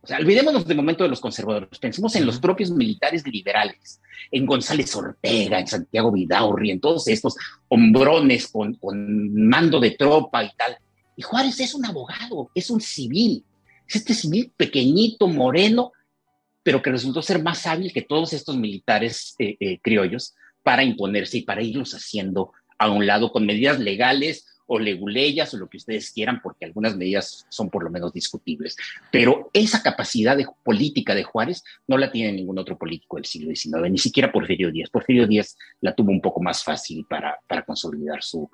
O 0.00 0.06
sea, 0.06 0.18
olvidémonos 0.18 0.66
de 0.66 0.74
momento 0.74 1.04
de 1.04 1.10
los 1.10 1.20
conservadores, 1.20 1.78
pensemos 1.78 2.16
en 2.16 2.26
los 2.26 2.40
propios 2.40 2.70
militares 2.70 3.24
liberales, 3.26 4.00
en 4.32 4.46
González 4.46 4.96
Ortega, 4.96 5.60
en 5.60 5.66
Santiago 5.68 6.10
Vidaurri, 6.10 6.72
en 6.72 6.80
todos 6.80 7.06
estos 7.06 7.36
hombrones 7.68 8.48
con, 8.48 8.74
con 8.74 9.46
mando 9.48 9.78
de 9.78 9.92
tropa 9.92 10.42
y 10.42 10.50
tal 10.56 10.76
y 11.16 11.22
Juárez 11.22 11.60
es 11.60 11.74
un 11.74 11.84
abogado, 11.84 12.50
es 12.54 12.70
un 12.70 12.80
civil, 12.80 13.44
es 13.86 13.96
este 13.96 14.14
civil 14.14 14.52
pequeñito, 14.56 15.28
moreno, 15.28 15.92
pero 16.62 16.82
que 16.82 16.90
resultó 16.90 17.22
ser 17.22 17.42
más 17.42 17.66
hábil 17.66 17.92
que 17.92 18.02
todos 18.02 18.32
estos 18.32 18.56
militares 18.56 19.34
eh, 19.38 19.56
eh, 19.60 19.78
criollos 19.82 20.34
para 20.62 20.84
imponerse 20.84 21.38
y 21.38 21.42
para 21.42 21.62
irlos 21.62 21.92
haciendo 21.92 22.52
a 22.78 22.90
un 22.90 23.06
lado 23.06 23.32
con 23.32 23.46
medidas 23.46 23.78
legales 23.78 24.46
o 24.66 24.78
leguleyas 24.78 25.52
o 25.52 25.58
lo 25.58 25.68
que 25.68 25.76
ustedes 25.76 26.12
quieran, 26.12 26.40
porque 26.40 26.64
algunas 26.64 26.96
medidas 26.96 27.44
son 27.50 27.68
por 27.68 27.82
lo 27.84 27.90
menos 27.90 28.12
discutibles. 28.12 28.76
Pero 29.10 29.50
esa 29.52 29.82
capacidad 29.82 30.36
de 30.36 30.46
política 30.64 31.14
de 31.14 31.24
Juárez 31.24 31.62
no 31.86 31.98
la 31.98 32.10
tiene 32.10 32.32
ningún 32.32 32.58
otro 32.58 32.78
político 32.78 33.16
del 33.16 33.26
siglo 33.26 33.54
XIX, 33.54 33.90
ni 33.90 33.98
siquiera 33.98 34.32
Porfirio 34.32 34.70
Díaz. 34.70 34.88
Porfirio 34.88 35.26
Díaz 35.26 35.58
la 35.80 35.94
tuvo 35.94 36.10
un 36.10 36.20
poco 36.20 36.40
más 36.40 36.62
fácil 36.64 37.04
para, 37.06 37.38
consolidar 37.66 38.22
su 38.22 38.48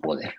poder. 0.00 0.34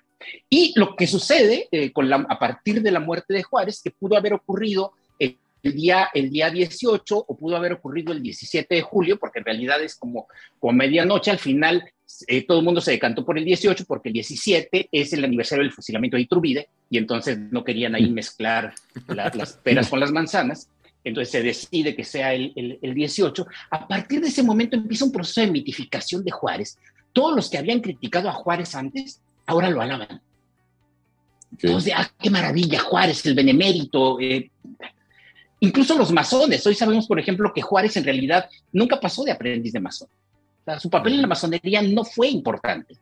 Y 0.49 0.73
lo 0.75 0.95
que 0.95 1.07
sucede 1.07 1.67
eh, 1.71 1.91
con 1.91 2.09
la, 2.09 2.25
a 2.27 2.39
partir 2.39 2.81
de 2.81 2.91
la 2.91 2.99
muerte 2.99 3.33
de 3.33 3.43
Juárez, 3.43 3.81
que 3.83 3.91
pudo 3.91 4.17
haber 4.17 4.33
ocurrido 4.33 4.93
el, 5.19 5.37
día, 5.75 6.09
el 6.13 6.29
día 6.29 6.49
18 6.49 7.25
o 7.27 7.37
pudo 7.37 7.55
haber 7.55 7.73
ocurrido 7.73 8.13
el 8.13 8.21
17 8.21 8.73
de 8.73 8.81
julio, 8.81 9.19
porque 9.19 9.39
en 9.39 9.45
realidad 9.45 9.81
es 9.83 9.95
como, 9.95 10.27
como 10.59 10.73
medianoche, 10.73 11.29
al 11.29 11.37
final 11.37 11.83
eh, 12.27 12.45
todo 12.45 12.59
el 12.59 12.65
mundo 12.65 12.81
se 12.81 12.91
decantó 12.91 13.23
por 13.23 13.37
el 13.37 13.45
18 13.45 13.85
porque 13.85 14.09
el 14.09 14.13
17 14.13 14.89
es 14.91 15.13
el 15.13 15.23
aniversario 15.23 15.63
del 15.63 15.71
fusilamiento 15.71 16.17
de 16.17 16.23
Iturbide 16.23 16.69
y 16.89 16.97
entonces 16.97 17.37
no 17.37 17.63
querían 17.63 17.95
ahí 17.95 18.09
mezclar 18.09 18.73
las 19.07 19.53
peras 19.53 19.89
con 19.89 19.99
las 19.99 20.11
manzanas. 20.11 20.67
Entonces 21.03 21.31
se 21.31 21.41
decide 21.41 21.95
que 21.95 22.03
sea 22.03 22.33
el, 22.33 22.53
el, 22.55 22.79
el 22.81 22.93
18. 22.93 23.47
A 23.71 23.87
partir 23.87 24.21
de 24.21 24.27
ese 24.27 24.43
momento 24.43 24.75
empieza 24.75 25.05
un 25.05 25.11
proceso 25.11 25.41
de 25.41 25.47
mitificación 25.47 26.23
de 26.23 26.31
Juárez. 26.31 26.77
Todos 27.13 27.35
los 27.35 27.49
que 27.49 27.57
habían 27.57 27.81
criticado 27.81 28.29
a 28.29 28.33
Juárez 28.33 28.75
antes 28.75 29.19
ahora 29.45 29.69
lo 29.69 29.81
alaban. 29.81 30.21
Entonces, 31.51 31.93
ah, 31.95 32.09
qué 32.19 32.29
maravilla, 32.29 32.79
Juárez, 32.79 33.25
el 33.25 33.35
benemérito. 33.35 34.19
Eh, 34.19 34.49
incluso 35.59 35.97
los 35.97 36.11
masones. 36.11 36.65
Hoy 36.65 36.75
sabemos, 36.75 37.07
por 37.07 37.19
ejemplo, 37.19 37.51
que 37.53 37.61
Juárez 37.61 37.97
en 37.97 38.03
realidad 38.03 38.49
nunca 38.71 38.99
pasó 38.99 39.23
de 39.23 39.31
aprendiz 39.31 39.73
de 39.73 39.79
masón. 39.79 40.07
su 40.79 40.89
papel 40.89 41.13
en 41.13 41.21
la 41.21 41.27
masonería 41.27 41.81
no 41.81 42.03
fue 42.03 42.29
importante. 42.29 42.95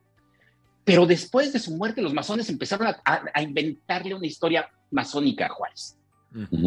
Pero 0.83 1.05
después 1.05 1.53
de 1.53 1.59
su 1.59 1.75
muerte, 1.75 2.01
los 2.01 2.13
masones 2.13 2.49
empezaron 2.49 2.87
a, 3.05 3.41
inventarle 3.41 4.15
una 4.15 4.25
historia 4.25 4.67
masónica 4.89 5.45
a 5.45 5.49
Juárez. 5.49 5.95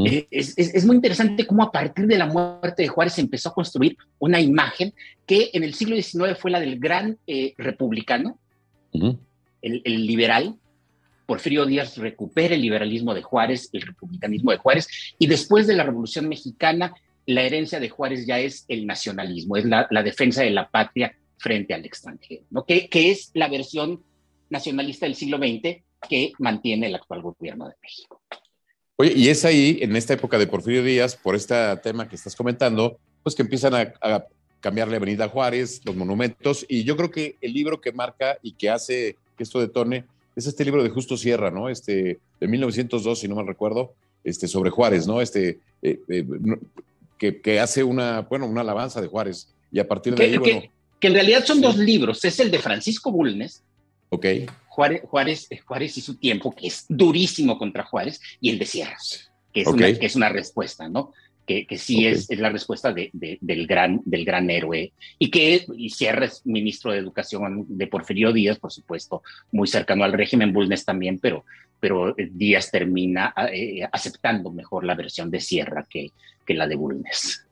Eh, 0.04 0.26
es, 0.30 0.84
muy 0.84 0.96
interesante 0.96 1.46
cómo 1.46 1.62
a 1.62 1.70
partir 1.70 2.06
de 2.06 2.18
la 2.18 2.26
muerte 2.26 2.82
de 2.82 2.88
Juárez 2.88 3.14
se 3.14 3.20
empezó 3.20 3.48
a 3.48 3.54
construir 3.54 3.96
una 4.18 4.40
imagen 4.40 4.92
que 5.26 5.50
en 5.52 5.62
el 5.62 5.74
siglo 5.74 5.94
XIX 5.94 6.36
fue 6.38 6.50
la 6.50 6.60
del 6.60 6.78
gran 6.78 7.18
eh, 7.26 7.54
republicano, 7.56 8.38
el, 9.62 10.06
liberal, 10.06 10.56
Porfirio 11.26 11.64
Díaz 11.64 11.96
recupera 11.96 12.54
el 12.54 12.60
liberalismo 12.60 13.14
de 13.14 13.22
Juárez, 13.22 13.70
el 13.72 13.82
republicanismo 13.82 14.50
de 14.50 14.58
Juárez, 14.58 14.88
y 15.18 15.26
después 15.26 15.66
de 15.66 15.74
la 15.74 15.84
Revolución 15.84 16.28
Mexicana, 16.28 16.94
la 17.26 17.42
herencia 17.42 17.80
de 17.80 17.88
Juárez 17.88 18.26
ya 18.26 18.40
es 18.40 18.64
el 18.68 18.86
nacionalismo, 18.86 19.56
es 19.56 19.64
la, 19.64 19.86
defensa 20.02 20.42
de 20.42 20.50
la 20.50 20.68
patria 20.68 21.16
frente 21.38 21.74
al 21.74 21.84
extranjero, 21.84 22.44
¿no? 22.50 22.64
que, 22.64 22.88
es 22.92 23.30
la 23.34 23.48
versión 23.48 24.02
nacionalista 24.50 25.06
del 25.06 25.14
siglo 25.14 25.38
XX 25.38 25.82
que 26.08 26.32
mantiene 26.38 26.88
el 26.88 26.96
actual 26.96 27.22
gobierno 27.22 27.68
de 27.68 27.74
México. 27.80 28.20
Oye, 28.96 29.12
y 29.16 29.28
es 29.28 29.44
ahí, 29.44 29.78
en 29.80 29.96
esta 29.96 30.14
época 30.14 30.38
de 30.38 30.46
Porfirio 30.46 30.82
Díaz, 30.82 31.16
por 31.16 31.34
este 31.34 31.54
tema 31.78 32.08
que 32.08 32.16
estás 32.16 32.36
comentando, 32.36 32.98
pues 33.22 33.34
que 33.34 33.42
empiezan 33.42 33.74
a, 33.74 33.94
a 34.02 34.26
cambiarle 34.60 34.96
Avenida 34.96 35.28
Juárez, 35.28 35.80
los 35.84 35.96
monumentos, 35.96 36.66
y 36.68 36.84
yo 36.84 36.96
creo 36.96 37.10
que 37.10 37.36
el 37.40 37.52
libro 37.52 37.80
que 37.80 37.92
marca 37.92 38.38
y 38.42 38.52
que 38.52 38.70
hace 38.70 39.16
que 39.42 39.44
esto 39.44 39.60
detone, 39.60 40.04
es 40.36 40.46
este 40.46 40.64
libro 40.64 40.84
de 40.84 40.90
Justo 40.90 41.16
Sierra, 41.16 41.50
¿no? 41.50 41.68
Este, 41.68 42.20
de 42.40 42.48
1902, 42.48 43.18
si 43.18 43.28
no 43.28 43.34
mal 43.34 43.46
recuerdo, 43.46 43.92
este, 44.22 44.46
sobre 44.46 44.70
Juárez, 44.70 45.06
¿no? 45.06 45.20
Este, 45.20 45.58
eh, 45.82 46.00
eh, 46.08 46.24
que, 47.18 47.40
que, 47.40 47.58
hace 47.58 47.82
una, 47.82 48.20
bueno, 48.20 48.46
una 48.46 48.60
alabanza 48.60 49.00
de 49.00 49.08
Juárez. 49.08 49.48
Y 49.72 49.80
a 49.80 49.88
partir 49.88 50.14
de 50.14 50.24
ahí, 50.24 50.38
que, 50.38 50.70
que 51.00 51.06
en 51.08 51.14
realidad 51.14 51.44
son 51.44 51.60
dos 51.60 51.76
libros. 51.76 52.24
Es 52.24 52.38
el 52.38 52.50
de 52.50 52.60
Francisco 52.60 53.10
Bulnes. 53.10 53.62
Ok. 54.10 54.26
Juárez, 54.68 55.02
Juárez, 55.04 55.48
Juárez 55.66 55.98
y 55.98 56.00
su 56.00 56.14
tiempo, 56.14 56.54
que 56.54 56.68
es 56.68 56.86
durísimo 56.88 57.58
contra 57.58 57.84
Juárez, 57.84 58.20
y 58.40 58.50
el 58.50 58.58
de 58.58 58.66
Sierra, 58.66 58.96
que 59.52 59.62
es, 59.62 59.66
una, 59.66 59.92
que 59.92 60.06
es 60.06 60.16
una 60.16 60.28
respuesta, 60.28 60.88
¿no? 60.88 61.12
Que, 61.46 61.66
sí 61.76 62.06
es, 62.06 62.30
es, 62.30 62.38
la 62.38 62.50
respuesta 62.50 62.92
de, 62.92 63.10
del, 63.12 63.66
gran, 63.66 64.00
del 64.04 64.24
gran 64.24 64.48
héroe. 64.50 64.92
Y 65.18 65.30
que 65.30 65.64
y 65.76 65.90
Sierra 65.90 66.26
es 66.26 66.44
ministro 66.46 66.92
de 66.92 66.98
Educación 66.98 67.66
de 67.68 67.86
Porfirio 67.86 68.32
Díaz, 68.32 68.58
por 68.58 68.72
supuesto, 68.72 69.22
muy 69.50 69.68
cercano 69.68 70.04
al 70.04 70.12
régimen, 70.12 70.52
Bulnes 70.52 70.84
también, 70.84 71.18
pero, 71.18 71.44
pero 71.80 72.14
Díaz 72.16 72.70
termina 72.70 73.34
eh, 73.52 73.86
aceptando 73.90 74.50
mejor 74.50 74.84
la 74.84 74.94
versión 74.94 75.30
de 75.30 75.40
Sierra 75.40 75.86
que, 75.88 76.10
que 76.46 76.54
la 76.54 76.66
de 76.66 76.76
Bulnes. 76.76 77.46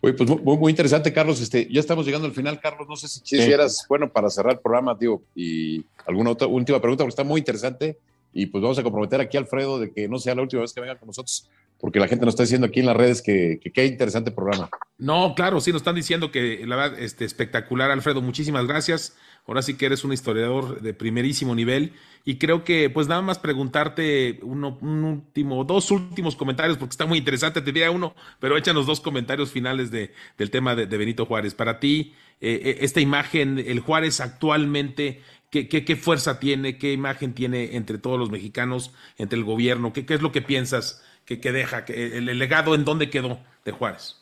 Oye, 0.00 0.14
pues 0.14 0.30
muy, 0.30 0.56
muy, 0.56 0.70
interesante, 0.70 1.12
Carlos. 1.12 1.40
Este, 1.40 1.66
ya 1.70 1.80
estamos 1.80 2.06
llegando 2.06 2.28
al 2.28 2.34
final, 2.34 2.60
Carlos. 2.60 2.86
No 2.88 2.94
sé 2.94 3.08
si 3.08 3.20
quisieras, 3.20 3.84
bueno, 3.88 4.12
para 4.12 4.30
cerrar 4.30 4.52
el 4.52 4.60
programa, 4.60 4.94
digo, 4.94 5.22
y 5.34 5.84
alguna 6.06 6.30
otra 6.30 6.46
última 6.46 6.80
pregunta, 6.80 7.02
porque 7.02 7.10
está 7.10 7.24
muy 7.24 7.40
interesante. 7.40 7.98
Y 8.32 8.46
pues 8.46 8.62
vamos 8.62 8.78
a 8.78 8.82
comprometer 8.82 9.20
aquí 9.20 9.36
a 9.36 9.40
Alfredo 9.40 9.80
de 9.80 9.90
que 9.90 10.06
no 10.06 10.18
sea 10.18 10.34
la 10.34 10.42
última 10.42 10.62
vez 10.62 10.72
que 10.72 10.80
venga 10.80 10.96
con 10.96 11.08
nosotros, 11.08 11.48
porque 11.80 12.00
la 12.00 12.08
gente 12.08 12.24
nos 12.24 12.34
está 12.34 12.42
diciendo 12.42 12.66
aquí 12.66 12.80
en 12.80 12.86
las 12.86 12.96
redes 12.96 13.22
que 13.22 13.60
qué 13.72 13.86
interesante 13.86 14.30
programa. 14.30 14.68
No, 14.98 15.34
claro, 15.36 15.60
sí, 15.60 15.70
nos 15.70 15.80
están 15.80 15.94
diciendo 15.94 16.32
que 16.32 16.66
la 16.66 16.74
verdad, 16.74 16.98
este, 16.98 17.24
espectacular, 17.24 17.90
Alfredo. 17.90 18.20
Muchísimas 18.20 18.66
gracias. 18.66 19.16
Ahora 19.46 19.62
sí 19.62 19.74
que 19.74 19.86
eres 19.86 20.04
un 20.04 20.12
historiador 20.12 20.82
de 20.82 20.92
primerísimo 20.92 21.54
nivel 21.54 21.92
y 22.24 22.36
creo 22.36 22.64
que 22.64 22.90
pues 22.90 23.08
nada 23.08 23.22
más 23.22 23.38
preguntarte 23.38 24.40
uno, 24.42 24.76
un 24.82 25.04
último, 25.04 25.64
dos 25.64 25.90
últimos 25.90 26.36
comentarios 26.36 26.76
porque 26.76 26.90
está 26.90 27.06
muy 27.06 27.16
interesante, 27.16 27.62
te 27.62 27.72
diría 27.72 27.90
uno, 27.90 28.14
pero 28.40 28.58
échanos 28.58 28.84
dos 28.84 29.00
comentarios 29.00 29.50
finales 29.50 29.90
de, 29.90 30.12
del 30.36 30.50
tema 30.50 30.74
de, 30.74 30.84
Benito 30.84 31.24
Juárez. 31.24 31.54
Para 31.54 31.80
ti, 31.80 32.12
eh, 32.42 32.60
eh, 32.62 32.78
esta 32.82 33.00
imagen, 33.00 33.58
el 33.58 33.80
Juárez 33.80 34.20
actualmente, 34.20 35.22
¿qué, 35.48 35.66
¿qué, 35.66 35.96
fuerza 35.96 36.40
tiene, 36.40 36.76
qué 36.76 36.92
imagen 36.92 37.32
tiene 37.32 37.76
entre 37.76 37.96
todos 37.96 38.18
los 38.18 38.30
mexicanos, 38.30 38.92
entre 39.16 39.38
el 39.38 39.44
gobierno? 39.44 39.94
¿Qué, 39.94 40.04
qué 40.04 40.12
es 40.12 40.20
lo 40.20 40.32
que 40.32 40.42
piensas 40.42 41.02
que, 41.28 41.38
que 41.38 41.52
deja, 41.52 41.84
que 41.84 42.16
el, 42.16 42.30
el 42.30 42.38
legado 42.38 42.74
en 42.74 42.86
dónde 42.86 43.10
quedó 43.10 43.38
de 43.62 43.72
Juárez? 43.72 44.16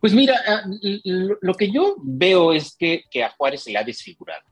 Pues 0.00 0.14
mira, 0.14 0.40
ah, 0.46 0.62
lo 1.42 1.52
que 1.52 1.70
yo 1.70 1.96
veo 2.02 2.54
es 2.54 2.74
que, 2.78 3.04
a 3.22 3.28
Juárez 3.36 3.64
se 3.64 3.72
le 3.72 3.78
ha 3.78 3.84
desfigurado. 3.84 4.42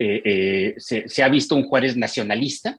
Eh, 0.00 0.22
eh, 0.24 0.74
se, 0.78 1.22
ha 1.22 1.28
visto 1.28 1.54
un 1.54 1.68
Juárez 1.68 1.96
nacionalista, 1.96 2.76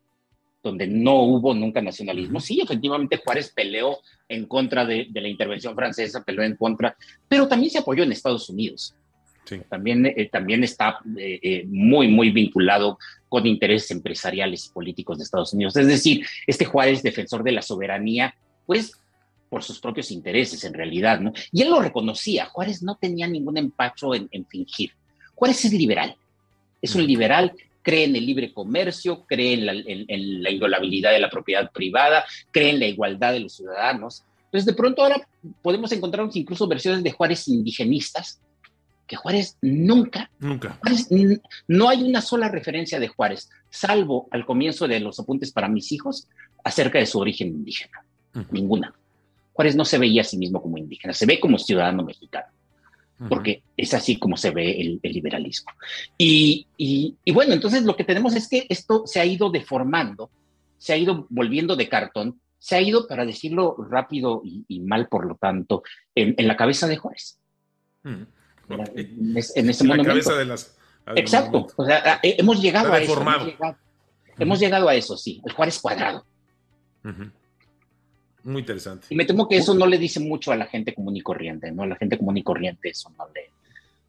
donde 0.61 0.88
no 0.88 1.21
hubo 1.23 1.53
nunca 1.53 1.82
nacionalismo. 1.82 2.41
Sí, 2.41 2.59
efectivamente 2.61 3.21
Juárez 3.23 3.53
peleó 3.55 3.99
en 4.28 4.45
contra 4.45 4.86
de, 4.86 5.07
la 5.13 5.28
intervención 5.30 5.73
francesa, 5.73 6.23
peleó 6.25 6.43
en 6.43 6.57
contra, 6.57 6.97
pero 7.30 7.47
también 7.47 7.71
se 7.71 7.80
apoyó 7.80 8.03
en 8.03 8.11
Estados 8.11 8.49
Unidos. 8.49 8.93
También, 9.69 10.05
eh, 10.05 10.28
también 10.30 10.65
está 10.65 10.99
muy, 11.65 12.09
muy 12.09 12.32
vinculado 12.32 12.97
con 13.30 13.45
intereses 13.45 13.91
empresariales 13.91 14.67
y 14.67 14.69
políticos 14.69 15.17
de 15.17 15.23
Estados 15.23 15.53
Unidos. 15.53 15.75
Es 15.75 15.88
decir, 15.88 16.25
este 16.45 16.65
Juárez, 16.65 17.03
defensor 17.03 17.43
de 17.43 17.51
la 17.51 17.61
soberanía, 17.61 18.36
pues 18.65 18.91
por 19.49 19.63
sus 19.63 19.80
propios 19.80 20.11
intereses 20.11 20.63
en 20.63 20.73
realidad, 20.73 21.19
¿no? 21.19 21.32
Y 21.51 21.61
él 21.61 21.69
lo 21.69 21.80
reconocía, 21.80 22.45
Juárez 22.45 22.84
no 22.84 22.95
tenía 22.95 23.28
ningún 23.28 23.57
empacho 23.57 24.13
en, 24.13 24.30
fingir. 24.47 24.91
Juárez 25.36 25.65
es 25.65 25.73
liberal, 25.73 26.15
es 26.82 26.95
un 26.95 27.05
liberal, 27.05 27.53
cree 27.82 28.05
en 28.05 28.15
el 28.15 28.25
libre 28.25 28.53
comercio, 28.53 29.25
cree 29.25 29.53
en 29.53 29.65
la, 29.65 29.71
en, 29.73 30.43
la, 30.43 30.51
inviolabilidad 30.51 31.11
de 31.11 31.19
la 31.19 31.30
propiedad 31.30 31.71
privada, 31.71 32.25
cree 32.51 32.71
en 32.71 32.80
la 32.80 32.88
igualdad 32.88 33.34
de 33.34 33.39
los 33.39 33.55
ciudadanos. 33.55 34.23
Entonces, 34.45 34.65
de 34.65 34.73
pronto 34.73 35.03
ahora 35.03 35.25
podemos 35.61 35.91
encontrarnos 35.91 36.36
incluso 36.36 36.67
versiones 36.67 37.03
de 37.03 37.11
Juárez 37.11 37.47
indigenistas, 37.47 38.41
que 39.08 39.16
Juárez 39.16 39.58
nunca, 39.62 40.30
nunca. 40.39 40.80
no 41.68 41.89
hay 41.89 42.03
una 42.03 42.22
sola 42.22 42.49
referencia 42.49 42.99
de 42.99 43.08
Juárez, 43.08 43.49
salvo 43.70 44.28
al 44.32 44.45
comienzo 44.45 44.88
de 44.88 44.99
los 44.99 45.20
apuntes 45.20 45.51
para 45.51 45.70
mis 45.70 45.91
hijos, 45.91 46.28
acerca 46.64 46.99
de 46.99 47.05
su 47.05 47.18
origen 47.20 47.47
indígena. 47.47 48.03
Ninguna. 48.51 48.93
Juárez 49.53 49.76
no 49.76 49.86
se 49.86 49.97
veía 49.97 50.22
a 50.22 50.26
sí 50.26 50.38
mismo 50.38 50.62
como 50.62 50.78
indígena, 50.78 51.14
se 51.14 51.26
ve 51.26 51.39
como 51.39 51.58
ciudadano 51.58 52.03
mexicano, 52.03 52.47
porque 53.30 53.64
es 53.76 53.93
así 53.95 54.20
como 54.20 54.38
se 54.38 54.51
ve 54.51 54.80
el, 54.80 54.99
liberalismo. 55.01 55.72
Y, 56.18 56.68
bueno, 57.34 57.53
entonces 57.53 57.84
lo 57.84 57.95
que 57.95 58.03
tenemos 58.03 58.36
es 58.36 58.47
que 58.47 58.68
esto 58.70 59.08
se 59.08 59.20
ha 59.20 59.26
ido 59.26 59.49
deformando, 59.49 60.30
se 60.78 60.93
ha 60.93 60.97
ido 60.97 61.26
volviendo 61.30 61.76
de 61.76 61.89
cartón, 61.89 62.39
se 62.60 62.76
ha 62.76 62.82
ido, 62.82 63.08
para 63.08 63.26
decirlo 63.26 63.76
rápido 63.89 64.41
y, 64.43 64.80
mal, 64.82 65.08
por 65.08 65.26
lo 65.26 65.36
tanto, 65.36 65.82
en, 66.14 66.36
la 66.47 66.58
cabeza 66.58 66.88
de 66.88 66.97
Juárez. 66.97 67.39
En, 68.70 69.38
ese 69.38 69.84
momento. 69.84 70.03
La 70.03 70.09
cabeza 70.09 70.36
de 70.36 70.45
las... 70.45 70.78
Exacto, 71.15 71.68
o 71.76 71.86
sea, 71.86 72.20
hemos 72.22 72.61
llegado 72.61 72.91
a 72.91 72.99
eso. 72.99 73.26
Hemos 74.39 74.59
llegado, 74.59 74.89
a 74.89 74.95
eso, 74.95 75.18
sí, 75.18 75.41
el 75.45 75.53
Juárez 75.53 75.80
cuadrado. 75.80 76.26
Muy 78.43 78.61
interesante. 78.61 79.07
Y 79.09 79.15
me 79.15 79.26
temo 79.26 79.47
que 79.47 79.57
eso 79.57 79.74
no 79.74 79.88
le 79.88 79.97
dice 79.97 80.20
mucho 80.20 80.51
a 80.51 80.55
la 80.55 80.68
gente 80.68 80.93
común 80.93 81.15
y 81.15 81.22
corriente, 81.22 81.72
¿no? 81.72 81.84
A 81.84 81.88
la 81.88 81.95
gente 81.95 82.18
común 82.18 82.38
y 82.38 82.43
corriente 82.43 82.89
eso 82.89 83.11
no 83.18 83.28
le, 83.34 83.51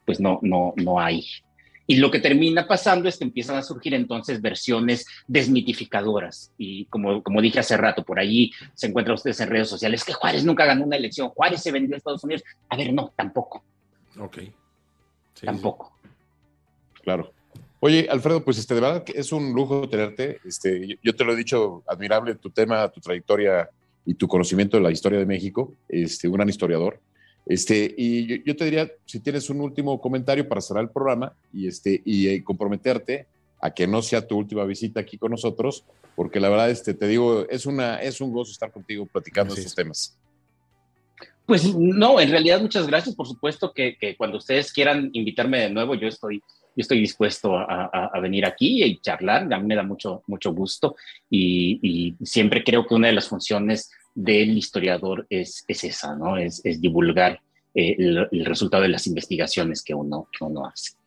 pues 0.04 0.20
no, 0.20 0.38
no, 0.42 0.74
no 0.76 1.00
hay. 1.00 1.24
Y 1.86 1.96
lo 1.96 2.11
que 2.11 2.20
termina 2.20 2.68
pasando 2.68 3.09
es 3.09 3.16
que 3.16 3.24
empiezan 3.24 3.56
a 3.56 3.62
surgir 3.62 3.94
entonces 3.94 4.42
versiones 4.42 5.06
desmitificadoras. 5.26 6.52
Y 6.59 6.84
como, 6.84 7.22
como 7.22 7.40
dije 7.40 7.61
hace 7.61 7.78
rato, 7.78 8.04
por 8.04 8.20
allí 8.20 8.52
se 8.74 8.88
encuentran 8.88 9.14
ustedes 9.14 9.40
en 9.40 9.48
redes 9.48 9.68
sociales 9.70 10.04
que 10.04 10.12
Juárez 10.12 10.44
nunca 10.44 10.66
ganó 10.66 10.84
una 10.84 10.96
elección, 10.96 11.30
Juárez 11.30 11.62
se 11.62 11.72
vendió 11.72 11.94
a 11.94 11.98
Estados 11.98 12.22
Unidos. 12.24 12.44
A 12.68 12.76
ver, 12.76 12.92
no, 12.92 13.12
tampoco. 13.16 13.64
Ok. 14.20 14.38
tampoco. 15.40 15.92
Claro. 17.02 17.32
Oye, 17.80 18.08
Alfredo, 18.10 18.44
pues 18.44 18.58
este, 18.58 18.74
de 18.74 18.80
verdad 18.80 19.04
que 19.04 19.12
es 19.18 19.30
un 19.32 19.52
lujo 19.52 19.88
tenerte. 19.88 20.40
Este, 20.44 20.98
yo 21.02 21.14
te 21.14 21.24
lo 21.24 21.32
he 21.32 21.36
dicho, 21.36 21.82
admirable 21.86 22.34
tu 22.34 22.50
tema, 22.50 22.88
tu 22.88 23.00
trayectoria 23.00 23.70
y 24.04 24.14
tu 24.14 24.26
conocimiento 24.26 24.76
de 24.76 24.82
la 24.82 24.90
historia 24.90 25.18
de 25.18 25.26
México, 25.26 25.72
este, 25.88 26.26
un 26.26 26.34
gran 26.34 26.48
historiador. 26.48 26.98
Este, 27.46 27.94
y 27.96 28.42
yo, 28.44 28.56
te 28.56 28.64
diría, 28.64 28.90
si 29.06 29.20
tienes 29.20 29.48
un 29.48 29.60
último 29.60 30.00
comentario 30.00 30.46
para 30.46 30.60
cerrar 30.60 30.84
el 30.84 30.90
programa 30.90 31.32
y, 31.52 31.68
este, 31.68 32.02
y, 32.04 32.28
eh, 32.28 32.44
comprometerte 32.44 33.26
a 33.60 33.70
que 33.70 33.86
no 33.86 34.02
sea 34.02 34.26
tu 34.26 34.36
última 34.36 34.64
visita 34.64 35.00
aquí 35.00 35.16
con 35.16 35.30
nosotros, 35.30 35.84
porque 36.16 36.40
la 36.40 36.48
verdad, 36.48 36.70
este, 36.70 36.94
te 36.94 37.06
digo, 37.06 37.48
es, 37.48 37.64
una, 37.64 38.02
es 38.02 38.20
un 38.20 38.32
gozo 38.32 38.52
estar 38.52 38.70
contigo 38.72 39.06
platicando 39.06 39.54
estos 39.54 39.74
temas. 39.74 40.16
Pues 41.49 41.74
no, 41.74 42.20
en 42.20 42.30
realidad 42.30 42.61
muchas 42.61 42.86
gracias, 42.86 43.14
por 43.14 43.26
supuesto 43.26 43.72
que, 43.72 43.96
cuando 44.18 44.36
ustedes 44.36 44.70
quieran 44.70 45.09
invitarme 45.14 45.61
de 45.61 45.70
nuevo, 45.70 45.94
yo 45.94 46.07
estoy 46.07 46.42
yo 46.76 46.82
estoy 46.82 47.01
dispuesto 47.01 47.57
a, 47.57 48.20
venir 48.20 48.44
aquí 48.44 48.84
y 48.84 49.01
charlar, 49.01 49.51
a 49.51 49.59
mí 49.59 49.66
me 49.66 49.74
da 49.74 49.82
mucho, 49.82 50.22
mucho 50.26 50.53
gusto 50.53 50.94
y, 51.30 51.80
y, 51.82 52.14
siempre 52.24 52.62
creo 52.62 52.86
que 52.86 52.94
una 52.94 53.07
de 53.07 53.14
las 53.14 53.28
funciones 53.28 53.90
del 54.14 54.59
historiador 54.59 55.26
es, 55.30 55.64
es 55.66 55.84
esa, 55.84 56.14
¿no? 56.14 56.36
Es, 56.36 56.62
divulgar 56.82 57.40
eh, 57.74 57.96
el, 57.99 58.44
resultado 58.44 58.82
de 58.82 58.90
las 58.90 59.07
investigaciones 59.07 59.82
que 59.82 59.94
uno, 59.94 60.28
que 60.30 60.44
uno 60.44 60.66
hace. 60.66 60.97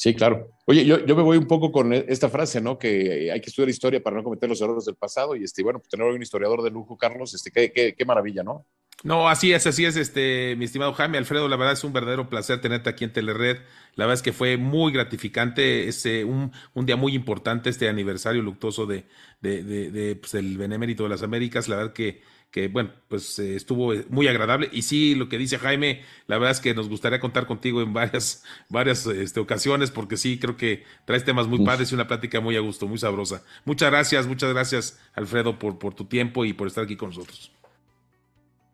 Sí, 0.00 0.14
claro. 0.14 0.48
Oye, 0.64 0.86
yo, 0.86 1.04
yo, 1.04 1.14
me 1.14 1.20
voy 1.20 1.36
un 1.36 1.46
poco 1.46 1.70
con 1.70 1.92
esta 1.92 2.30
frase, 2.30 2.58
¿no? 2.62 2.78
Que 2.78 3.30
hay 3.30 3.38
que 3.38 3.50
estudiar 3.50 3.68
historia 3.68 4.02
para 4.02 4.16
no 4.16 4.24
cometer 4.24 4.48
los 4.48 4.58
errores 4.62 4.86
del 4.86 4.94
pasado. 4.94 5.36
Y 5.36 5.44
este, 5.44 5.62
bueno, 5.62 5.78
pues 5.78 5.90
tener 5.90 6.06
un 6.06 6.22
historiador 6.22 6.62
de 6.62 6.70
lujo, 6.70 6.96
Carlos, 6.96 7.34
este, 7.34 7.50
qué, 7.50 7.70
qué, 7.70 7.94
qué 7.94 8.04
maravilla, 8.06 8.42
¿no? 8.42 8.64
No, 9.02 9.28
así 9.28 9.52
es, 9.52 9.66
así 9.66 9.84
es, 9.84 9.96
este, 9.96 10.56
mi 10.56 10.64
estimado 10.64 10.94
Jaime 10.94 11.18
Alfredo, 11.18 11.48
la 11.48 11.56
verdad 11.56 11.74
es 11.74 11.84
un 11.84 11.92
verdadero 11.92 12.30
placer 12.30 12.62
tenerte 12.62 12.88
aquí 12.88 13.04
en 13.04 13.12
Telered. 13.12 13.58
La 13.94 14.06
verdad 14.06 14.14
es 14.14 14.22
que 14.22 14.32
fue 14.32 14.56
muy 14.56 14.90
gratificante, 14.90 15.86
es 15.86 16.06
un, 16.06 16.50
un, 16.72 16.86
día 16.86 16.96
muy 16.96 17.14
importante 17.14 17.68
este 17.68 17.90
aniversario 17.90 18.40
luctuoso 18.40 18.86
de, 18.86 19.04
de, 19.42 19.62
de, 19.62 20.16
pues, 20.16 20.32
el 20.32 20.56
Benemérito 20.56 21.02
de 21.02 21.10
las 21.10 21.22
Américas. 21.22 21.68
La 21.68 21.76
verdad 21.76 21.92
que, 21.92 22.22
que 22.50 22.68
bueno, 22.68 22.90
pues 23.08 23.38
eh, 23.38 23.54
estuvo 23.54 23.92
muy 24.08 24.26
agradable. 24.28 24.68
Y 24.72 24.82
sí, 24.82 25.14
lo 25.14 25.28
que 25.28 25.38
dice 25.38 25.58
Jaime, 25.58 26.02
la 26.26 26.36
verdad 26.36 26.52
es 26.52 26.60
que 26.60 26.74
nos 26.74 26.88
gustaría 26.88 27.20
contar 27.20 27.46
contigo 27.46 27.80
en 27.80 27.92
varias, 27.92 28.44
varias 28.68 29.06
este, 29.06 29.40
ocasiones, 29.40 29.90
porque 29.90 30.16
sí, 30.16 30.38
creo 30.38 30.56
que 30.56 30.84
traes 31.04 31.24
temas 31.24 31.46
muy 31.46 31.64
padres 31.64 31.92
y 31.92 31.94
una 31.94 32.08
plática 32.08 32.40
muy 32.40 32.56
a 32.56 32.60
gusto, 32.60 32.88
muy 32.88 32.98
sabrosa. 32.98 33.44
Muchas 33.64 33.90
gracias, 33.90 34.26
muchas 34.26 34.52
gracias, 34.52 35.00
Alfredo, 35.14 35.58
por, 35.58 35.78
por 35.78 35.94
tu 35.94 36.06
tiempo 36.06 36.44
y 36.44 36.52
por 36.52 36.66
estar 36.66 36.84
aquí 36.84 36.96
con 36.96 37.10
nosotros. 37.10 37.52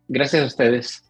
Gracias 0.08 0.42
a 0.42 0.46
ustedes. 0.46 1.02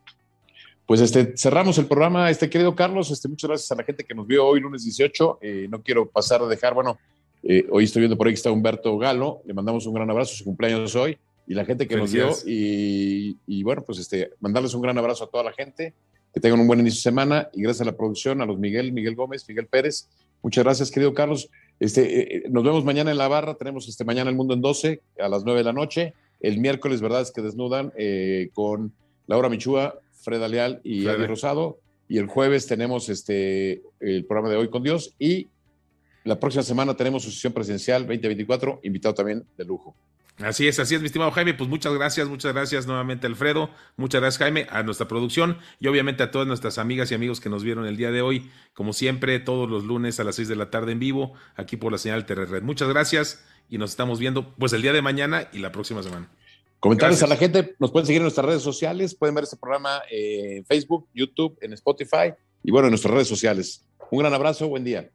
Pues 0.87 1.01
este, 1.01 1.37
cerramos 1.37 1.79
el 1.79 1.87
programa, 1.87 2.31
este 2.31 2.49
querido 2.49 2.75
Carlos, 2.75 3.11
este, 3.11 3.29
muchas 3.29 3.49
gracias 3.49 3.73
a 3.73 3.75
la 3.75 3.83
gente 3.83 4.05
que 4.05 4.14
nos 4.14 4.27
vio 4.27 4.47
hoy, 4.47 4.61
lunes 4.61 4.85
18. 4.85 5.39
Eh, 5.43 5.67
no 5.69 5.83
quiero 5.83 6.09
pasar 6.09 6.43
a 6.43 6.47
dejar, 6.47 6.75
bueno, 6.75 6.99
eh, 7.43 7.67
hoy 7.71 7.85
estoy 7.85 8.01
viendo 8.01 8.17
por 8.17 8.27
ahí 8.27 8.33
que 8.33 8.37
está 8.37 8.53
Humberto 8.53 8.97
Galo, 8.97 9.43
le 9.45 9.53
mandamos 9.53 9.85
un 9.87 9.95
gran 9.95 10.09
abrazo, 10.09 10.35
su 10.35 10.45
cumpleaños 10.45 10.95
hoy, 10.95 11.19
y 11.47 11.55
la 11.55 11.64
gente 11.64 11.86
que 11.86 11.97
nos 11.97 12.12
vio, 12.12 12.30
y, 12.44 13.38
y, 13.47 13.62
bueno, 13.62 13.82
pues 13.84 13.99
este, 13.99 14.30
mandarles 14.40 14.74
un 14.74 14.82
gran 14.82 14.99
abrazo 14.99 15.24
a 15.24 15.30
toda 15.30 15.44
la 15.44 15.53
gente, 15.53 15.94
que 16.34 16.40
tengan 16.40 16.61
un 16.61 16.66
buen 16.66 16.80
inicio 16.80 16.99
de 16.99 17.03
semana, 17.03 17.49
y 17.53 17.62
gracias 17.62 17.82
a 17.82 17.90
la 17.90 17.97
producción, 17.97 18.42
a 18.42 18.47
los 18.47 18.59
Miguel, 18.59 18.92
Miguel 18.92 19.14
Gómez, 19.14 19.44
Miguel 19.49 19.66
Pérez, 19.66 20.09
muchas 20.42 20.64
gracias, 20.64 20.90
querido 20.90 21.14
Carlos. 21.14 21.49
Este, 21.78 22.36
eh, 22.36 22.44
nos 22.49 22.64
vemos 22.64 22.84
mañana 22.84 23.11
en 23.11 23.18
la 23.18 23.28
barra, 23.28 23.55
tenemos 23.55 23.88
este 23.88 24.05
mañana 24.05 24.30
el 24.30 24.36
mundo 24.36 24.55
en 24.55 24.61
12, 24.61 25.01
a 25.20 25.28
las 25.28 25.44
9 25.44 25.61
de 25.61 25.64
la 25.64 25.72
noche. 25.72 26.14
El 26.40 26.59
miércoles, 26.59 27.01
¿verdad? 27.01 27.22
Es 27.22 27.32
que 27.32 27.42
desnudan 27.42 27.92
eh, 27.97 28.51
con 28.53 28.92
Laura 29.26 29.49
Michúa, 29.49 29.99
Freda 30.12 30.49
Leal 30.49 30.80
y 30.84 31.07
Adi 31.07 31.26
Rosado. 31.26 31.78
Y 32.09 32.18
el 32.18 32.26
jueves 32.26 32.66
tenemos 32.66 33.09
este, 33.09 33.82
el 34.01 34.24
programa 34.26 34.51
de 34.51 34.57
Hoy 34.57 34.68
con 34.68 34.82
Dios. 34.82 35.14
Y 35.18 35.49
la 36.24 36.38
próxima 36.38 36.62
semana 36.62 36.97
tenemos 36.97 37.22
su 37.22 37.30
sesión 37.30 37.53
presencial 37.53 38.03
2024, 38.03 38.80
invitado 38.82 39.14
también 39.14 39.44
de 39.57 39.64
lujo. 39.64 39.94
Así 40.39 40.68
es, 40.68 40.78
así 40.78 40.95
es, 40.95 41.01
mi 41.01 41.07
estimado 41.07 41.30
Jaime. 41.30 41.55
Pues 41.55 41.70
muchas 41.70 41.95
gracias, 41.95 42.28
muchas 42.28 42.53
gracias 42.53 42.87
nuevamente, 42.87 43.26
Alfredo. 43.26 43.70
Muchas 43.97 44.20
gracias, 44.20 44.39
Jaime, 44.39 44.66
a 44.68 44.82
nuestra 44.82 45.09
producción 45.09 45.59
y 45.80 45.87
obviamente 45.87 46.22
a 46.22 46.30
todas 46.30 46.47
nuestras 46.47 46.76
amigas 46.76 47.11
y 47.11 47.14
amigos 47.14 47.41
que 47.41 47.49
nos 47.49 47.64
vieron 47.64 47.87
el 47.87 47.97
día 47.97 48.11
de 48.11 48.20
hoy. 48.20 48.51
Como 48.74 48.93
siempre, 48.93 49.41
todos 49.41 49.70
los 49.70 49.84
lunes 49.84 50.20
a 50.20 50.24
las 50.24 50.37
6 50.37 50.49
de 50.49 50.57
la 50.57 50.70
tarde 50.70 50.93
en 50.93 50.99
vivo, 50.99 51.32
aquí 51.55 51.78
por 51.78 51.91
la 51.91 51.99
señal 51.99 52.26
Terre 52.26 52.45
Red. 52.45 52.62
Muchas 52.62 52.89
gracias 52.89 53.47
y 53.70 53.78
nos 53.78 53.91
estamos 53.91 54.18
viendo 54.18 54.55
pues 54.57 54.74
el 54.74 54.82
día 54.82 54.93
de 54.93 55.01
mañana 55.01 55.49
y 55.53 55.59
la 55.59 55.72
próxima 55.72 56.03
semana. 56.03 56.30
Comentarles 56.80 57.22
a 57.22 57.26
la 57.26 57.37
gente, 57.37 57.74
nos 57.78 57.91
pueden 57.91 58.07
seguir 58.07 58.18
en 58.18 58.24
nuestras 58.24 58.45
redes 58.45 58.62
sociales, 58.62 59.14
pueden 59.14 59.34
ver 59.34 59.45
este 59.45 59.57
programa 59.57 60.03
en 60.11 60.66
Facebook, 60.66 61.09
YouTube, 61.14 61.57
en 61.62 61.72
Spotify 61.72 62.34
y 62.62 62.70
bueno, 62.70 62.89
en 62.89 62.91
nuestras 62.91 63.14
redes 63.14 63.28
sociales. 63.28 63.87
Un 64.11 64.18
gran 64.18 64.34
abrazo, 64.34 64.68
buen 64.68 64.84
día. 64.84 65.11